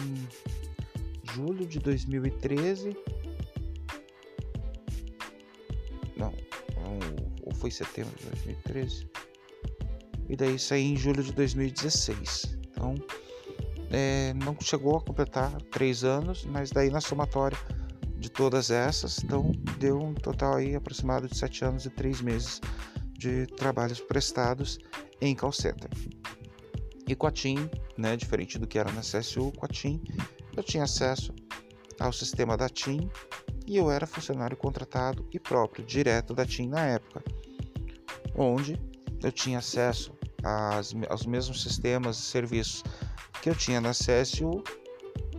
julho 1.33 1.65
de 1.65 1.79
2013. 1.79 2.95
Foi 7.61 7.69
setembro 7.69 8.13
de 8.17 8.25
2013. 8.25 9.07
E 10.27 10.35
daí 10.35 10.57
saí 10.57 10.91
em 10.91 10.97
julho 10.97 11.23
de 11.23 11.31
2016. 11.31 12.57
Então, 12.69 12.95
é, 13.91 14.33
não 14.33 14.57
chegou 14.59 14.97
a 14.97 15.01
completar 15.01 15.51
três 15.71 16.03
anos, 16.03 16.43
mas 16.45 16.71
daí 16.71 16.89
na 16.89 16.99
somatória 16.99 17.57
de 18.17 18.29
todas 18.29 18.71
essas, 18.71 19.23
então 19.23 19.51
deu 19.77 19.99
um 19.99 20.13
total 20.13 20.55
aí 20.55 20.75
aproximado 20.75 21.27
de 21.27 21.37
sete 21.37 21.63
anos 21.65 21.85
e 21.85 21.89
três 21.89 22.21
meses 22.21 22.61
de 23.17 23.45
trabalhos 23.47 23.99
prestados 23.99 24.79
em 25.19 25.35
call 25.35 25.51
center. 25.51 25.89
E 27.07 27.15
com 27.15 27.27
a 27.27 27.31
TIM, 27.31 27.69
né, 27.97 28.15
diferente 28.15 28.57
do 28.57 28.67
que 28.67 28.79
era 28.79 28.91
na 28.91 29.01
CSU, 29.01 29.51
com 29.51 29.65
a 29.65 29.69
TIM 29.69 30.01
eu 30.55 30.63
tinha 30.63 30.83
acesso 30.83 31.33
ao 31.99 32.13
sistema 32.13 32.55
da 32.55 32.69
TIM 32.69 33.09
e 33.67 33.77
eu 33.77 33.89
era 33.89 34.05
funcionário 34.05 34.57
contratado 34.57 35.27
e 35.31 35.39
próprio, 35.39 35.85
direto 35.85 36.33
da 36.33 36.45
TIM 36.45 36.67
na 36.67 36.85
época, 36.85 37.23
onde 38.35 38.79
eu 39.23 39.31
tinha 39.31 39.59
acesso 39.59 40.13
às, 40.43 40.93
aos 41.09 41.25
mesmos 41.25 41.61
sistemas 41.61 42.17
e 42.17 42.21
serviços 42.21 42.83
que 43.41 43.49
eu 43.49 43.55
tinha 43.55 43.81
na 43.81 43.91
CSU, 43.91 44.63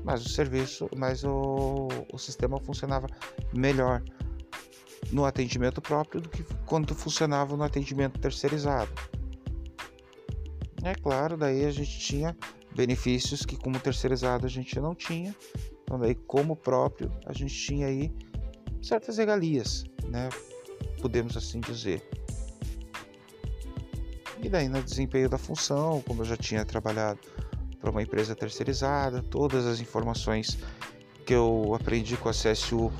mas 0.04 0.24
o 0.24 0.28
serviço, 0.28 0.88
mas 0.96 1.22
o, 1.24 1.88
o 2.12 2.18
sistema 2.18 2.58
funcionava 2.60 3.06
melhor 3.54 4.02
no 5.12 5.24
atendimento 5.24 5.80
próprio 5.80 6.20
do 6.20 6.28
que 6.28 6.42
quando 6.66 6.94
funcionava 6.94 7.56
no 7.56 7.62
atendimento 7.62 8.18
terceirizado. 8.18 8.90
É 10.82 10.94
claro, 10.94 11.36
daí 11.36 11.64
a 11.64 11.70
gente 11.70 11.98
tinha 12.00 12.36
benefícios 12.74 13.44
que 13.44 13.56
como 13.56 13.78
terceirizado 13.78 14.46
a 14.46 14.48
gente 14.48 14.80
não 14.80 14.94
tinha. 14.94 15.34
Então 15.82 15.98
daí 15.98 16.14
como 16.14 16.56
próprio 16.56 17.12
a 17.26 17.32
gente 17.32 17.54
tinha 17.54 17.86
aí 17.86 18.12
certas 18.80 19.18
regalias, 19.18 19.84
né? 20.08 20.28
Podemos 21.00 21.36
assim 21.36 21.60
dizer. 21.60 22.02
E 24.42 24.48
daí 24.48 24.68
no 24.68 24.82
desempenho 24.82 25.28
da 25.28 25.38
função, 25.38 26.02
como 26.06 26.22
eu 26.22 26.26
já 26.26 26.36
tinha 26.36 26.64
trabalhado 26.64 27.20
para 27.80 27.90
uma 27.90 28.02
empresa 28.02 28.34
terceirizada, 28.34 29.22
todas 29.22 29.64
as 29.66 29.78
informações 29.78 30.58
que 31.24 31.32
eu 31.32 31.76
aprendi 31.78 32.16
com 32.16 32.28
a 32.28 32.32
CSU, 32.32 32.92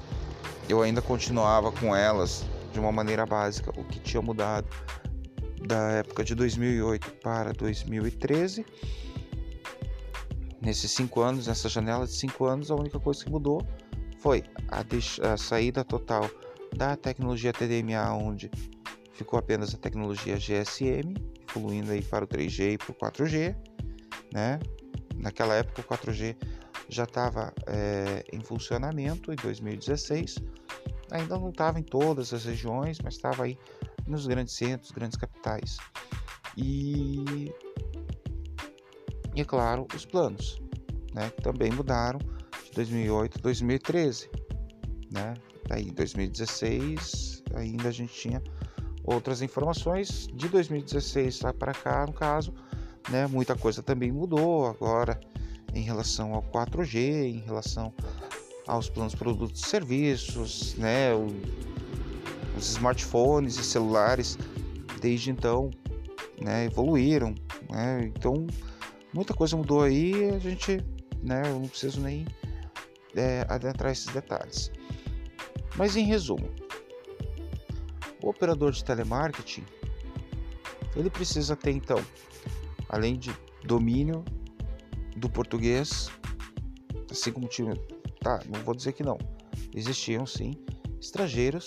eu 0.68 0.80
ainda 0.80 1.02
continuava 1.02 1.72
com 1.72 1.94
elas 1.94 2.44
de 2.72 2.78
uma 2.78 2.92
maneira 2.92 3.26
básica, 3.26 3.70
o 3.76 3.84
que 3.84 3.98
tinha 3.98 4.22
mudado 4.22 4.68
da 5.66 5.90
época 5.92 6.22
de 6.22 6.34
2008 6.36 7.10
para 7.22 7.52
2013. 7.52 8.64
Nesses 10.60 10.92
cinco 10.92 11.22
anos, 11.22 11.48
nessa 11.48 11.68
janela 11.68 12.06
de 12.06 12.12
cinco 12.12 12.44
anos, 12.44 12.70
a 12.70 12.76
única 12.76 13.00
coisa 13.00 13.24
que 13.24 13.30
mudou 13.30 13.66
foi 14.20 14.44
a, 14.68 14.84
a 15.32 15.36
saída 15.36 15.82
total 15.82 16.30
da 16.76 16.96
tecnologia 16.96 17.52
TDMA, 17.52 18.12
onde 18.12 18.48
ficou 19.22 19.38
apenas 19.38 19.72
a 19.74 19.78
tecnologia 19.78 20.36
GSM, 20.36 21.14
evoluindo 21.48 21.92
aí 21.92 22.02
para 22.02 22.24
o 22.24 22.28
3G 22.28 22.72
e 22.72 22.78
para 22.78 22.90
o 22.90 22.94
4G, 22.94 23.56
né? 24.32 24.58
Naquela 25.16 25.54
época 25.54 25.80
o 25.80 25.84
4G 25.84 26.36
já 26.88 27.04
estava 27.04 27.54
é, 27.66 28.24
em 28.32 28.40
funcionamento 28.40 29.32
em 29.32 29.36
2016, 29.36 30.38
ainda 31.10 31.38
não 31.38 31.50
estava 31.50 31.78
em 31.78 31.82
todas 31.82 32.34
as 32.34 32.44
regiões, 32.44 32.98
mas 33.02 33.14
estava 33.14 33.44
aí 33.44 33.56
nos 34.06 34.26
grandes 34.26 34.54
centros, 34.54 34.90
grandes 34.90 35.16
capitais. 35.16 35.76
E, 36.56 37.52
e 39.34 39.40
é 39.40 39.44
claro, 39.44 39.86
os 39.94 40.04
planos, 40.04 40.60
né, 41.14 41.30
também 41.42 41.70
mudaram 41.70 42.18
de 42.64 42.72
2008 42.74 43.38
a 43.38 43.42
2013, 43.42 44.28
né? 45.12 45.34
Daí 45.68 45.88
em 45.88 45.92
2016 45.92 47.44
ainda 47.54 47.88
a 47.88 47.92
gente 47.92 48.12
tinha 48.12 48.42
outras 49.04 49.42
informações 49.42 50.28
de 50.32 50.48
2016 50.48 51.40
para 51.58 51.72
cá, 51.72 52.06
no 52.06 52.12
caso, 52.12 52.54
né, 53.10 53.26
muita 53.26 53.56
coisa 53.56 53.82
também 53.82 54.12
mudou 54.12 54.66
agora 54.66 55.18
em 55.74 55.82
relação 55.82 56.34
ao 56.34 56.42
4G, 56.42 57.24
em 57.24 57.40
relação 57.40 57.92
aos 58.66 58.88
planos 58.88 59.14
produtos 59.14 59.62
e 59.62 59.66
serviços, 59.66 60.74
né, 60.76 61.12
o, 61.14 61.26
os 62.56 62.70
smartphones 62.70 63.56
e 63.58 63.64
celulares 63.64 64.38
desde 65.00 65.30
então 65.30 65.70
né, 66.40 66.66
evoluíram, 66.66 67.34
né, 67.68 68.12
então 68.14 68.46
muita 69.12 69.34
coisa 69.34 69.56
mudou 69.56 69.82
aí, 69.82 70.30
a 70.30 70.38
gente, 70.38 70.84
né, 71.22 71.42
eu 71.46 71.58
não 71.58 71.68
preciso 71.68 72.00
nem 72.00 72.24
é, 73.16 73.44
adentrar 73.48 73.90
esses 73.90 74.06
detalhes. 74.06 74.70
Mas 75.76 75.96
em 75.96 76.04
resumo, 76.04 76.48
o 78.22 78.28
operador 78.28 78.72
de 78.72 78.84
telemarketing 78.84 79.64
ele 80.94 81.10
precisa 81.10 81.56
ter 81.56 81.72
então, 81.72 81.98
além 82.88 83.18
de 83.18 83.34
domínio 83.64 84.24
do 85.16 85.28
português, 85.28 86.10
assim 87.10 87.32
como 87.32 87.48
tinha, 87.48 87.74
tá, 88.20 88.40
não 88.48 88.62
vou 88.62 88.74
dizer 88.74 88.92
que 88.92 89.02
não, 89.02 89.16
existiam 89.74 90.26
sim 90.26 90.52
estrangeiros 91.00 91.66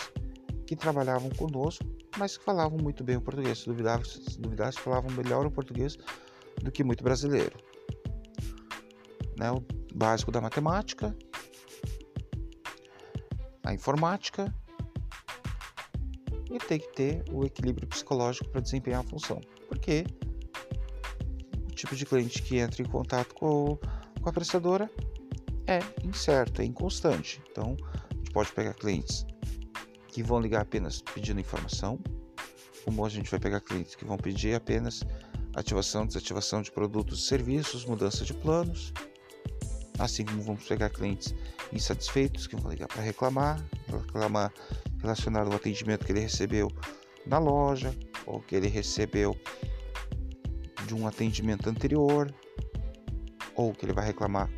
que 0.66 0.76
trabalhavam 0.76 1.30
conosco, 1.32 1.84
mas 2.18 2.38
que 2.38 2.44
falavam 2.44 2.78
muito 2.78 3.04
bem 3.04 3.18
o 3.18 3.22
português. 3.22 3.60
Se 3.60 3.66
duvidar, 3.66 4.04
se 4.06 4.40
duvidar, 4.40 4.74
falavam 4.74 5.12
melhor 5.12 5.46
o 5.46 5.52
português 5.52 5.98
do 6.62 6.72
que 6.72 6.84
muito 6.84 7.04
brasileiro. 7.04 7.58
Né? 9.38 9.52
O 9.52 9.62
básico 9.94 10.32
da 10.32 10.40
matemática, 10.40 11.16
a 13.64 13.74
informática 13.74 14.54
e 16.56 16.60
tem 16.60 16.80
que 16.80 16.88
ter 16.94 17.24
o 17.32 17.44
equilíbrio 17.44 17.88
psicológico 17.88 18.50
para 18.50 18.62
desempenhar 18.62 19.02
a 19.02 19.04
função. 19.04 19.42
Porque 19.68 20.06
o 21.68 21.72
tipo 21.72 21.96
de 21.96 22.06
cliente 22.06 22.42
que 22.42 22.58
entra 22.58 22.82
em 22.82 22.86
contato 22.86 23.36
com, 23.36 23.78
com 24.22 24.30
a 24.30 24.32
prestadora 24.32 24.90
é 25.68 25.80
incerto, 26.04 26.62
é 26.62 26.66
inconstante. 26.66 27.42
Então, 27.52 27.76
a 27.84 28.16
gente 28.16 28.32
pode 28.32 28.52
pegar 28.54 28.74
clientes 28.74 29.26
que 30.08 30.24
vão 30.24 30.40
ligar 30.40 30.62
apenas 30.62 31.02
pedindo 31.02 31.42
informação, 31.42 32.00
como 32.86 33.06
a 33.06 33.10
gente 33.10 33.30
vai 33.30 33.40
pegar 33.40 33.60
clientes 33.60 33.96
que 33.96 34.06
vão 34.06 34.16
pedir 34.16 34.56
apenas 34.56 35.04
ativação, 35.54 36.06
desativação 36.06 36.62
de 36.62 36.72
produtos 36.72 37.20
e 37.20 37.28
serviços, 37.28 37.84
mudança 37.84 38.24
de 38.24 38.34
planos, 38.34 38.94
assim 40.00 40.24
como 40.24 40.42
vamos 40.42 40.64
pegar 40.66 40.90
clientes 40.90 41.36
insatisfeitos 41.74 42.48
que 42.48 42.56
vão 42.56 42.72
ligar 42.72 42.88
para 42.88 43.02
reclamar, 43.02 43.62
reclamar 43.88 44.54
relacionado 45.06 45.48
ao 45.48 45.56
atendimento 45.56 46.06
que 46.06 46.12
ele 46.12 46.20
recebeu 46.20 46.72
na 47.26 47.38
loja 47.38 47.96
ou 48.26 48.42
que 48.42 48.56
ele 48.56 48.68
recebeu 48.68 49.36
de 50.86 50.94
um 50.94 51.08
atendimento 51.08 51.70
anterior 51.70 52.34
ou 53.56 53.74
que 53.74 53.86
ele 53.86 53.94
vai 53.94 54.06
reclamar 54.06 54.50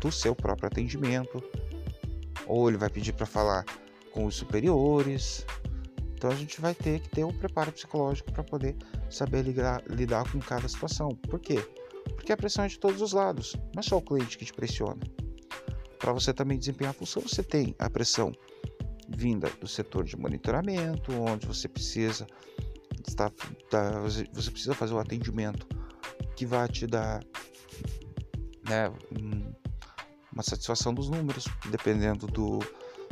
do 0.00 0.10
seu 0.10 0.34
próprio 0.34 0.68
atendimento 0.68 1.42
ou 2.46 2.68
ele 2.68 2.78
vai 2.78 2.88
pedir 2.88 3.12
para 3.12 3.26
falar 3.26 3.64
com 4.12 4.24
os 4.24 4.36
superiores. 4.36 5.44
Então 6.14 6.30
a 6.30 6.34
gente 6.34 6.60
vai 6.60 6.74
ter 6.74 7.00
que 7.00 7.08
ter 7.10 7.24
um 7.24 7.32
preparo 7.32 7.70
psicológico 7.72 8.32
para 8.32 8.42
poder 8.42 8.76
saber 9.10 9.42
lidar, 9.42 9.82
lidar 9.88 10.30
com 10.30 10.38
cada 10.40 10.66
situação. 10.68 11.10
Por 11.10 11.38
quê? 11.38 11.56
Porque 12.14 12.32
a 12.32 12.36
pressão 12.36 12.64
é 12.64 12.68
de 12.68 12.78
todos 12.78 13.02
os 13.02 13.12
lados, 13.12 13.54
não 13.74 13.80
é 13.80 13.82
só 13.82 13.98
o 13.98 14.02
cliente 14.02 14.38
que 14.38 14.44
te 14.44 14.52
pressiona. 14.52 15.00
Para 15.98 16.12
você 16.12 16.32
também 16.32 16.58
desempenhar 16.58 16.90
a 16.90 16.94
função, 16.94 17.22
você 17.22 17.42
tem 17.42 17.74
a 17.78 17.90
pressão 17.90 18.32
vinda 19.08 19.50
do 19.60 19.68
setor 19.68 20.04
de 20.04 20.16
monitoramento, 20.16 21.12
onde 21.12 21.46
você 21.46 21.68
precisa 21.68 22.26
estar, 23.06 23.32
você 24.32 24.50
precisa 24.50 24.74
fazer 24.74 24.94
o 24.94 24.98
atendimento 24.98 25.66
que 26.34 26.44
vai 26.44 26.68
te 26.68 26.86
dar 26.86 27.22
né, 28.68 28.92
uma 30.32 30.42
satisfação 30.42 30.92
dos 30.92 31.08
números, 31.08 31.46
dependendo 31.70 32.26
do, 32.26 32.58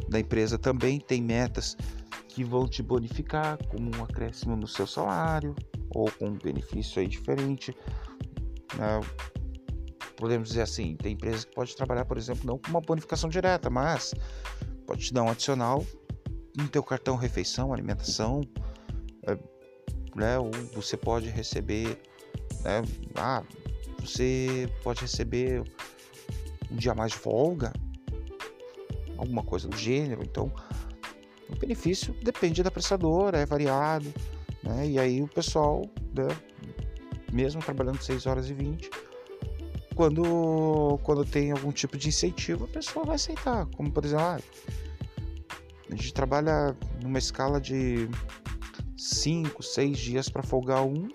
da 0.08 0.20
empresa 0.20 0.58
também 0.58 1.00
tem 1.00 1.22
metas 1.22 1.76
que 2.28 2.44
vão 2.44 2.66
te 2.66 2.82
bonificar 2.82 3.56
como 3.68 3.96
um 3.96 4.02
acréscimo 4.02 4.56
no 4.56 4.66
seu 4.66 4.86
salário 4.86 5.54
ou 5.90 6.10
com 6.10 6.26
um 6.26 6.38
benefício 6.38 7.00
aí 7.00 7.06
diferente. 7.06 7.74
Né? 8.76 9.00
Podemos 10.16 10.48
dizer 10.48 10.62
assim, 10.62 10.96
tem 10.96 11.12
empresas 11.12 11.44
que 11.44 11.54
pode 11.54 11.74
trabalhar, 11.76 12.04
por 12.04 12.18
exemplo, 12.18 12.44
não 12.44 12.58
com 12.58 12.68
uma 12.70 12.80
bonificação 12.80 13.30
direta, 13.30 13.70
mas 13.70 14.14
pode 14.86 15.06
te 15.06 15.14
dar 15.14 15.22
um 15.22 15.28
adicional 15.28 15.84
no 16.56 16.68
teu 16.68 16.82
cartão 16.82 17.16
refeição, 17.16 17.72
alimentação, 17.72 18.42
é, 19.26 19.36
né? 20.14 20.38
Ou 20.38 20.50
você 20.72 20.96
pode 20.96 21.28
receber, 21.28 22.00
né? 22.62 22.82
Ah, 23.14 23.42
você 24.00 24.68
pode 24.82 25.00
receber 25.00 25.62
um 26.70 26.76
dia 26.76 26.94
mais 26.94 27.12
de 27.12 27.18
folga, 27.18 27.72
alguma 29.16 29.42
coisa 29.42 29.68
do 29.68 29.76
gênero. 29.76 30.22
Então, 30.22 30.52
o 31.48 31.56
benefício 31.56 32.14
depende 32.22 32.62
da 32.62 32.70
prestadora, 32.70 33.38
é 33.38 33.46
variado, 33.46 34.12
né? 34.62 34.86
E 34.88 34.98
aí 34.98 35.22
o 35.22 35.28
pessoal, 35.28 35.82
né, 36.14 36.28
mesmo 37.32 37.60
trabalhando 37.62 38.02
6 38.02 38.26
horas 38.26 38.48
e 38.48 38.54
20, 38.54 38.90
quando, 39.94 40.98
quando 41.02 41.24
tem 41.24 41.52
algum 41.52 41.72
tipo 41.72 41.96
de 41.96 42.08
incentivo, 42.08 42.64
a 42.64 42.68
pessoa 42.68 43.04
vai 43.04 43.16
aceitar. 43.16 43.66
Como, 43.76 43.90
por 43.90 44.04
exemplo, 44.04 44.24
ah, 44.24 44.38
a 45.90 45.94
gente 45.94 46.12
trabalha 46.12 46.76
numa 47.02 47.18
escala 47.18 47.60
de 47.60 48.08
5, 48.96 49.62
6 49.62 49.98
dias 49.98 50.28
para 50.28 50.42
folgar 50.42 50.84
um. 50.84 51.08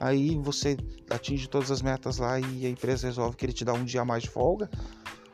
Aí 0.00 0.36
você 0.36 0.76
atinge 1.10 1.48
todas 1.48 1.70
as 1.70 1.82
metas 1.82 2.18
lá 2.18 2.38
e 2.38 2.66
a 2.66 2.68
empresa 2.68 3.06
resolve 3.06 3.36
que 3.36 3.46
ele 3.46 3.52
te 3.52 3.64
dá 3.64 3.72
um 3.72 3.84
dia 3.84 4.02
a 4.02 4.04
mais 4.04 4.22
de 4.22 4.30
folga. 4.30 4.70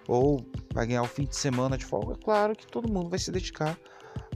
Ou 0.08 0.44
vai 0.72 0.86
ganhar 0.86 1.02
o 1.02 1.08
fim 1.08 1.24
de 1.24 1.36
semana 1.36 1.76
de 1.76 1.84
folga. 1.84 2.16
Claro 2.16 2.56
que 2.56 2.66
todo 2.66 2.90
mundo 2.90 3.08
vai 3.08 3.18
se 3.18 3.30
dedicar 3.30 3.78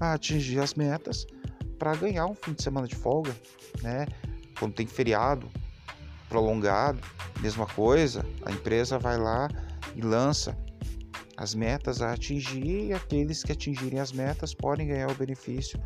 a 0.01 0.13
atingir 0.13 0.61
as 0.61 0.75
metas 0.75 1.27
para 1.79 1.95
ganhar 1.95 2.27
um 2.27 2.35
fim 2.35 2.53
de 2.53 2.63
semana 2.63 2.87
de 2.87 2.95
folga, 2.95 3.35
né? 3.83 4.07
Quando 4.59 4.75
tem 4.75 4.87
feriado 4.87 5.49
prolongado, 6.29 7.01
mesma 7.41 7.67
coisa, 7.67 8.25
a 8.45 8.53
empresa 8.53 8.99
vai 8.99 9.19
lá 9.19 9.49
e 9.95 10.01
lança 10.01 10.57
as 11.37 11.55
metas 11.55 12.01
a 12.01 12.13
atingir 12.13 12.87
e 12.87 12.93
aqueles 12.93 13.43
que 13.43 13.53
atingirem 13.53 14.01
as 14.01 14.13
metas 14.13 14.55
podem 14.55 14.89
ganhar 14.89 15.11
o 15.11 15.15
benefício 15.15 15.79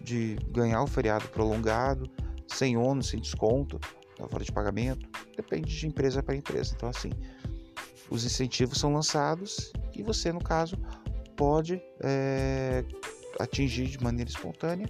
de 0.00 0.36
ganhar 0.50 0.82
o 0.82 0.86
feriado 0.86 1.26
prolongado, 1.28 2.10
sem 2.46 2.76
ônus, 2.76 3.08
sem 3.08 3.20
desconto, 3.20 3.80
na 4.18 4.26
hora 4.26 4.44
de 4.44 4.52
pagamento. 4.52 5.08
Depende 5.34 5.74
de 5.74 5.86
empresa 5.86 6.22
para 6.22 6.36
empresa. 6.36 6.74
Então, 6.76 6.90
assim, 6.90 7.10
os 8.10 8.24
incentivos 8.24 8.78
são 8.78 8.92
lançados 8.92 9.72
e 9.94 10.02
você, 10.02 10.30
no 10.30 10.42
caso, 10.42 10.76
pode 11.36 11.82
é, 12.00 12.84
atingir 13.40 13.86
de 13.86 14.02
maneira 14.02 14.30
espontânea 14.30 14.86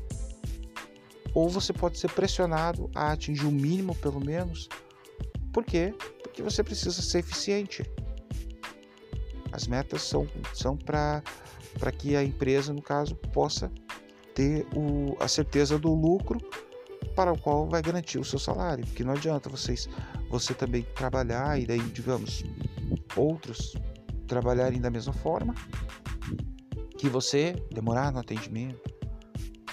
ou 1.35 1.49
você 1.49 1.73
pode 1.73 1.99
ser 1.99 2.11
pressionado 2.13 2.89
a 2.95 3.13
atingir 3.13 3.45
o 3.45 3.51
mínimo, 3.51 3.95
pelo 3.97 4.25
menos. 4.25 4.69
Por 5.53 5.65
quê? 5.65 5.93
Porque 6.23 6.43
você 6.43 6.63
precisa 6.63 7.03
ser 7.03 7.19
eficiente. 7.19 7.85
As 9.53 9.67
metas 9.67 10.03
são, 10.03 10.27
são 10.53 10.77
para 10.77 11.23
que 11.99 12.17
a 12.17 12.25
empresa, 12.25 12.73
no 12.73 12.83
caso, 12.83 13.15
possa 13.33 13.71
ter 14.35 14.67
o, 14.75 15.17
a 15.21 15.29
certeza 15.29 15.79
do 15.79 15.93
lucro 15.93 16.39
para 17.15 17.33
o 17.33 17.39
qual 17.39 17.69
vai 17.69 17.83
garantir 17.83 18.19
o 18.19 18.25
seu 18.25 18.39
salário. 18.39 18.85
Porque 18.87 19.05
não 19.05 19.13
adianta 19.13 19.49
vocês, 19.49 19.89
você 20.29 20.55
também 20.55 20.83
trabalhar 20.95 21.61
e 21.61 21.67
daí, 21.67 21.81
digamos, 21.81 22.45
outros 23.17 23.75
trabalharem 24.27 24.81
da 24.81 24.91
mesma 24.91 25.13
forma 25.13 25.55
que 26.99 27.09
você 27.09 27.55
demorar 27.71 28.11
no 28.13 28.19
atendimento, 28.19 28.94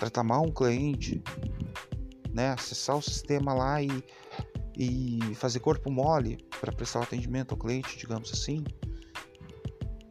tratar 0.01 0.23
mal 0.23 0.43
um 0.43 0.51
cliente, 0.51 1.21
né, 2.33 2.49
acessar 2.49 2.97
o 2.97 3.01
sistema 3.01 3.53
lá 3.53 3.83
e, 3.83 4.03
e 4.75 5.35
fazer 5.35 5.59
corpo 5.59 5.91
mole 5.91 6.43
para 6.59 6.71
prestar 6.71 7.01
o 7.01 7.03
atendimento 7.03 7.51
ao 7.51 7.57
cliente, 7.57 7.99
digamos 7.99 8.31
assim, 8.33 8.63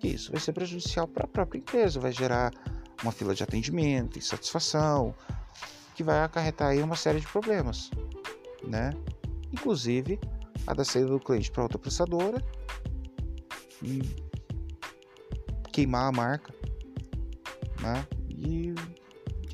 isso 0.00 0.30
vai 0.30 0.40
ser 0.40 0.52
prejudicial 0.52 1.08
para 1.08 1.24
a 1.24 1.26
própria 1.26 1.58
empresa, 1.58 1.98
vai 1.98 2.12
gerar 2.12 2.52
uma 3.02 3.10
fila 3.10 3.34
de 3.34 3.42
atendimento, 3.42 4.16
insatisfação, 4.16 5.12
que 5.96 6.04
vai 6.04 6.22
acarretar 6.22 6.68
aí 6.68 6.80
uma 6.80 6.94
série 6.94 7.18
de 7.18 7.26
problemas, 7.26 7.90
né? 8.64 8.92
Inclusive 9.52 10.20
a 10.68 10.72
da 10.72 10.84
saída 10.84 11.08
do 11.08 11.18
cliente 11.18 11.50
para 11.50 11.64
outra 11.64 11.78
prestadora 11.78 12.40
e 13.82 14.02
queimar 15.72 16.08
a 16.08 16.12
marca, 16.12 16.54
né? 17.80 18.06
E, 18.30 18.72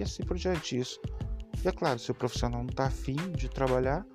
e 0.00 0.04
assim 0.04 0.22
por 0.22 0.36
diante 0.36 0.78
isso. 0.78 1.00
E 1.64 1.68
é 1.68 1.72
claro, 1.72 1.98
se 1.98 2.10
o 2.10 2.14
profissional 2.14 2.62
não 2.62 2.70
está 2.70 2.86
afim 2.86 3.16
de 3.32 3.48
trabalhar, 3.48 4.06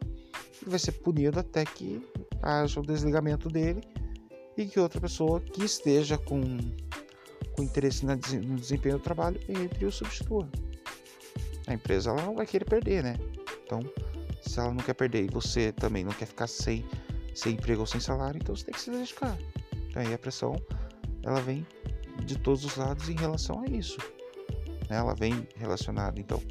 ele 0.61 0.69
vai 0.69 0.79
ser 0.79 0.93
punido 0.93 1.39
até 1.39 1.65
que 1.65 2.01
haja 2.41 2.79
o 2.79 2.85
desligamento 2.85 3.49
dele 3.49 3.81
e 4.57 4.65
que 4.65 4.79
outra 4.79 4.99
pessoa 5.01 5.39
que 5.39 5.63
esteja 5.63 6.17
com, 6.17 6.41
com 7.55 7.63
interesse 7.63 8.05
no 8.05 8.15
desempenho 8.15 8.97
do 8.97 9.03
trabalho 9.03 9.39
entre 9.49 9.83
e 9.83 9.87
o 9.87 9.91
substitua. 9.91 10.47
A 11.67 11.73
empresa 11.73 12.11
ela 12.11 12.21
não 12.21 12.35
vai 12.35 12.45
querer 12.45 12.65
perder, 12.65 13.03
né? 13.03 13.15
Então, 13.65 13.81
se 14.41 14.59
ela 14.59 14.73
não 14.73 14.83
quer 14.83 14.93
perder 14.93 15.25
e 15.25 15.29
você 15.29 15.71
também 15.71 16.03
não 16.03 16.11
quer 16.11 16.25
ficar 16.25 16.47
sem, 16.47 16.85
sem 17.33 17.53
emprego 17.53 17.81
ou 17.81 17.87
sem 17.87 18.01
salário, 18.01 18.39
então 18.41 18.55
você 18.55 18.65
tem 18.65 18.73
que 18.73 18.81
se 18.81 18.91
dedicar. 18.91 19.37
Então, 19.89 20.01
aí 20.01 20.13
a 20.13 20.17
pressão 20.17 20.55
ela 21.23 21.39
vem 21.41 21.65
de 22.25 22.37
todos 22.37 22.65
os 22.65 22.75
lados 22.75 23.09
em 23.09 23.15
relação 23.15 23.61
a 23.61 23.67
isso. 23.67 23.97
Né? 24.91 24.97
Ela 24.97 25.15
vem 25.15 25.47
relacionada, 25.55 26.19
então, 26.19 26.43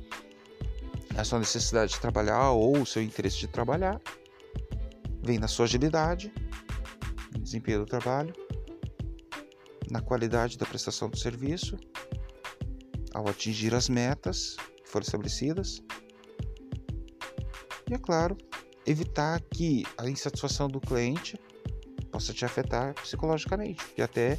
a 1.14 1.22
sua 1.22 1.38
necessidade 1.38 1.93
de 1.93 2.01
trabalhar 2.01 2.53
ou 2.53 2.78
o 2.78 2.86
seu 2.86 3.03
interesse 3.03 3.36
de 3.36 3.47
trabalhar, 3.47 4.01
vem 5.22 5.38
na 5.38 5.47
sua 5.47 5.66
agilidade, 5.66 6.32
no 7.34 7.43
desempenho 7.43 7.80
do 7.80 7.84
trabalho, 7.84 8.32
na 9.91 10.01
qualidade 10.01 10.57
da 10.57 10.64
prestação 10.64 11.11
do 11.11 11.18
serviço, 11.18 11.76
ao 13.12 13.28
atingir 13.28 13.74
as 13.74 13.91
metas 13.91 14.57
que 14.82 14.88
foram 14.88 15.05
estabelecidas. 15.05 15.82
E 17.91 17.93
é 17.93 17.99
claro, 17.99 18.38
evitar 18.86 19.38
que 19.53 19.84
a 19.99 20.09
insatisfação 20.09 20.66
do 20.66 20.80
cliente 20.80 21.38
possa 22.11 22.32
te 22.32 22.47
afetar 22.47 22.95
psicologicamente, 22.95 23.84
porque 23.84 24.01
até 24.01 24.38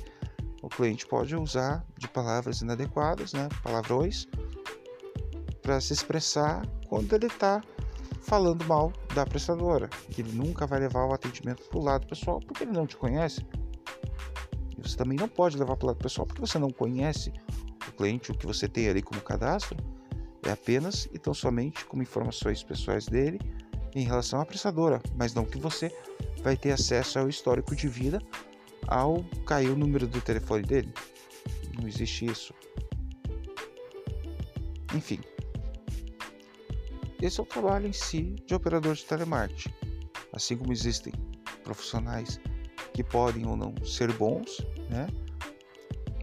o 0.61 0.69
cliente 0.69 1.07
pode 1.07 1.35
usar 1.35 1.85
de 1.97 2.07
palavras 2.07 2.61
inadequadas, 2.61 3.33
né, 3.33 3.49
palavrões, 3.63 4.27
para 5.61 5.79
se 5.81 5.93
expressar 5.93 6.65
quando 6.87 7.13
ele 7.13 7.27
está 7.27 7.61
falando 8.21 8.65
mal 8.65 8.93
da 9.15 9.25
prestadora, 9.25 9.87
que 9.87 10.21
ele 10.21 10.31
nunca 10.33 10.67
vai 10.67 10.79
levar 10.79 11.05
o 11.05 11.13
atendimento 11.13 11.63
para 11.63 11.79
o 11.79 11.83
lado 11.83 12.07
pessoal 12.07 12.39
porque 12.39 12.63
ele 12.63 12.71
não 12.71 12.85
te 12.85 12.95
conhece. 12.95 13.45
E 14.77 14.81
você 14.81 14.95
também 14.95 15.17
não 15.17 15.27
pode 15.27 15.57
levar 15.57 15.75
para 15.75 15.85
o 15.85 15.87
lado 15.87 15.97
pessoal 15.97 16.27
porque 16.27 16.41
você 16.41 16.59
não 16.59 16.69
conhece 16.69 17.33
o 17.87 17.91
cliente, 17.91 18.31
o 18.31 18.37
que 18.37 18.45
você 18.45 18.67
tem 18.67 18.87
ali 18.87 19.01
como 19.01 19.21
cadastro 19.21 19.77
é 20.43 20.51
apenas 20.51 21.07
e 21.11 21.19
tão 21.19 21.33
somente 21.33 21.85
como 21.85 22.03
informações 22.03 22.63
pessoais 22.63 23.05
dele 23.05 23.39
em 23.93 24.03
relação 24.03 24.39
à 24.39 24.45
prestadora, 24.45 25.01
mas 25.15 25.33
não 25.33 25.45
que 25.45 25.57
você 25.57 25.91
vai 26.41 26.55
ter 26.55 26.71
acesso 26.71 27.19
ao 27.19 27.29
histórico 27.29 27.75
de 27.75 27.87
vida 27.87 28.21
ao 28.87 29.23
cair 29.45 29.69
o 29.69 29.75
número 29.75 30.07
do 30.07 30.21
telefone 30.21 30.63
dele. 30.63 30.93
Não 31.79 31.87
existe 31.87 32.25
isso. 32.25 32.53
Enfim, 34.93 35.19
esse 37.21 37.39
é 37.39 37.43
o 37.43 37.45
trabalho 37.45 37.87
em 37.87 37.93
si 37.93 38.35
de 38.45 38.55
operador 38.55 38.95
de 38.95 39.05
telemarketing. 39.05 39.73
Assim 40.33 40.57
como 40.57 40.73
existem 40.73 41.13
profissionais 41.63 42.39
que 42.93 43.03
podem 43.03 43.45
ou 43.45 43.55
não 43.55 43.73
ser 43.85 44.11
bons, 44.13 44.65
né? 44.89 45.07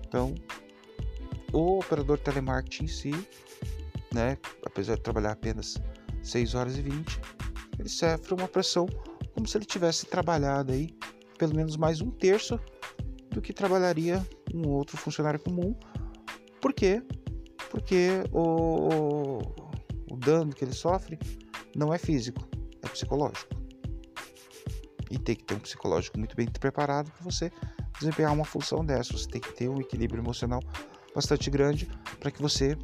Então, 0.06 0.34
o 1.52 1.78
operador 1.78 2.16
de 2.18 2.24
telemarketing 2.24 2.84
em 2.84 2.88
si, 2.88 3.28
né, 4.12 4.36
apesar 4.64 4.96
de 4.96 5.02
trabalhar 5.02 5.32
apenas 5.32 5.76
6 6.22 6.54
horas 6.54 6.76
e 6.76 6.82
20, 6.82 7.20
ele 7.78 7.88
sofre 7.88 8.34
uma 8.34 8.48
pressão 8.48 8.86
como 9.34 9.46
se 9.46 9.56
ele 9.56 9.64
tivesse 9.64 10.04
trabalhado 10.06 10.72
aí 10.72 10.90
pelo 11.38 11.54
menos 11.54 11.76
mais 11.76 12.00
um 12.00 12.10
terço 12.10 12.58
do 13.30 13.40
que 13.40 13.52
trabalharia 13.52 14.26
um 14.52 14.68
outro 14.68 14.96
funcionário 14.96 15.38
comum. 15.38 15.74
Por 16.60 16.72
quê? 16.72 17.02
Porque 17.70 18.24
o, 18.32 19.38
o 20.10 20.16
dano 20.16 20.52
que 20.52 20.64
ele 20.64 20.72
sofre 20.72 21.18
não 21.76 21.94
é 21.94 21.98
físico, 21.98 22.46
é 22.82 22.88
psicológico. 22.88 23.56
E 25.10 25.18
tem 25.18 25.36
que 25.36 25.44
ter 25.44 25.54
um 25.54 25.60
psicológico 25.60 26.18
muito 26.18 26.36
bem 26.36 26.46
preparado 26.46 27.10
para 27.12 27.22
você 27.22 27.50
desempenhar 27.98 28.32
uma 28.32 28.44
função 28.44 28.84
dessa. 28.84 29.12
Você 29.12 29.28
tem 29.28 29.40
que 29.40 29.54
ter 29.54 29.68
um 29.68 29.80
equilíbrio 29.80 30.20
emocional 30.20 30.60
bastante 31.14 31.48
grande 31.50 31.88
para 32.18 32.30
que 32.30 32.42
você 32.42 32.76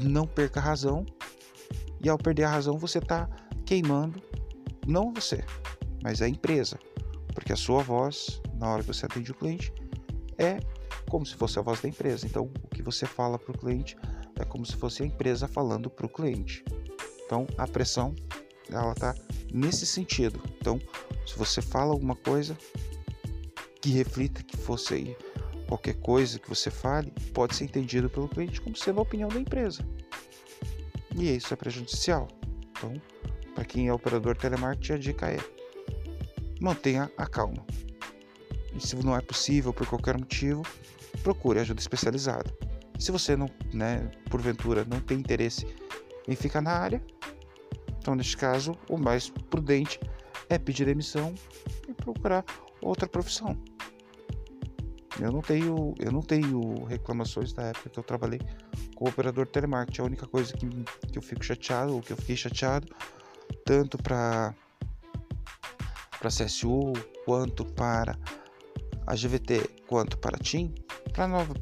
não 0.00 0.26
perca 0.26 0.60
a 0.60 0.62
razão. 0.62 1.04
E 2.02 2.08
ao 2.08 2.16
perder 2.16 2.44
a 2.44 2.50
razão, 2.50 2.78
você 2.78 2.98
está 2.98 3.28
queimando 3.66 4.22
não 4.86 5.12
você, 5.12 5.44
mas 6.02 6.22
a 6.22 6.28
empresa, 6.28 6.78
porque 7.40 7.54
a 7.54 7.56
sua 7.56 7.82
voz, 7.82 8.38
na 8.54 8.68
hora 8.68 8.82
que 8.82 8.88
você 8.88 9.06
atende 9.06 9.30
o 9.30 9.34
cliente, 9.34 9.72
é 10.36 10.60
como 11.08 11.24
se 11.24 11.34
fosse 11.34 11.58
a 11.58 11.62
voz 11.62 11.80
da 11.80 11.88
empresa. 11.88 12.26
Então, 12.26 12.52
o 12.62 12.68
que 12.68 12.82
você 12.82 13.06
fala 13.06 13.38
para 13.38 13.50
o 13.50 13.58
cliente 13.58 13.96
é 14.38 14.44
como 14.44 14.66
se 14.66 14.76
fosse 14.76 15.02
a 15.02 15.06
empresa 15.06 15.48
falando 15.48 15.88
para 15.88 16.04
o 16.04 16.08
cliente. 16.08 16.62
Então, 17.24 17.46
a 17.56 17.66
pressão 17.66 18.14
ela 18.68 18.92
está 18.92 19.14
nesse 19.52 19.86
sentido. 19.86 20.40
Então, 20.60 20.78
se 21.26 21.34
você 21.34 21.62
fala 21.62 21.92
alguma 21.92 22.14
coisa 22.14 22.56
que 23.80 23.88
reflita 23.88 24.42
que 24.42 24.58
fosse 24.58 24.92
aí 24.92 25.16
qualquer 25.66 25.94
coisa 25.94 26.38
que 26.38 26.48
você 26.48 26.70
fale, 26.70 27.10
pode 27.32 27.56
ser 27.56 27.64
entendido 27.64 28.10
pelo 28.10 28.28
cliente 28.28 28.60
como 28.60 28.76
sendo 28.76 28.98
a 28.98 29.02
opinião 29.02 29.30
da 29.30 29.40
empresa. 29.40 29.82
E 31.16 31.34
isso 31.34 31.54
é 31.54 31.56
prejudicial. 31.56 32.28
Então, 32.72 32.92
para 33.54 33.64
quem 33.64 33.88
é 33.88 33.92
operador 33.92 34.36
telemarketing, 34.36 34.92
a 34.92 34.98
dica 34.98 35.30
é 35.30 35.38
mantenha 36.60 37.10
a 37.16 37.26
calma. 37.26 37.64
E 38.74 38.80
se 38.80 38.94
não 38.96 39.16
é 39.16 39.20
possível 39.20 39.72
por 39.72 39.86
qualquer 39.86 40.16
motivo, 40.18 40.62
procure 41.22 41.58
ajuda 41.58 41.80
especializada. 41.80 42.54
Se 42.98 43.10
você 43.10 43.34
não, 43.34 43.48
né, 43.72 44.10
porventura 44.28 44.84
não 44.84 45.00
tem 45.00 45.18
interesse 45.18 45.66
em 46.28 46.36
ficar 46.36 46.60
na 46.60 46.72
área, 46.72 47.02
então 47.98 48.14
neste 48.14 48.36
caso 48.36 48.76
o 48.88 48.98
mais 48.98 49.30
prudente 49.30 49.98
é 50.48 50.58
pedir 50.58 50.84
demissão 50.84 51.34
e 51.88 51.94
procurar 51.94 52.44
outra 52.80 53.08
profissão. 53.08 53.56
Eu 55.20 55.30
não 55.30 55.42
tenho, 55.42 55.94
eu 55.98 56.10
não 56.10 56.22
tenho 56.22 56.84
reclamações 56.84 57.52
da 57.52 57.64
época 57.64 57.90
que 57.90 57.98
eu 57.98 58.02
trabalhei 58.02 58.40
com 58.94 59.06
operador 59.06 59.46
telemarketing. 59.46 60.00
A 60.00 60.04
única 60.04 60.26
coisa 60.26 60.52
que, 60.54 60.66
que 60.66 61.18
eu 61.18 61.22
fico 61.22 61.44
chateado, 61.44 61.94
ou 61.94 62.00
que 62.00 62.12
eu 62.12 62.16
fiquei 62.16 62.36
chateado, 62.36 62.88
tanto 63.64 63.98
para 63.98 64.54
para 66.20 66.28
CSU 66.28 66.92
quanto 67.24 67.64
para 67.64 68.16
a 69.06 69.14
GVT 69.16 69.82
quanto 69.88 70.16
para 70.18 70.36
a 70.36 70.38
TIM, 70.38 70.72
para 71.12 71.26
nova 71.26 71.54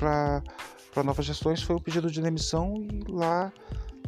novas 1.04 1.24
gestões 1.24 1.62
foi 1.62 1.76
o 1.76 1.80
pedido 1.80 2.11
de 2.11 2.20
demissão 2.20 2.74
e 2.76 3.11
lá 3.11 3.52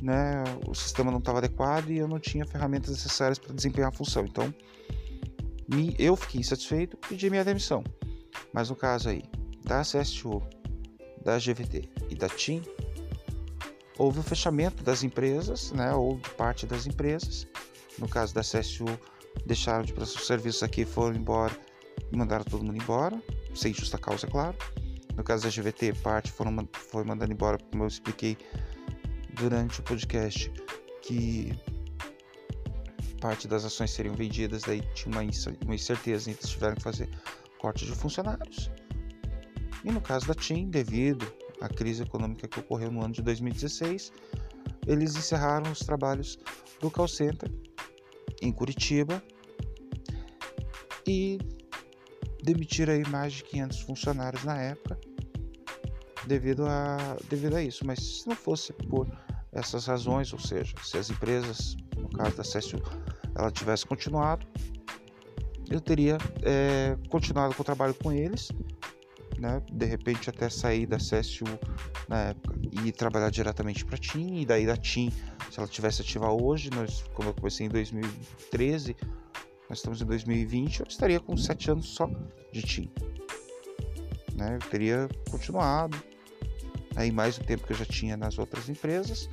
né, 0.02 0.42
o 0.66 0.74
sistema 0.74 1.10
não 1.10 1.18
estava 1.18 1.38
adequado 1.38 1.90
e 1.90 1.98
eu 1.98 2.08
não 2.08 2.18
tinha 2.18 2.44
ferramentas 2.44 2.90
necessárias 2.90 3.38
para 3.38 3.54
desempenhar 3.54 3.90
a 3.90 3.92
função. 3.92 4.24
Então, 4.24 4.52
me, 5.68 5.94
eu 5.98 6.16
fiquei 6.16 6.40
insatisfeito 6.40 6.96
e 6.96 7.08
pedi 7.08 7.30
minha 7.30 7.44
demissão. 7.44 7.84
Mas 8.52 8.70
no 8.70 8.76
caso 8.76 9.08
aí 9.08 9.22
da 9.64 9.82
CSU, 9.82 10.42
da 11.22 11.38
GVT 11.38 11.88
e 12.08 12.14
da 12.14 12.28
TIM, 12.28 12.62
houve 13.98 14.20
o 14.20 14.22
fechamento 14.22 14.82
das 14.82 15.02
empresas, 15.02 15.70
né, 15.72 15.92
ou 15.92 16.18
parte 16.36 16.66
das 16.66 16.86
empresas. 16.86 17.46
No 17.98 18.08
caso 18.08 18.34
da 18.34 18.40
CSU, 18.40 18.86
deixaram 19.46 19.84
de 19.84 19.92
prestar 19.92 20.20
serviços 20.20 20.62
aqui, 20.62 20.84
foram 20.84 21.16
embora 21.16 21.56
e 22.12 22.16
mandaram 22.16 22.44
todo 22.44 22.64
mundo 22.64 22.76
embora, 22.76 23.20
sem 23.54 23.72
justa 23.72 23.98
causa, 23.98 24.26
é 24.26 24.30
claro. 24.30 24.56
No 25.16 25.24
caso 25.24 25.42
da 25.44 25.50
GVT, 25.50 25.94
parte 26.02 26.30
foram, 26.30 26.68
foi 26.72 27.04
mandando 27.04 27.32
embora, 27.32 27.58
como 27.70 27.84
eu 27.84 27.88
expliquei 27.88 28.36
durante 29.34 29.80
o 29.80 29.82
podcast, 29.82 30.50
que 31.02 31.52
parte 33.20 33.46
das 33.46 33.64
ações 33.64 33.90
seriam 33.90 34.14
vendidas, 34.14 34.62
daí 34.62 34.80
tinha 34.94 35.12
uma, 35.12 35.74
incerteza, 35.74 36.30
então 36.30 36.48
tiveram 36.48 36.76
que 36.76 36.82
fazer 36.82 37.08
corte 37.58 37.84
de 37.84 37.92
funcionários. 37.92 38.70
E 39.84 39.90
no 39.90 40.00
caso 40.00 40.26
da 40.26 40.34
TIM, 40.34 40.70
devido 40.70 41.30
à 41.60 41.68
crise 41.68 42.02
econômica 42.02 42.48
que 42.48 42.58
ocorreu 42.58 42.90
no 42.90 43.02
ano 43.02 43.12
de 43.12 43.22
2016, 43.22 44.12
eles 44.86 45.14
encerraram 45.16 45.70
os 45.70 45.80
trabalhos 45.80 46.38
do 46.80 46.90
call 46.90 47.08
center 47.08 47.50
em 48.40 48.52
Curitiba 48.52 49.22
e 51.06 51.38
demitiram 52.42 52.94
aí 52.94 53.06
mais 53.08 53.34
de 53.34 53.44
500 53.44 53.80
funcionários 53.80 54.44
na 54.44 54.56
época 54.56 54.98
devido 56.26 56.66
a, 56.66 57.16
devido 57.28 57.56
a 57.56 57.62
isso. 57.62 57.84
Mas 57.86 57.98
se 58.20 58.28
não 58.28 58.36
fosse 58.36 58.72
por 58.72 59.06
essas 59.52 59.86
razões, 59.86 60.32
ou 60.32 60.38
seja, 60.38 60.74
se 60.82 60.96
as 60.96 61.10
empresas, 61.10 61.76
no 61.96 62.08
caso 62.10 62.36
da 62.36 62.42
CSU, 62.42 62.80
ela 63.34 63.50
tivesse 63.50 63.86
continuado, 63.86 64.46
eu 65.68 65.80
teria 65.80 66.18
é, 66.42 66.96
continuado 67.08 67.54
com 67.54 67.62
o 67.62 67.64
trabalho 67.64 67.94
com 67.94 68.12
eles, 68.12 68.50
né? 69.38 69.62
De 69.72 69.86
repente 69.86 70.28
até 70.28 70.48
sair 70.48 70.86
da 70.86 70.98
CSU 70.98 71.44
na 72.08 72.28
época 72.28 72.58
e 72.84 72.92
trabalhar 72.92 73.30
diretamente 73.30 73.84
para 73.84 73.96
a 73.96 73.98
TIM, 73.98 74.40
e 74.40 74.46
daí 74.46 74.66
da 74.66 74.76
TIM, 74.76 75.12
se 75.50 75.58
ela 75.58 75.68
tivesse 75.68 76.02
ativa 76.02 76.30
hoje, 76.30 76.70
nós, 76.70 77.02
como 77.12 77.30
eu 77.30 77.34
comecei 77.34 77.66
em 77.66 77.68
2013, 77.68 78.96
nós 79.68 79.78
estamos 79.78 80.00
em 80.00 80.04
2020, 80.04 80.80
eu 80.80 80.86
estaria 80.88 81.18
com 81.18 81.36
7 81.36 81.72
anos 81.72 81.88
só 81.88 82.08
de 82.52 82.62
TIM. 82.62 82.90
Né? 84.34 84.54
Eu 84.54 84.70
teria 84.70 85.08
continuado, 85.28 86.00
aí 86.94 87.10
mais 87.10 87.36
o 87.36 87.44
tempo 87.44 87.66
que 87.66 87.72
eu 87.72 87.76
já 87.76 87.84
tinha 87.84 88.16
nas 88.16 88.38
outras 88.38 88.68
empresas, 88.68 89.28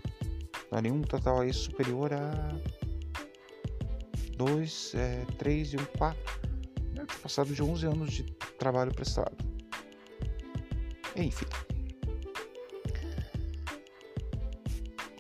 daria 0.72 0.92
um 0.92 1.02
total 1.02 1.42
aí 1.42 1.54
superior 1.54 2.12
a 2.14 2.56
2, 4.38 4.96
é, 4.96 5.26
3 5.38 5.74
e 5.74 5.78
um 5.78 5.86
4. 5.98 6.20
Eu 6.96 7.06
tinha 7.06 7.20
passado 7.22 7.54
de 7.54 7.62
11 7.62 7.86
anos 7.86 8.12
de 8.12 8.24
trabalho 8.58 8.94
prestado. 8.94 9.38
Enfim. 11.16 11.46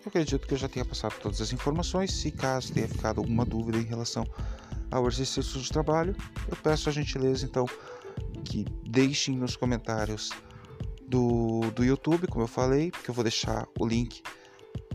Acredito 0.07 0.47
que 0.47 0.53
eu 0.53 0.57
já 0.57 0.67
tenha 0.67 0.85
passado 0.85 1.15
todas 1.21 1.41
as 1.41 1.53
informações. 1.53 2.11
Se 2.13 2.31
caso 2.31 2.73
tenha 2.73 2.87
ficado 2.87 3.19
alguma 3.19 3.45
dúvida 3.45 3.77
em 3.77 3.83
relação 3.83 4.25
ao 4.91 5.07
exercício 5.07 5.59
de 5.59 5.69
trabalho, 5.69 6.15
eu 6.47 6.55
peço 6.57 6.89
a 6.89 6.91
gentileza 6.91 7.45
então 7.45 7.65
que 8.45 8.65
deixem 8.89 9.37
nos 9.37 9.55
comentários 9.55 10.31
do, 11.07 11.61
do 11.75 11.83
YouTube, 11.83 12.27
como 12.27 12.43
eu 12.43 12.47
falei, 12.47 12.91
porque 12.91 13.09
eu 13.09 13.13
vou 13.13 13.23
deixar 13.23 13.67
o 13.79 13.85
link 13.85 14.21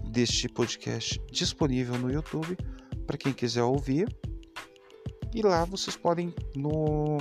deste 0.05 0.49
podcast 0.49 1.21
disponível 1.31 1.97
no 1.99 2.11
YouTube 2.11 2.57
para 3.07 3.17
quem 3.17 3.33
quiser 3.33 3.63
ouvir. 3.63 4.15
E 5.35 5.43
lá 5.43 5.65
vocês 5.65 5.97
podem, 5.97 6.35
no, 6.55 7.19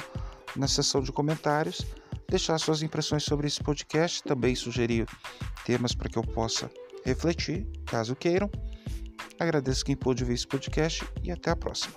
na 0.56 0.68
seção 0.68 1.02
de 1.02 1.12
comentários, 1.12 1.86
deixar 2.28 2.58
suas 2.58 2.82
impressões 2.82 3.24
sobre 3.24 3.48
esse 3.48 3.62
podcast, 3.62 4.24
também 4.24 4.56
sugerir 4.56 5.06
temas 5.66 5.94
para 5.94 6.10
que 6.10 6.18
eu 6.18 6.24
possa 6.24 6.70
refletir, 7.06 7.66
caso 7.86 8.16
queiram. 8.16 8.50
Agradeço 9.40 9.86
quem 9.86 9.96
pôde 9.96 10.24
ver 10.24 10.34
esse 10.34 10.48
podcast 10.48 11.04
e 11.24 11.32
até 11.32 11.50
a 11.52 11.56
próxima. 11.56 11.94